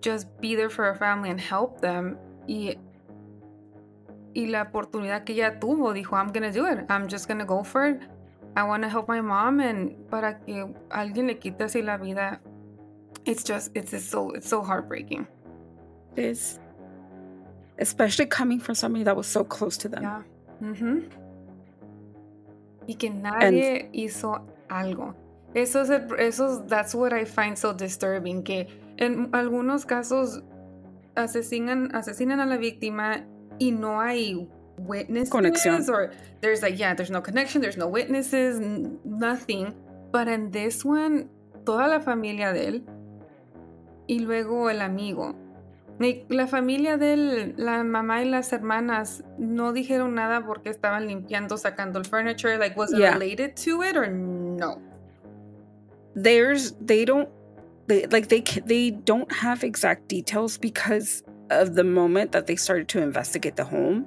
just 0.00 0.26
be 0.40 0.56
there 0.56 0.70
for 0.70 0.86
our 0.86 0.96
family 0.96 1.30
and 1.30 1.40
help 1.40 1.80
them. 1.80 2.16
Y, 2.48 2.76
y 4.34 4.46
la 4.48 4.64
oportunidad 4.64 5.24
que 5.24 5.34
ella 5.34 5.60
tuvo, 5.60 5.92
dijo, 5.94 6.14
I'm 6.14 6.32
gonna 6.32 6.50
do 6.50 6.66
it. 6.66 6.86
I'm 6.88 7.06
just 7.06 7.28
gonna 7.28 7.44
go 7.44 7.62
for 7.62 7.86
it. 7.86 8.00
I 8.56 8.64
want 8.64 8.82
to 8.82 8.88
help 8.88 9.06
my 9.06 9.20
mom 9.20 9.60
and 9.60 9.94
para 10.10 10.34
que 10.44 10.74
alguien 10.90 11.28
le 11.28 11.34
quite 11.34 11.58
así 11.58 11.84
la 11.84 11.98
vida. 11.98 12.40
It's 13.26 13.44
just, 13.44 13.70
it's 13.74 13.92
just 13.92 14.10
so, 14.10 14.30
it's 14.30 14.48
so 14.48 14.62
heartbreaking. 14.62 15.26
It 16.16 16.24
is. 16.24 16.58
Especially 17.78 18.26
coming 18.26 18.58
from 18.58 18.74
somebody 18.74 19.04
that 19.04 19.16
was 19.16 19.26
so 19.26 19.44
close 19.44 19.76
to 19.78 19.88
them. 19.88 20.02
Yeah. 20.02 20.22
Ujú. 20.62 21.08
Y 22.90 22.94
que 22.96 23.10
nadie 23.10 23.88
hizo 23.92 24.46
algo. 24.68 25.14
Eso 25.54 25.82
es, 25.82 25.90
el- 25.90 26.18
eso 26.18 26.46
es- 26.60 26.66
that's 26.66 26.94
what 26.94 27.12
I 27.12 27.24
find 27.24 27.56
so 27.56 27.72
disturbing, 27.72 28.42
que 28.42 28.66
en 28.98 29.28
algunos 29.32 29.84
casos 29.86 30.42
asesinan, 31.14 31.94
asesinan 31.94 32.40
a 32.40 32.46
la 32.46 32.56
víctima 32.56 33.24
y 33.58 33.70
no 33.72 34.00
hay 34.00 34.48
witnesses. 34.78 35.30
Conexión. 35.30 35.88
Or 35.88 36.10
there's 36.40 36.62
like, 36.62 36.76
yeah, 36.76 36.94
there's 36.94 37.10
no 37.10 37.22
connection, 37.22 37.60
there's 37.62 37.76
no 37.76 37.86
witnesses, 37.88 38.60
nothing. 39.04 39.74
But 40.12 40.28
in 40.28 40.50
this 40.50 40.84
one, 40.84 41.28
toda 41.64 41.86
la 41.86 42.00
familia 42.00 42.52
de 42.52 42.66
él 42.68 42.84
y 44.08 44.20
luego 44.20 44.70
el 44.70 44.80
amigo. 44.80 45.34
La 46.30 46.46
familia 46.46 46.96
de 46.96 47.12
él, 47.12 47.54
la 47.58 47.84
mamá 47.84 48.22
y 48.22 48.28
las 48.30 48.52
hermanas 48.54 49.22
no 49.38 49.72
dijeron 49.74 50.14
nada 50.14 50.46
porque 50.46 50.70
estaban 50.70 51.06
limpiando, 51.06 51.58
sacando 51.58 51.98
el 51.98 52.06
furniture. 52.06 52.56
Like, 52.56 52.74
was 52.76 52.90
it 52.92 53.00
Yeah. 53.00 53.12
related 53.12 53.54
to 53.64 53.82
it 53.82 53.96
or 53.96 54.08
no? 54.08 54.80
there's 56.16 56.72
they 56.80 57.04
don't 57.04 57.28
they 57.86 58.04
like 58.08 58.28
they 58.28 58.40
they 58.66 58.90
don't 58.90 59.30
have 59.30 59.62
exact 59.62 60.08
details 60.08 60.58
because 60.58 61.22
of 61.50 61.74
the 61.76 61.84
moment 61.84 62.32
that 62.32 62.46
they 62.46 62.56
started 62.56 62.88
to 62.88 63.00
investigate 63.00 63.54
the 63.54 63.64
home 63.64 64.04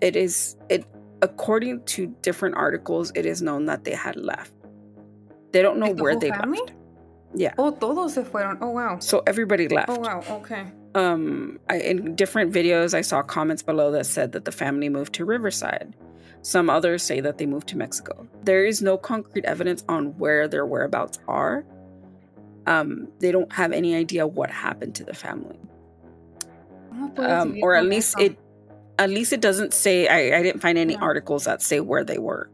it 0.00 0.14
is 0.14 0.56
it 0.68 0.84
according 1.20 1.82
to 1.84 2.06
different 2.22 2.54
articles 2.54 3.10
it 3.16 3.26
is 3.26 3.42
known 3.42 3.66
that 3.66 3.82
they 3.82 3.92
had 3.92 4.14
left 4.14 4.52
they 5.50 5.62
don't 5.62 5.78
know 5.80 5.90
Like 5.90 6.00
where 6.00 6.16
they 6.16 6.30
family? 6.30 6.60
left 6.60 6.74
Yeah. 7.34 7.54
Oh, 7.58 7.70
todos 7.72 8.14
se 8.14 8.22
fueron. 8.24 8.58
Oh, 8.60 8.70
wow. 8.70 8.98
so 9.00 9.22
everybody 9.26 9.66
oh, 9.70 9.74
left 9.74 9.88
Oh, 9.90 9.98
wow. 10.00 10.20
Okay. 10.42 10.64
Um 10.94 11.58
I, 11.68 11.76
in 11.78 12.16
different 12.16 12.52
videos 12.52 12.94
i 12.94 13.00
saw 13.00 13.22
comments 13.22 13.62
below 13.62 13.92
that 13.92 14.06
said 14.06 14.32
that 14.32 14.44
the 14.44 14.52
family 14.52 14.88
moved 14.88 15.14
to 15.14 15.24
riverside. 15.24 15.94
Some 16.42 16.70
others 16.70 17.02
say 17.02 17.20
that 17.20 17.36
they 17.38 17.46
moved 17.46 17.68
to 17.68 17.76
mexico. 17.76 18.26
There 18.42 18.64
is 18.64 18.80
no 18.82 18.96
concrete 18.96 19.44
evidence 19.44 19.84
on 19.88 20.18
where 20.18 20.48
their 20.48 20.66
whereabouts 20.66 21.18
are. 21.28 21.64
Um 22.66 23.08
they 23.20 23.30
don't 23.30 23.52
have 23.52 23.72
any 23.72 23.94
idea 23.94 24.26
what 24.26 24.50
happened 24.50 24.94
to 24.96 25.04
the 25.04 25.14
family. 25.14 25.58
Um 27.18 27.58
or 27.62 27.74
at 27.74 27.86
least 27.86 28.18
it 28.18 28.38
at 28.98 29.10
least 29.10 29.32
it 29.32 29.40
doesn't 29.40 29.72
say 29.72 30.08
i, 30.08 30.38
I 30.38 30.42
didn't 30.42 30.60
find 30.60 30.76
any 30.76 30.96
articles 30.96 31.44
that 31.44 31.62
say 31.62 31.80
where 31.80 32.04
they 32.04 32.18
were. 32.18 32.50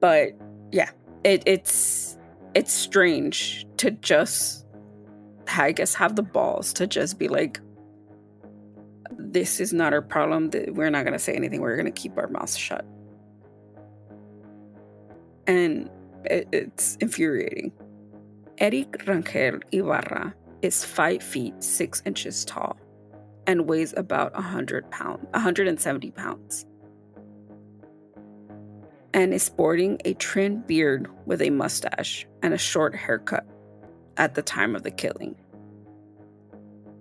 But 0.00 0.32
yeah 0.72 0.90
it, 1.24 1.42
it's 1.46 2.18
it's 2.54 2.72
strange 2.72 3.66
to 3.78 3.90
just 3.90 4.63
i 5.48 5.72
guess 5.72 5.94
have 5.94 6.16
the 6.16 6.22
balls 6.22 6.72
to 6.72 6.86
just 6.86 7.18
be 7.18 7.28
like 7.28 7.60
this 9.34 9.60
is 9.60 9.72
not 9.72 9.92
our 9.92 10.00
problem. 10.00 10.50
We're 10.68 10.90
not 10.90 11.04
going 11.04 11.12
to 11.12 11.18
say 11.18 11.34
anything. 11.34 11.60
We're 11.60 11.76
going 11.76 11.92
to 11.92 12.00
keep 12.02 12.16
our 12.16 12.28
mouths 12.28 12.56
shut. 12.56 12.86
And 15.46 15.90
it, 16.24 16.48
it's 16.52 16.96
infuriating. 17.00 17.72
Erick 18.58 19.04
rangel 19.06 19.60
ibarra 19.72 20.34
is 20.62 20.84
five 20.84 21.22
feet 21.22 21.62
six 21.62 22.00
inches 22.06 22.44
tall 22.44 22.78
and 23.46 23.68
weighs 23.68 23.92
about 23.96 24.32
100 24.34 24.90
pounds 24.90 25.26
170 25.32 26.10
pounds. 26.12 26.64
And 29.12 29.34
is 29.34 29.42
sporting 29.42 30.00
a 30.04 30.14
trimmed 30.14 30.66
beard 30.66 31.08
with 31.26 31.42
a 31.42 31.50
mustache 31.50 32.26
and 32.42 32.54
a 32.54 32.58
short 32.58 32.94
haircut 32.94 33.46
at 34.16 34.34
the 34.34 34.42
time 34.42 34.74
of 34.74 34.82
the 34.82 34.90
killing 34.90 35.34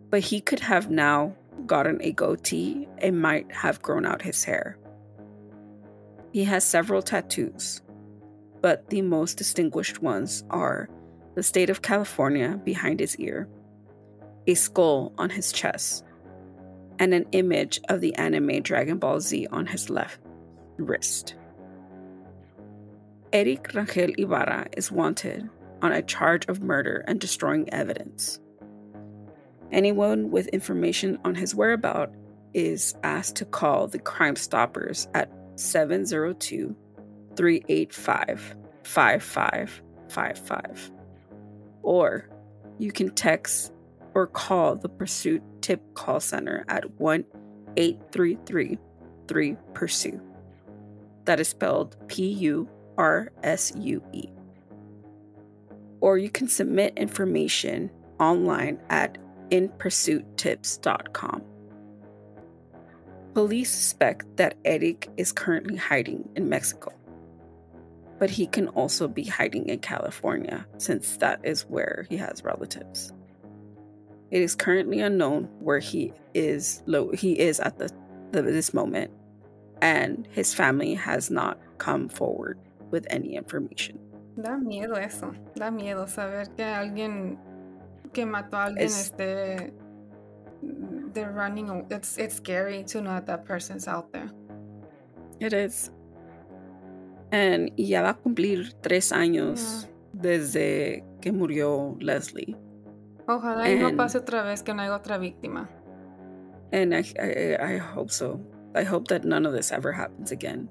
but 0.09 0.21
he 0.21 0.39
could 0.39 0.59
have 0.59 0.89
now 0.89 1.35
gotten 1.65 1.99
a 2.01 2.11
goatee 2.11 2.87
and 2.99 3.21
might 3.21 3.51
have 3.51 3.81
grown 3.81 4.05
out 4.05 4.21
his 4.21 4.43
hair 4.43 4.77
he 6.31 6.43
has 6.43 6.63
several 6.63 7.01
tattoos 7.01 7.81
but 8.61 8.89
the 8.89 9.01
most 9.01 9.37
distinguished 9.37 10.01
ones 10.01 10.43
are 10.49 10.89
the 11.35 11.43
state 11.43 11.69
of 11.69 11.81
california 11.81 12.59
behind 12.63 12.99
his 12.99 13.15
ear 13.17 13.47
a 14.47 14.53
skull 14.53 15.13
on 15.17 15.29
his 15.29 15.51
chest 15.51 16.03
and 16.99 17.13
an 17.13 17.25
image 17.31 17.79
of 17.89 18.01
the 18.01 18.13
anime 18.15 18.61
Dragon 18.61 18.97
Ball 18.97 19.19
Z 19.19 19.47
on 19.51 19.65
his 19.65 19.89
left 19.89 20.19
wrist. 20.77 21.35
Erick 23.31 23.69
Rangel 23.73 24.13
Ibarra 24.17 24.67
is 24.77 24.91
wanted 24.91 25.49
on 25.83 25.91
a 25.91 26.01
charge 26.01 26.47
of 26.47 26.63
murder 26.63 27.03
and 27.07 27.19
destroying 27.19 27.71
evidence. 27.71 28.39
Anyone 29.71 30.31
with 30.31 30.47
information 30.47 31.19
on 31.25 31.35
his 31.35 31.53
whereabouts 31.53 32.15
is 32.53 32.95
asked 33.03 33.35
to 33.35 33.45
call 33.45 33.87
the 33.87 33.99
Crime 33.99 34.35
Stoppers 34.35 35.07
at 35.13 35.31
702 35.55 36.75
385 37.35 38.55
5555. 38.83 40.91
Or 41.81 42.29
you 42.77 42.91
can 42.91 43.09
text 43.11 43.73
or 44.13 44.27
call 44.27 44.75
the 44.75 44.89
Pursuit 44.89 45.41
Tip 45.61 45.81
Call 45.95 46.19
Center 46.19 46.63
at 46.67 46.99
1 46.99 47.25
833 47.75 48.77
3 49.27 49.57
Pursue. 49.73 50.21
That 51.25 51.39
is 51.39 51.47
spelled 51.47 51.95
P 52.07 52.27
U 52.27 52.69
R 52.97 53.31
S 53.41 53.73
U 53.77 54.03
E. 54.13 54.29
Or 56.03 56.17
you 56.17 56.29
can 56.29 56.49
submit 56.49 56.97
information 56.97 57.89
online 58.19 58.77
at 58.89 59.17
inpursuittips.com. 59.51 61.43
Police 63.33 63.71
suspect 63.71 64.35
that 64.35 64.57
Erick 64.65 65.07
is 65.15 65.31
currently 65.31 65.77
hiding 65.77 66.27
in 66.35 66.49
Mexico, 66.49 66.91
but 68.19 68.29
he 68.29 68.47
can 68.47 68.67
also 68.67 69.07
be 69.07 69.23
hiding 69.23 69.69
in 69.69 69.79
California 69.79 70.67
since 70.77 71.15
that 71.17 71.39
is 71.45 71.61
where 71.69 72.05
he 72.09 72.17
has 72.17 72.43
relatives. 72.43 73.13
It 74.29 74.41
is 74.41 74.55
currently 74.55 74.99
unknown 74.99 75.45
where 75.61 75.79
he 75.79 76.11
is 76.33 76.83
he 77.13 77.39
is 77.39 77.61
at 77.61 77.79
the, 77.79 77.89
the 78.31 78.41
this 78.41 78.73
moment, 78.73 79.09
and 79.81 80.27
his 80.31 80.53
family 80.53 80.95
has 80.95 81.31
not 81.31 81.57
come 81.77 82.09
forward 82.09 82.59
with 82.91 83.07
any 83.09 83.37
information. 83.37 84.02
Da 84.35 84.57
miedo 84.57 84.95
eso. 84.95 85.31
Da 85.55 85.69
miedo 85.71 86.07
saber 86.07 86.49
que 86.55 86.63
alguien 86.63 87.37
que 88.13 88.25
mató 88.25 88.57
a 88.57 88.65
alguien 88.65 88.85
Es- 88.87 89.11
esté. 89.11 89.73
They're 91.13 91.31
running. 91.31 91.85
It's, 91.91 92.17
it's 92.17 92.35
scary 92.35 92.83
to 92.85 93.01
know 93.01 93.11
that 93.11 93.25
that 93.27 93.45
person's 93.45 93.87
out 93.87 94.11
there. 94.11 94.29
It 95.39 95.53
is. 95.53 95.91
And 97.31 97.71
ya 97.77 98.01
va 98.03 98.09
a 98.11 98.13
cumplir 98.17 98.73
tres 98.81 99.11
años 99.11 99.87
desde 100.13 101.03
que 101.21 101.31
murió 101.31 101.97
Leslie. 101.99 102.55
Ojalá 103.27 103.69
y 103.69 103.75
no 103.79 103.87
And- 103.87 103.97
pase 103.97 104.17
otra 104.19 104.43
vez 104.43 104.63
que 104.63 104.73
no 104.73 104.81
haya 104.81 104.95
otra 104.95 105.17
víctima. 105.17 105.69
And 106.71 106.93
I, 106.93 107.03
I 107.19 107.75
I 107.75 107.77
hope 107.77 108.11
so. 108.11 108.39
I 108.75 108.83
hope 108.83 109.07
that 109.09 109.23
none 109.25 109.45
of 109.45 109.53
this 109.53 109.71
ever 109.71 109.91
happens 109.91 110.31
again. 110.31 110.69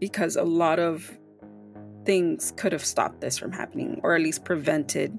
Because 0.00 0.36
a 0.36 0.44
lot 0.44 0.78
of 0.78 1.10
things 2.06 2.52
could 2.56 2.72
have 2.72 2.84
stopped 2.84 3.20
this 3.20 3.36
from 3.36 3.52
happening 3.52 4.00
or 4.02 4.14
at 4.14 4.22
least 4.22 4.44
prevented 4.44 5.18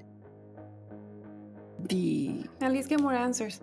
the 1.88 2.44
At 2.60 2.72
least 2.72 2.88
get 2.88 3.00
more 3.00 3.12
answers. 3.12 3.60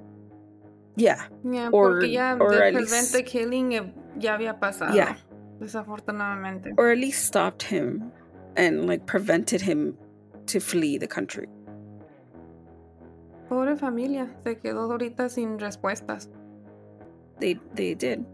yeah 0.96 1.26
Yeah, 1.44 1.70
Or- 1.74 2.00
porque 2.00 2.08
ya 2.14 2.38
or 2.40 2.52
the 2.56 2.66
at 2.68 2.74
prevent 2.74 2.92
least- 2.92 3.14
the 3.14 3.24
killing 3.24 3.74
eh, 3.76 3.84
ya 4.20 4.38
había 4.38 4.58
pasado. 4.60 4.94
Yeah. 4.96 5.16
Desafortunadamente. 5.60 6.74
or 6.78 6.92
at 6.92 6.98
least 6.98 7.26
stopped 7.26 7.64
him 7.64 8.12
and 8.56 8.88
like 8.88 9.06
prevented 9.06 9.62
him 9.62 9.98
to 10.48 10.60
flee 10.60 10.98
the 10.98 11.08
country. 11.08 11.48
Pobre 13.50 13.76
familia, 13.78 14.28
se 14.44 14.56
quedó 14.56 14.84
ahorita 14.90 15.30
sin 15.30 15.58
respuestas. 15.60 16.28
They 17.40 17.60
they 17.74 17.94
did. 17.96 18.26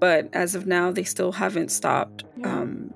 But 0.00 0.28
as 0.32 0.54
of 0.54 0.66
now 0.66 0.90
they 0.90 1.04
still 1.04 1.32
haven't 1.32 1.70
stopped 1.70 2.24
Yeah. 2.36 2.48
um 2.60 2.92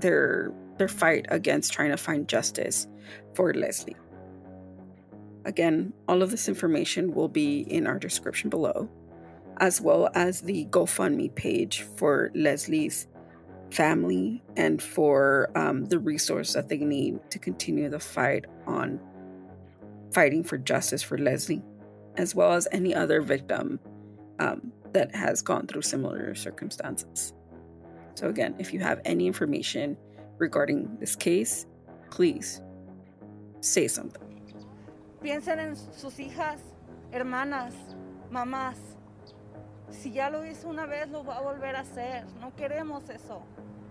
their 0.00 0.52
their 0.78 0.88
fight 0.88 1.26
against 1.28 1.72
trying 1.72 1.90
to 1.90 1.96
find 1.96 2.26
justice 2.26 2.86
for 3.34 3.52
Lesly. 3.52 3.94
Again, 5.44 5.92
all 6.08 6.22
of 6.22 6.30
this 6.30 6.48
information 6.48 7.14
will 7.14 7.28
be 7.28 7.60
in 7.60 7.86
our 7.86 7.98
description 7.98 8.50
below, 8.50 8.88
as 9.58 9.80
well 9.80 10.08
as 10.14 10.40
the 10.40 10.66
GoFundMe 10.66 11.34
page 11.34 11.82
for 11.96 12.30
Lesly's 12.34 13.08
family 13.70 14.42
and 14.56 14.82
for 14.82 15.50
um, 15.54 15.84
the 15.86 15.98
resource 15.98 16.52
that 16.54 16.68
they 16.68 16.78
need 16.78 17.18
to 17.30 17.38
continue 17.38 17.88
the 17.88 18.00
fight 18.00 18.46
on 18.66 19.00
fighting 20.12 20.42
for 20.42 20.58
justice 20.58 21.02
for 21.02 21.16
Lesly, 21.16 21.62
as 22.16 22.34
well 22.34 22.52
as 22.52 22.66
any 22.72 22.94
other 22.94 23.20
victim 23.20 23.78
um, 24.38 24.72
that 24.92 25.14
has 25.14 25.40
gone 25.42 25.66
through 25.66 25.82
similar 25.82 26.34
circumstances. 26.34 27.32
So, 28.14 28.28
again, 28.28 28.54
if 28.58 28.72
you 28.72 28.80
have 28.80 29.00
any 29.04 29.26
information 29.26 29.96
regarding 30.38 30.96
this 30.98 31.16
case, 31.16 31.66
please 32.10 32.60
say 33.60 33.88
something. 33.88 34.22
Piensen 35.22 35.58
en 35.58 35.76
sus 35.76 36.18
hijas, 36.18 36.60
hermanas, 37.12 37.74
mamás. 38.30 38.76
Si 39.90 40.12
ya 40.12 40.30
lo 40.30 40.44
hizo 40.44 40.68
una 40.68 40.86
vez, 40.86 41.08
lo 41.08 41.24
va 41.24 41.38
a 41.38 41.42
volver 41.42 41.76
a 41.76 41.80
hacer. 41.80 42.24
No 42.40 42.54
queremos 42.56 43.08
eso. 43.10 43.42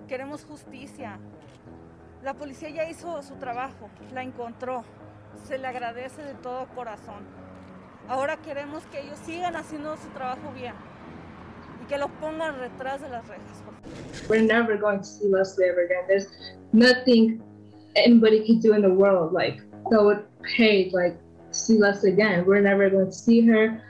Queremos 0.08 0.44
justicia. 0.44 1.20
La 2.24 2.34
policía 2.34 2.70
ya 2.70 2.90
hizo 2.90 3.22
su 3.22 3.36
trabajo, 3.36 3.90
la 4.14 4.24
encontró. 4.24 4.84
Se 5.48 5.58
le 5.58 5.68
agradece 5.68 6.24
de 6.24 6.34
todo 6.34 6.68
corazón. 6.76 7.24
Ahora 8.08 8.38
queremos 8.38 8.86
que 8.88 9.02
ellos 9.02 9.20
sigan 9.26 9.56
haciendo 9.56 9.96
su 9.98 10.10
trabajo 10.10 10.52
bien 10.54 10.74
que 11.90 11.98
los 11.98 12.12
pongan 12.22 12.60
detrás 12.62 13.02
de 13.02 13.10
las 13.10 13.28
rejas. 13.28 13.64
we're 14.30 14.42
never 14.42 14.78
going 14.78 15.00
to 15.00 15.06
see 15.06 15.28
Leslie 15.28 15.66
ever 15.66 15.86
again. 15.86 16.04
There's 16.08 16.28
nothing 16.72 17.42
anybody 17.96 18.46
could 18.46 18.62
do 18.62 18.74
in 18.74 18.82
the 18.82 18.94
world. 18.94 19.34
Like 19.34 19.62
that 19.90 20.02
would 20.02 20.24
pay 20.44 20.92
like 20.94 21.18
see 21.52 21.80
Leslie 21.80 22.12
again. 22.12 22.46
We're 22.46 22.62
never 22.62 22.90
going 22.90 23.08
to 23.08 23.12
see 23.12 23.42
her, 23.42 23.82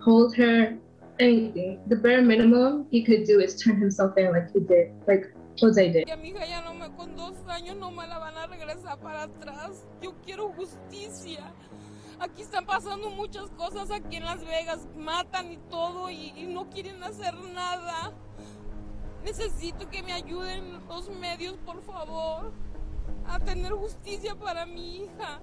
hold 0.00 0.36
her, 0.36 0.76
anything. 1.18 1.80
The 1.86 1.96
bare 1.96 2.22
minimum 2.22 2.86
he 2.90 3.02
could 3.02 3.24
do 3.24 3.40
is 3.40 3.60
turn 3.60 3.76
himself 3.80 4.16
in 4.18 4.30
like 4.32 4.52
he 4.52 4.60
did, 4.60 4.92
like 5.06 5.32
Jose 5.58 5.92
did. 5.92 6.10
A 6.10 6.16
mi 6.16 6.32
hija 6.32 6.46
ya 6.46 6.60
no 6.60 6.74
me, 6.74 6.86
con 6.96 7.16
dos 7.16 7.36
años 7.48 7.76
no 7.78 7.90
me 7.90 8.06
la 8.06 8.18
van 8.18 8.36
a 8.36 8.46
regresar 8.46 9.00
para 9.00 9.22
atrás. 9.22 9.86
Yo 10.02 10.14
quiero 10.24 10.52
justicia. 10.52 11.52
Aquí 12.20 12.42
están 12.42 12.66
pasando 12.66 13.10
muchas 13.10 13.48
cosas 13.50 13.92
aquí 13.92 14.16
en 14.16 14.24
Las 14.24 14.44
Vegas. 14.44 14.88
Matan 14.96 15.52
y 15.52 15.56
todo 15.70 16.10
y, 16.10 16.32
no 16.48 16.68
quieren 16.68 17.00
hacer 17.04 17.32
nada. 17.54 18.12
Necesito 19.24 19.88
que 19.88 20.02
me 20.02 20.12
ayuden 20.12 20.80
los 20.88 21.10
medios, 21.10 21.56
por 21.58 21.80
favor, 21.82 22.52
a 23.26 23.38
tener 23.38 23.70
justicia 23.72 24.34
para 24.34 24.66
mi 24.66 24.96
hija. 24.96 25.40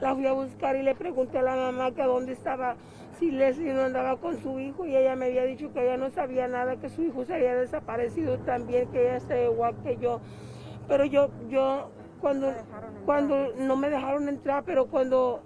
La 0.00 0.14
fui 0.14 0.26
a 0.26 0.32
buscar 0.32 0.76
y 0.76 0.82
le 0.82 0.94
pregunté 0.94 1.38
a 1.38 1.42
la 1.42 1.56
mamá 1.56 1.92
que 1.92 2.02
dónde 2.02 2.32
estaba, 2.32 2.76
si 3.18 3.30
Leslie 3.32 3.72
no 3.72 3.82
andaba 3.82 4.16
con 4.18 4.40
su 4.40 4.60
hijo 4.60 4.86
y 4.86 4.94
ella 4.94 5.16
me 5.16 5.26
había 5.26 5.44
dicho 5.44 5.72
que 5.72 5.82
ella 5.82 5.96
no 5.96 6.10
sabía 6.10 6.46
nada, 6.46 6.76
que 6.76 6.88
su 6.88 7.02
hijo 7.02 7.24
se 7.24 7.34
había 7.34 7.54
desaparecido 7.54 8.38
también, 8.40 8.88
que 8.92 9.02
ella 9.02 9.16
está 9.16 9.42
igual 9.42 9.74
que 9.82 9.96
yo. 9.96 10.20
Pero 10.86 11.04
yo, 11.06 11.30
yo, 11.48 11.90
cuando, 12.20 12.52
cuando 13.06 13.54
no 13.54 13.76
me 13.76 13.88
dejaron 13.88 14.28
entrar, 14.28 14.64
pero 14.64 14.86
cuando 14.86 15.42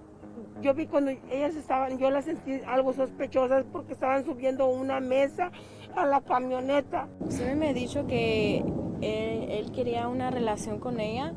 yo 0.61 0.74
vi 0.74 0.86
cuando 0.86 1.11
ellas 1.30 1.56
estaban, 1.56 1.98
yo 1.98 2.11
las 2.11 2.26
sentí 2.26 2.61
algo 2.66 2.92
sospechosas 2.92 3.64
porque 3.72 3.92
estaban 3.92 4.24
subiendo 4.24 4.68
una 4.68 5.00
mesa 5.00 5.50
a 5.96 6.06
la 6.06 6.20
camioneta. 6.20 7.08
Usted 7.20 7.54
me 7.56 7.70
ha 7.70 7.72
dicho 7.72 8.06
que 8.06 8.58
él, 9.00 9.50
él 9.50 9.72
quería 9.72 10.08
una 10.08 10.30
relación 10.30 10.78
con 10.78 11.00
ella 11.00 11.34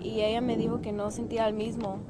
y 0.00 0.20
ella 0.20 0.40
me 0.40 0.56
dijo 0.56 0.80
que 0.80 0.92
no 0.92 1.10
sentía 1.10 1.48
el 1.48 1.54
mismo. 1.54 2.00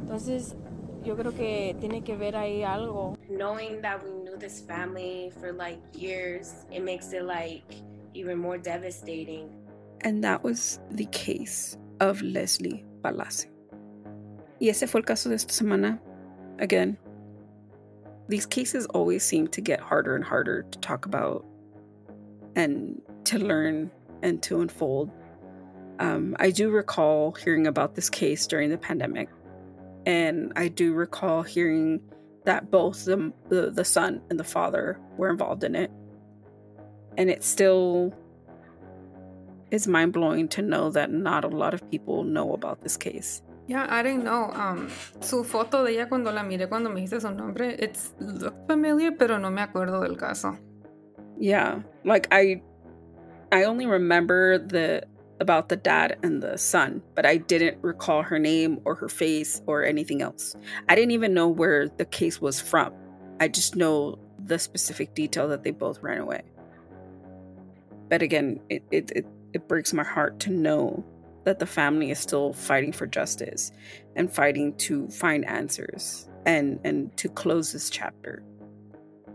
Entonces, 0.00 0.56
yo 1.04 1.16
creo 1.16 1.34
que 1.34 1.76
tiene 1.80 2.02
que 2.02 2.16
ver 2.16 2.36
ahí 2.36 2.62
algo. 2.62 3.16
Knowing 3.28 3.80
that 3.82 4.02
we 4.02 4.10
knew 4.10 4.36
this 4.38 4.60
family 4.60 5.30
for 5.40 5.52
like 5.52 5.80
years, 5.94 6.66
it 6.70 6.82
makes 6.82 7.12
it 7.12 7.22
like 7.22 7.64
even 8.14 8.38
more 8.38 8.58
devastating. 8.58 9.48
And 10.02 10.22
that 10.24 10.42
was 10.42 10.80
the 10.90 11.06
case 11.06 11.76
of 12.00 12.22
Leslie 12.22 12.84
Palacio. 13.02 13.59
Y 14.60 14.68
ese 14.68 14.86
fue 14.86 15.00
el 15.00 15.04
caso 15.04 15.28
de 15.30 15.36
esta 15.36 15.52
semana. 15.52 15.98
Again, 16.58 16.98
these 18.28 18.46
cases 18.46 18.86
always 18.86 19.24
seem 19.24 19.48
to 19.48 19.60
get 19.60 19.80
harder 19.80 20.14
and 20.14 20.24
harder 20.24 20.62
to 20.70 20.78
talk 20.78 21.06
about 21.06 21.44
and 22.54 23.00
to 23.24 23.38
learn 23.38 23.90
and 24.22 24.42
to 24.42 24.60
unfold. 24.60 25.10
Um, 25.98 26.36
I 26.38 26.50
do 26.50 26.70
recall 26.70 27.32
hearing 27.32 27.66
about 27.66 27.94
this 27.94 28.10
case 28.10 28.46
during 28.46 28.70
the 28.70 28.78
pandemic, 28.78 29.28
and 30.06 30.52
I 30.56 30.68
do 30.68 30.92
recall 30.94 31.42
hearing 31.42 32.00
that 32.44 32.70
both 32.70 33.04
the, 33.04 33.32
the, 33.48 33.70
the 33.70 33.84
son 33.84 34.22
and 34.30 34.38
the 34.38 34.44
father 34.44 34.98
were 35.16 35.30
involved 35.30 35.64
in 35.64 35.74
it. 35.74 35.90
And 37.16 37.28
it 37.28 37.44
still 37.44 38.14
is 39.70 39.86
mind 39.86 40.12
blowing 40.12 40.48
to 40.48 40.62
know 40.62 40.90
that 40.90 41.10
not 41.10 41.44
a 41.44 41.48
lot 41.48 41.74
of 41.74 41.90
people 41.90 42.24
know 42.24 42.52
about 42.54 42.82
this 42.82 42.96
case. 42.96 43.42
Yeah, 43.70 43.86
I 43.88 44.02
didn't 44.02 44.24
know. 44.24 44.50
Um, 44.52 44.88
su 45.20 45.44
foto 45.44 45.84
de 45.84 45.92
ella 45.92 46.08
cuando 46.08 46.32
la 46.32 46.42
miré 46.42 46.68
cuando 46.68 46.90
me 46.90 47.02
dice 47.02 47.20
su 47.20 47.30
nombre, 47.30 47.76
it's 47.78 48.12
looked 48.18 48.66
familiar, 48.66 49.12
pero 49.12 49.38
no 49.38 49.48
me 49.48 49.62
acuerdo 49.62 50.02
del 50.02 50.16
caso. 50.16 50.58
Yeah, 51.38 51.80
like 52.04 52.26
I, 52.32 52.62
I 53.52 53.62
only 53.62 53.86
remember 53.86 54.58
the 54.58 55.06
about 55.38 55.68
the 55.68 55.76
dad 55.76 56.18
and 56.24 56.42
the 56.42 56.58
son, 56.58 57.00
but 57.14 57.24
I 57.24 57.36
didn't 57.36 57.78
recall 57.80 58.24
her 58.24 58.40
name 58.40 58.80
or 58.84 58.96
her 58.96 59.08
face 59.08 59.62
or 59.68 59.84
anything 59.84 60.20
else. 60.20 60.56
I 60.88 60.96
didn't 60.96 61.12
even 61.12 61.32
know 61.32 61.46
where 61.46 61.88
the 61.88 62.06
case 62.06 62.40
was 62.40 62.60
from. 62.60 62.92
I 63.38 63.46
just 63.46 63.76
know 63.76 64.18
the 64.44 64.58
specific 64.58 65.14
detail 65.14 65.46
that 65.46 65.62
they 65.62 65.70
both 65.70 66.02
ran 66.02 66.18
away. 66.18 66.42
But 68.08 68.20
again, 68.20 68.58
it 68.68 68.82
it 68.90 69.12
it, 69.14 69.26
it 69.52 69.68
breaks 69.68 69.92
my 69.92 70.02
heart 70.02 70.40
to 70.40 70.50
know 70.50 71.04
that 71.50 71.58
the 71.58 71.66
family 71.66 72.12
is 72.12 72.18
still 72.20 72.52
fighting 72.52 72.92
for 72.92 73.08
justice 73.08 73.72
and 74.14 74.32
fighting 74.32 74.72
to 74.76 75.08
find 75.08 75.44
answers 75.46 76.28
and 76.46 76.78
and 76.84 77.10
to 77.16 77.28
close 77.28 77.72
this 77.72 77.90
chapter. 77.90 78.44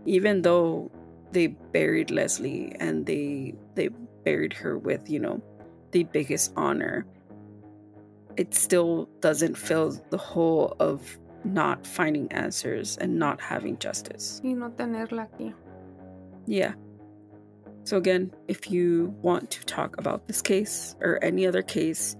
Even 0.06 0.40
though 0.40 0.90
they 1.32 1.48
buried 1.76 2.08
lesly 2.08 2.74
and 2.80 3.04
they 3.04 3.52
they 3.74 3.90
buried 4.24 4.54
her 4.54 4.78
with 4.78 5.10
you 5.10 5.20
know 5.20 5.42
the 5.90 6.04
biggest 6.04 6.54
honor 6.56 7.04
it 8.38 8.54
still 8.54 9.10
doesn't 9.20 9.56
fill 9.56 9.92
the 10.08 10.16
hole 10.16 10.74
of 10.80 11.18
not 11.44 11.86
finding 11.86 12.32
answers 12.32 12.96
and 12.96 13.18
not 13.18 13.40
having 13.42 13.76
justice. 13.78 14.40
Y 14.42 14.54
no 14.54 14.70
tenerla 14.70 15.28
aquí. 15.28 15.52
yeah 16.46 16.72
so 17.86 17.96
again, 17.96 18.32
if 18.48 18.68
you 18.68 19.14
want 19.22 19.48
to 19.52 19.64
talk 19.64 19.96
about 19.96 20.26
this 20.26 20.42
case 20.42 20.96
or 21.00 21.22
any 21.22 21.46
other 21.46 21.62
case, 21.62 22.16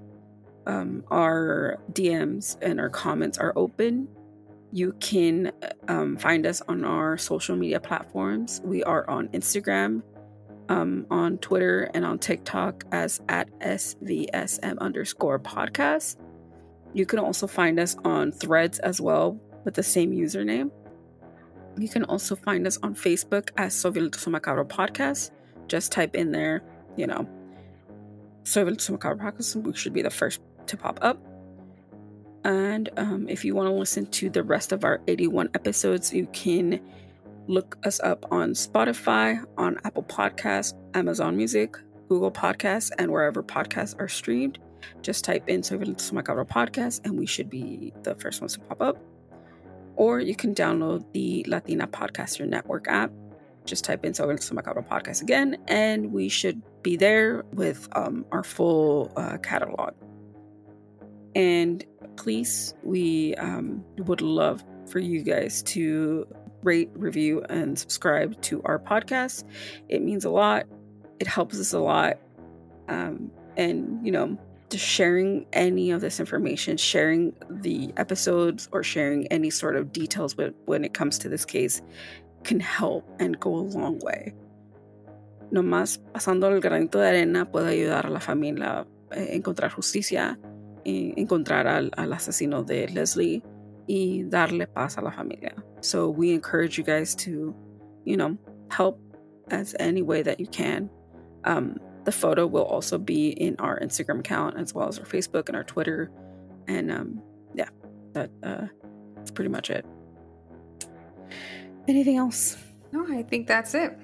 um, 0.64 1.02
our 1.10 1.80
DMs 1.92 2.56
and 2.62 2.78
our 2.78 2.88
comments 2.88 3.36
are 3.36 3.52
open. 3.56 4.06
You 4.70 4.92
can 5.00 5.50
um, 5.88 6.18
find 6.18 6.46
us 6.46 6.62
on 6.68 6.84
our 6.84 7.18
social 7.18 7.56
media 7.56 7.80
platforms. 7.80 8.60
We 8.64 8.84
are 8.84 9.10
on 9.10 9.26
Instagram, 9.30 10.02
um, 10.68 11.04
on 11.10 11.38
Twitter, 11.38 11.90
and 11.94 12.04
on 12.04 12.20
TikTok 12.20 12.84
as 12.92 13.20
at 13.28 13.50
SVSM 13.58 14.78
underscore 14.78 15.40
podcast. 15.40 16.14
You 16.94 17.06
can 17.06 17.18
also 17.18 17.48
find 17.48 17.80
us 17.80 17.96
on 18.04 18.30
threads 18.30 18.78
as 18.78 19.00
well 19.00 19.40
with 19.64 19.74
the 19.74 19.82
same 19.82 20.12
username. 20.12 20.70
You 21.76 21.88
can 21.88 22.04
also 22.04 22.36
find 22.36 22.68
us 22.68 22.78
on 22.84 22.94
Facebook 22.94 23.50
as 23.56 23.74
Sovilto 23.74 24.28
Macabro 24.28 24.64
Podcast 24.64 25.32
just 25.68 25.92
type 25.92 26.14
in 26.14 26.32
there, 26.32 26.62
you 26.96 27.06
know, 27.06 27.28
to 28.44 28.92
Macabre 28.92 29.16
Practice, 29.16 29.56
we 29.56 29.72
should 29.74 29.92
be 29.92 30.02
the 30.02 30.10
first 30.10 30.40
to 30.66 30.76
pop 30.76 30.98
up. 31.02 31.18
And 32.44 32.88
um, 32.96 33.28
if 33.28 33.44
you 33.44 33.54
want 33.54 33.68
to 33.68 33.72
listen 33.72 34.06
to 34.06 34.30
the 34.30 34.42
rest 34.42 34.70
of 34.72 34.84
our 34.84 35.00
81 35.08 35.50
episodes, 35.54 36.12
you 36.12 36.26
can 36.32 36.80
look 37.48 37.76
us 37.84 38.00
up 38.00 38.24
on 38.30 38.50
Spotify, 38.50 39.44
on 39.58 39.78
Apple 39.84 40.04
Podcasts, 40.04 40.74
Amazon 40.94 41.36
Music, 41.36 41.76
Google 42.08 42.30
Podcasts, 42.30 42.90
and 42.98 43.10
wherever 43.10 43.42
podcasts 43.42 43.98
are 43.98 44.08
streamed. 44.08 44.58
Just 45.02 45.24
type 45.24 45.48
in 45.48 45.62
Surveillance 45.62 46.12
Macabre 46.12 46.44
Podcast, 46.44 47.04
and 47.04 47.18
we 47.18 47.26
should 47.26 47.50
be 47.50 47.92
the 48.04 48.14
first 48.14 48.40
ones 48.40 48.52
to 48.54 48.60
pop 48.60 48.80
up. 48.80 48.96
Or 49.96 50.20
you 50.20 50.36
can 50.36 50.54
download 50.54 51.04
the 51.12 51.44
Latina 51.48 51.88
Podcaster 51.88 52.46
Network 52.46 52.86
app 52.86 53.10
just 53.66 53.84
type 53.84 54.04
in 54.04 54.14
Surveillance 54.14 54.48
Macabro 54.50 54.86
podcast 54.86 55.22
again, 55.22 55.56
and 55.68 56.12
we 56.12 56.28
should 56.28 56.62
be 56.82 56.96
there 56.96 57.44
with 57.52 57.88
um, 57.92 58.24
our 58.32 58.42
full 58.42 59.12
uh, 59.16 59.38
catalog. 59.38 59.94
And 61.34 61.84
please, 62.16 62.74
we 62.82 63.34
um, 63.34 63.84
would 63.98 64.22
love 64.22 64.64
for 64.88 65.00
you 65.00 65.22
guys 65.22 65.62
to 65.64 66.26
rate, 66.62 66.90
review, 66.94 67.44
and 67.50 67.78
subscribe 67.78 68.40
to 68.42 68.62
our 68.64 68.78
podcast. 68.78 69.44
It 69.88 70.02
means 70.02 70.24
a 70.24 70.30
lot. 70.30 70.64
It 71.20 71.26
helps 71.26 71.58
us 71.60 71.72
a 71.72 71.78
lot. 71.78 72.18
Um, 72.88 73.30
and, 73.56 74.04
you 74.04 74.12
know, 74.12 74.38
just 74.70 74.84
sharing 74.84 75.46
any 75.52 75.90
of 75.90 76.00
this 76.00 76.18
information, 76.18 76.76
sharing 76.76 77.34
the 77.48 77.92
episodes, 77.96 78.68
or 78.72 78.82
sharing 78.82 79.26
any 79.28 79.50
sort 79.50 79.76
of 79.76 79.92
details 79.92 80.36
when, 80.36 80.54
when 80.64 80.84
it 80.84 80.94
comes 80.94 81.18
to 81.18 81.28
this 81.28 81.44
case 81.44 81.82
can 82.46 82.60
help 82.60 83.04
and 83.18 83.38
go 83.38 83.56
a 83.56 83.64
long 83.74 83.98
way. 84.00 84.32
Nomás 85.50 85.98
pasando 86.12 86.48
el 86.48 86.60
granito 86.60 86.98
de 86.98 87.08
arena 87.08 87.50
puede 87.50 87.68
ayudar 87.68 88.06
a 88.06 88.10
la 88.10 88.20
familia 88.20 88.86
a 89.10 89.16
encontrar 89.16 89.70
justicia, 89.70 90.38
y 90.86 91.12
encontrar 91.16 91.66
al, 91.66 91.90
al 91.96 92.12
asesino 92.12 92.62
de 92.62 92.88
Lesly 92.88 93.42
y 93.88 94.22
darle 94.28 94.68
paz 94.68 94.98
a 94.98 95.02
la 95.02 95.10
familia. 95.10 95.52
So 95.80 96.08
we 96.08 96.32
encourage 96.32 96.78
you 96.78 96.84
guys 96.84 97.16
to, 97.16 97.54
you 98.04 98.16
know, 98.16 98.38
help 98.70 99.00
as 99.50 99.74
any 99.80 100.02
way 100.02 100.22
that 100.22 100.38
you 100.38 100.46
can. 100.46 100.88
Um, 101.44 101.80
the 102.04 102.12
photo 102.12 102.46
will 102.46 102.62
also 102.62 102.98
be 102.98 103.30
in 103.30 103.56
our 103.58 103.80
Instagram 103.80 104.20
account 104.20 104.56
as 104.58 104.74
well 104.74 104.86
as 104.86 104.98
our 105.00 105.04
Facebook 105.04 105.48
and 105.48 105.56
our 105.56 105.64
Twitter. 105.64 106.08
And 106.68 106.92
um, 106.92 107.20
yeah, 107.52 107.68
that 108.12 108.30
uh, 108.44 108.66
that's 109.16 109.32
pretty 109.32 109.50
much 109.50 109.70
it. 109.70 109.84
Anything 111.88 112.16
else? 112.16 112.56
No, 112.92 113.06
I 113.08 113.22
think 113.22 113.46
that's 113.46 113.74
it. 113.74 113.96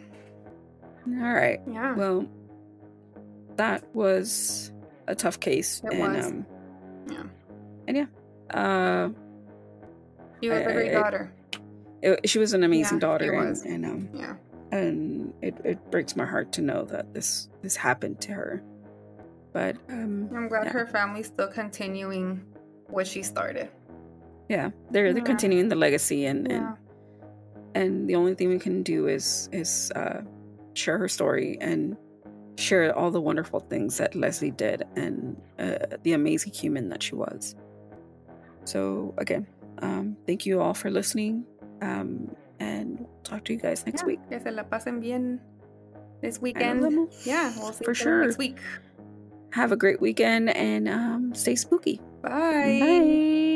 All 1.09 1.33
right. 1.33 1.61
Yeah. 1.67 1.95
Well, 1.95 2.27
that 3.57 3.85
was 3.95 4.73
a 5.09 5.15
tough 5.15 5.41
case. 5.41 5.83
It 5.85 5.93
and 5.95 6.15
was. 6.15 6.27
um 6.27 6.47
Yeah. 7.11 7.23
and 7.89 7.97
yeah. 7.97 8.07
Uh 8.55 9.11
You 10.41 10.51
have 10.53 10.67
a 10.67 10.71
I- 10.71 10.73
great 10.73 10.91
I- 10.91 11.01
daughter. 11.01 11.33
it, 12.03 12.29
she 12.29 12.39
was 12.39 12.53
an 12.55 12.63
amazing 12.65 12.99
Yeah, 12.99 13.01
daughter 13.09 13.33
it 13.33 13.39
and, 13.65 13.85
and 13.85 13.87
um 13.87 14.09
Yeah. 14.15 14.35
and 14.71 15.35
it, 15.43 15.57
it 15.65 15.91
breaks 15.91 16.17
my 16.17 16.25
heart 16.25 16.53
to 16.53 16.63
know 16.63 16.85
that 16.87 17.13
this 17.15 17.49
this 17.63 17.77
happened 17.77 18.21
to 18.23 18.33
her. 18.33 18.63
But 19.53 19.77
um, 19.91 20.31
I'm 20.35 20.49
glad 20.49 20.65
yeah. 20.67 20.73
her 20.73 20.87
family's 20.87 21.27
still 21.27 21.49
continuing 21.49 22.41
what 22.89 23.07
she 23.07 23.23
started. 23.23 23.69
yeah, 24.49 24.71
they're 24.91 25.13
they're 25.13 25.19
Yeah. 25.23 25.25
continuing 25.35 25.69
the 25.69 25.77
legacy, 25.77 26.25
and 26.27 26.51
and 26.51 26.67
and 27.75 28.09
the 28.09 28.15
only 28.17 28.35
thing 28.35 28.49
we 28.49 28.59
can 28.59 28.83
do 28.83 29.07
is 29.07 29.49
is 29.53 29.91
uh, 29.97 30.23
share 30.75 30.99
her 30.99 31.09
story 31.09 31.59
and 31.61 31.97
share 32.59 32.97
all 32.97 33.11
the 33.11 33.21
wonderful 33.21 33.61
things 33.61 33.97
that 33.99 34.13
Lesly 34.13 34.55
did 34.57 34.85
and 34.97 35.41
uh, 35.59 35.79
the 36.03 36.13
amazing 36.13 36.53
human 36.53 36.89
that 36.91 37.03
she 37.03 37.15
was. 37.15 37.57
So 38.65 39.15
again, 39.19 39.47
um, 39.81 40.17
thank 40.27 40.47
you 40.47 40.61
all 40.61 40.75
for 40.75 40.91
listening, 40.91 41.45
um, 41.81 42.35
and 42.61 43.01
we'll 43.01 43.23
talk 43.25 43.45
to 43.47 43.53
you 43.53 43.59
guys 43.59 43.85
next 43.87 44.03
Yeah, 44.03 44.07
week. 44.07 44.21
Que 44.31 44.41
se 44.41 44.51
la 44.51 44.63
pasen 44.63 45.01
bien 45.01 45.41
this 46.21 46.41
weekend. 46.41 47.09
Yeah, 47.25 47.53
we'll 47.59 47.73
see 47.73 47.85
For 47.85 47.95
sure 47.95 48.23
next 48.25 48.39
week. 48.39 48.59
Have 49.53 49.73
a 49.73 49.77
great 49.77 50.01
weekend 50.01 50.49
and 50.57 50.89
um, 50.89 51.35
stay 51.35 51.57
spooky. 51.57 52.01
Bye. 52.23 52.79
Bye. 52.81 53.52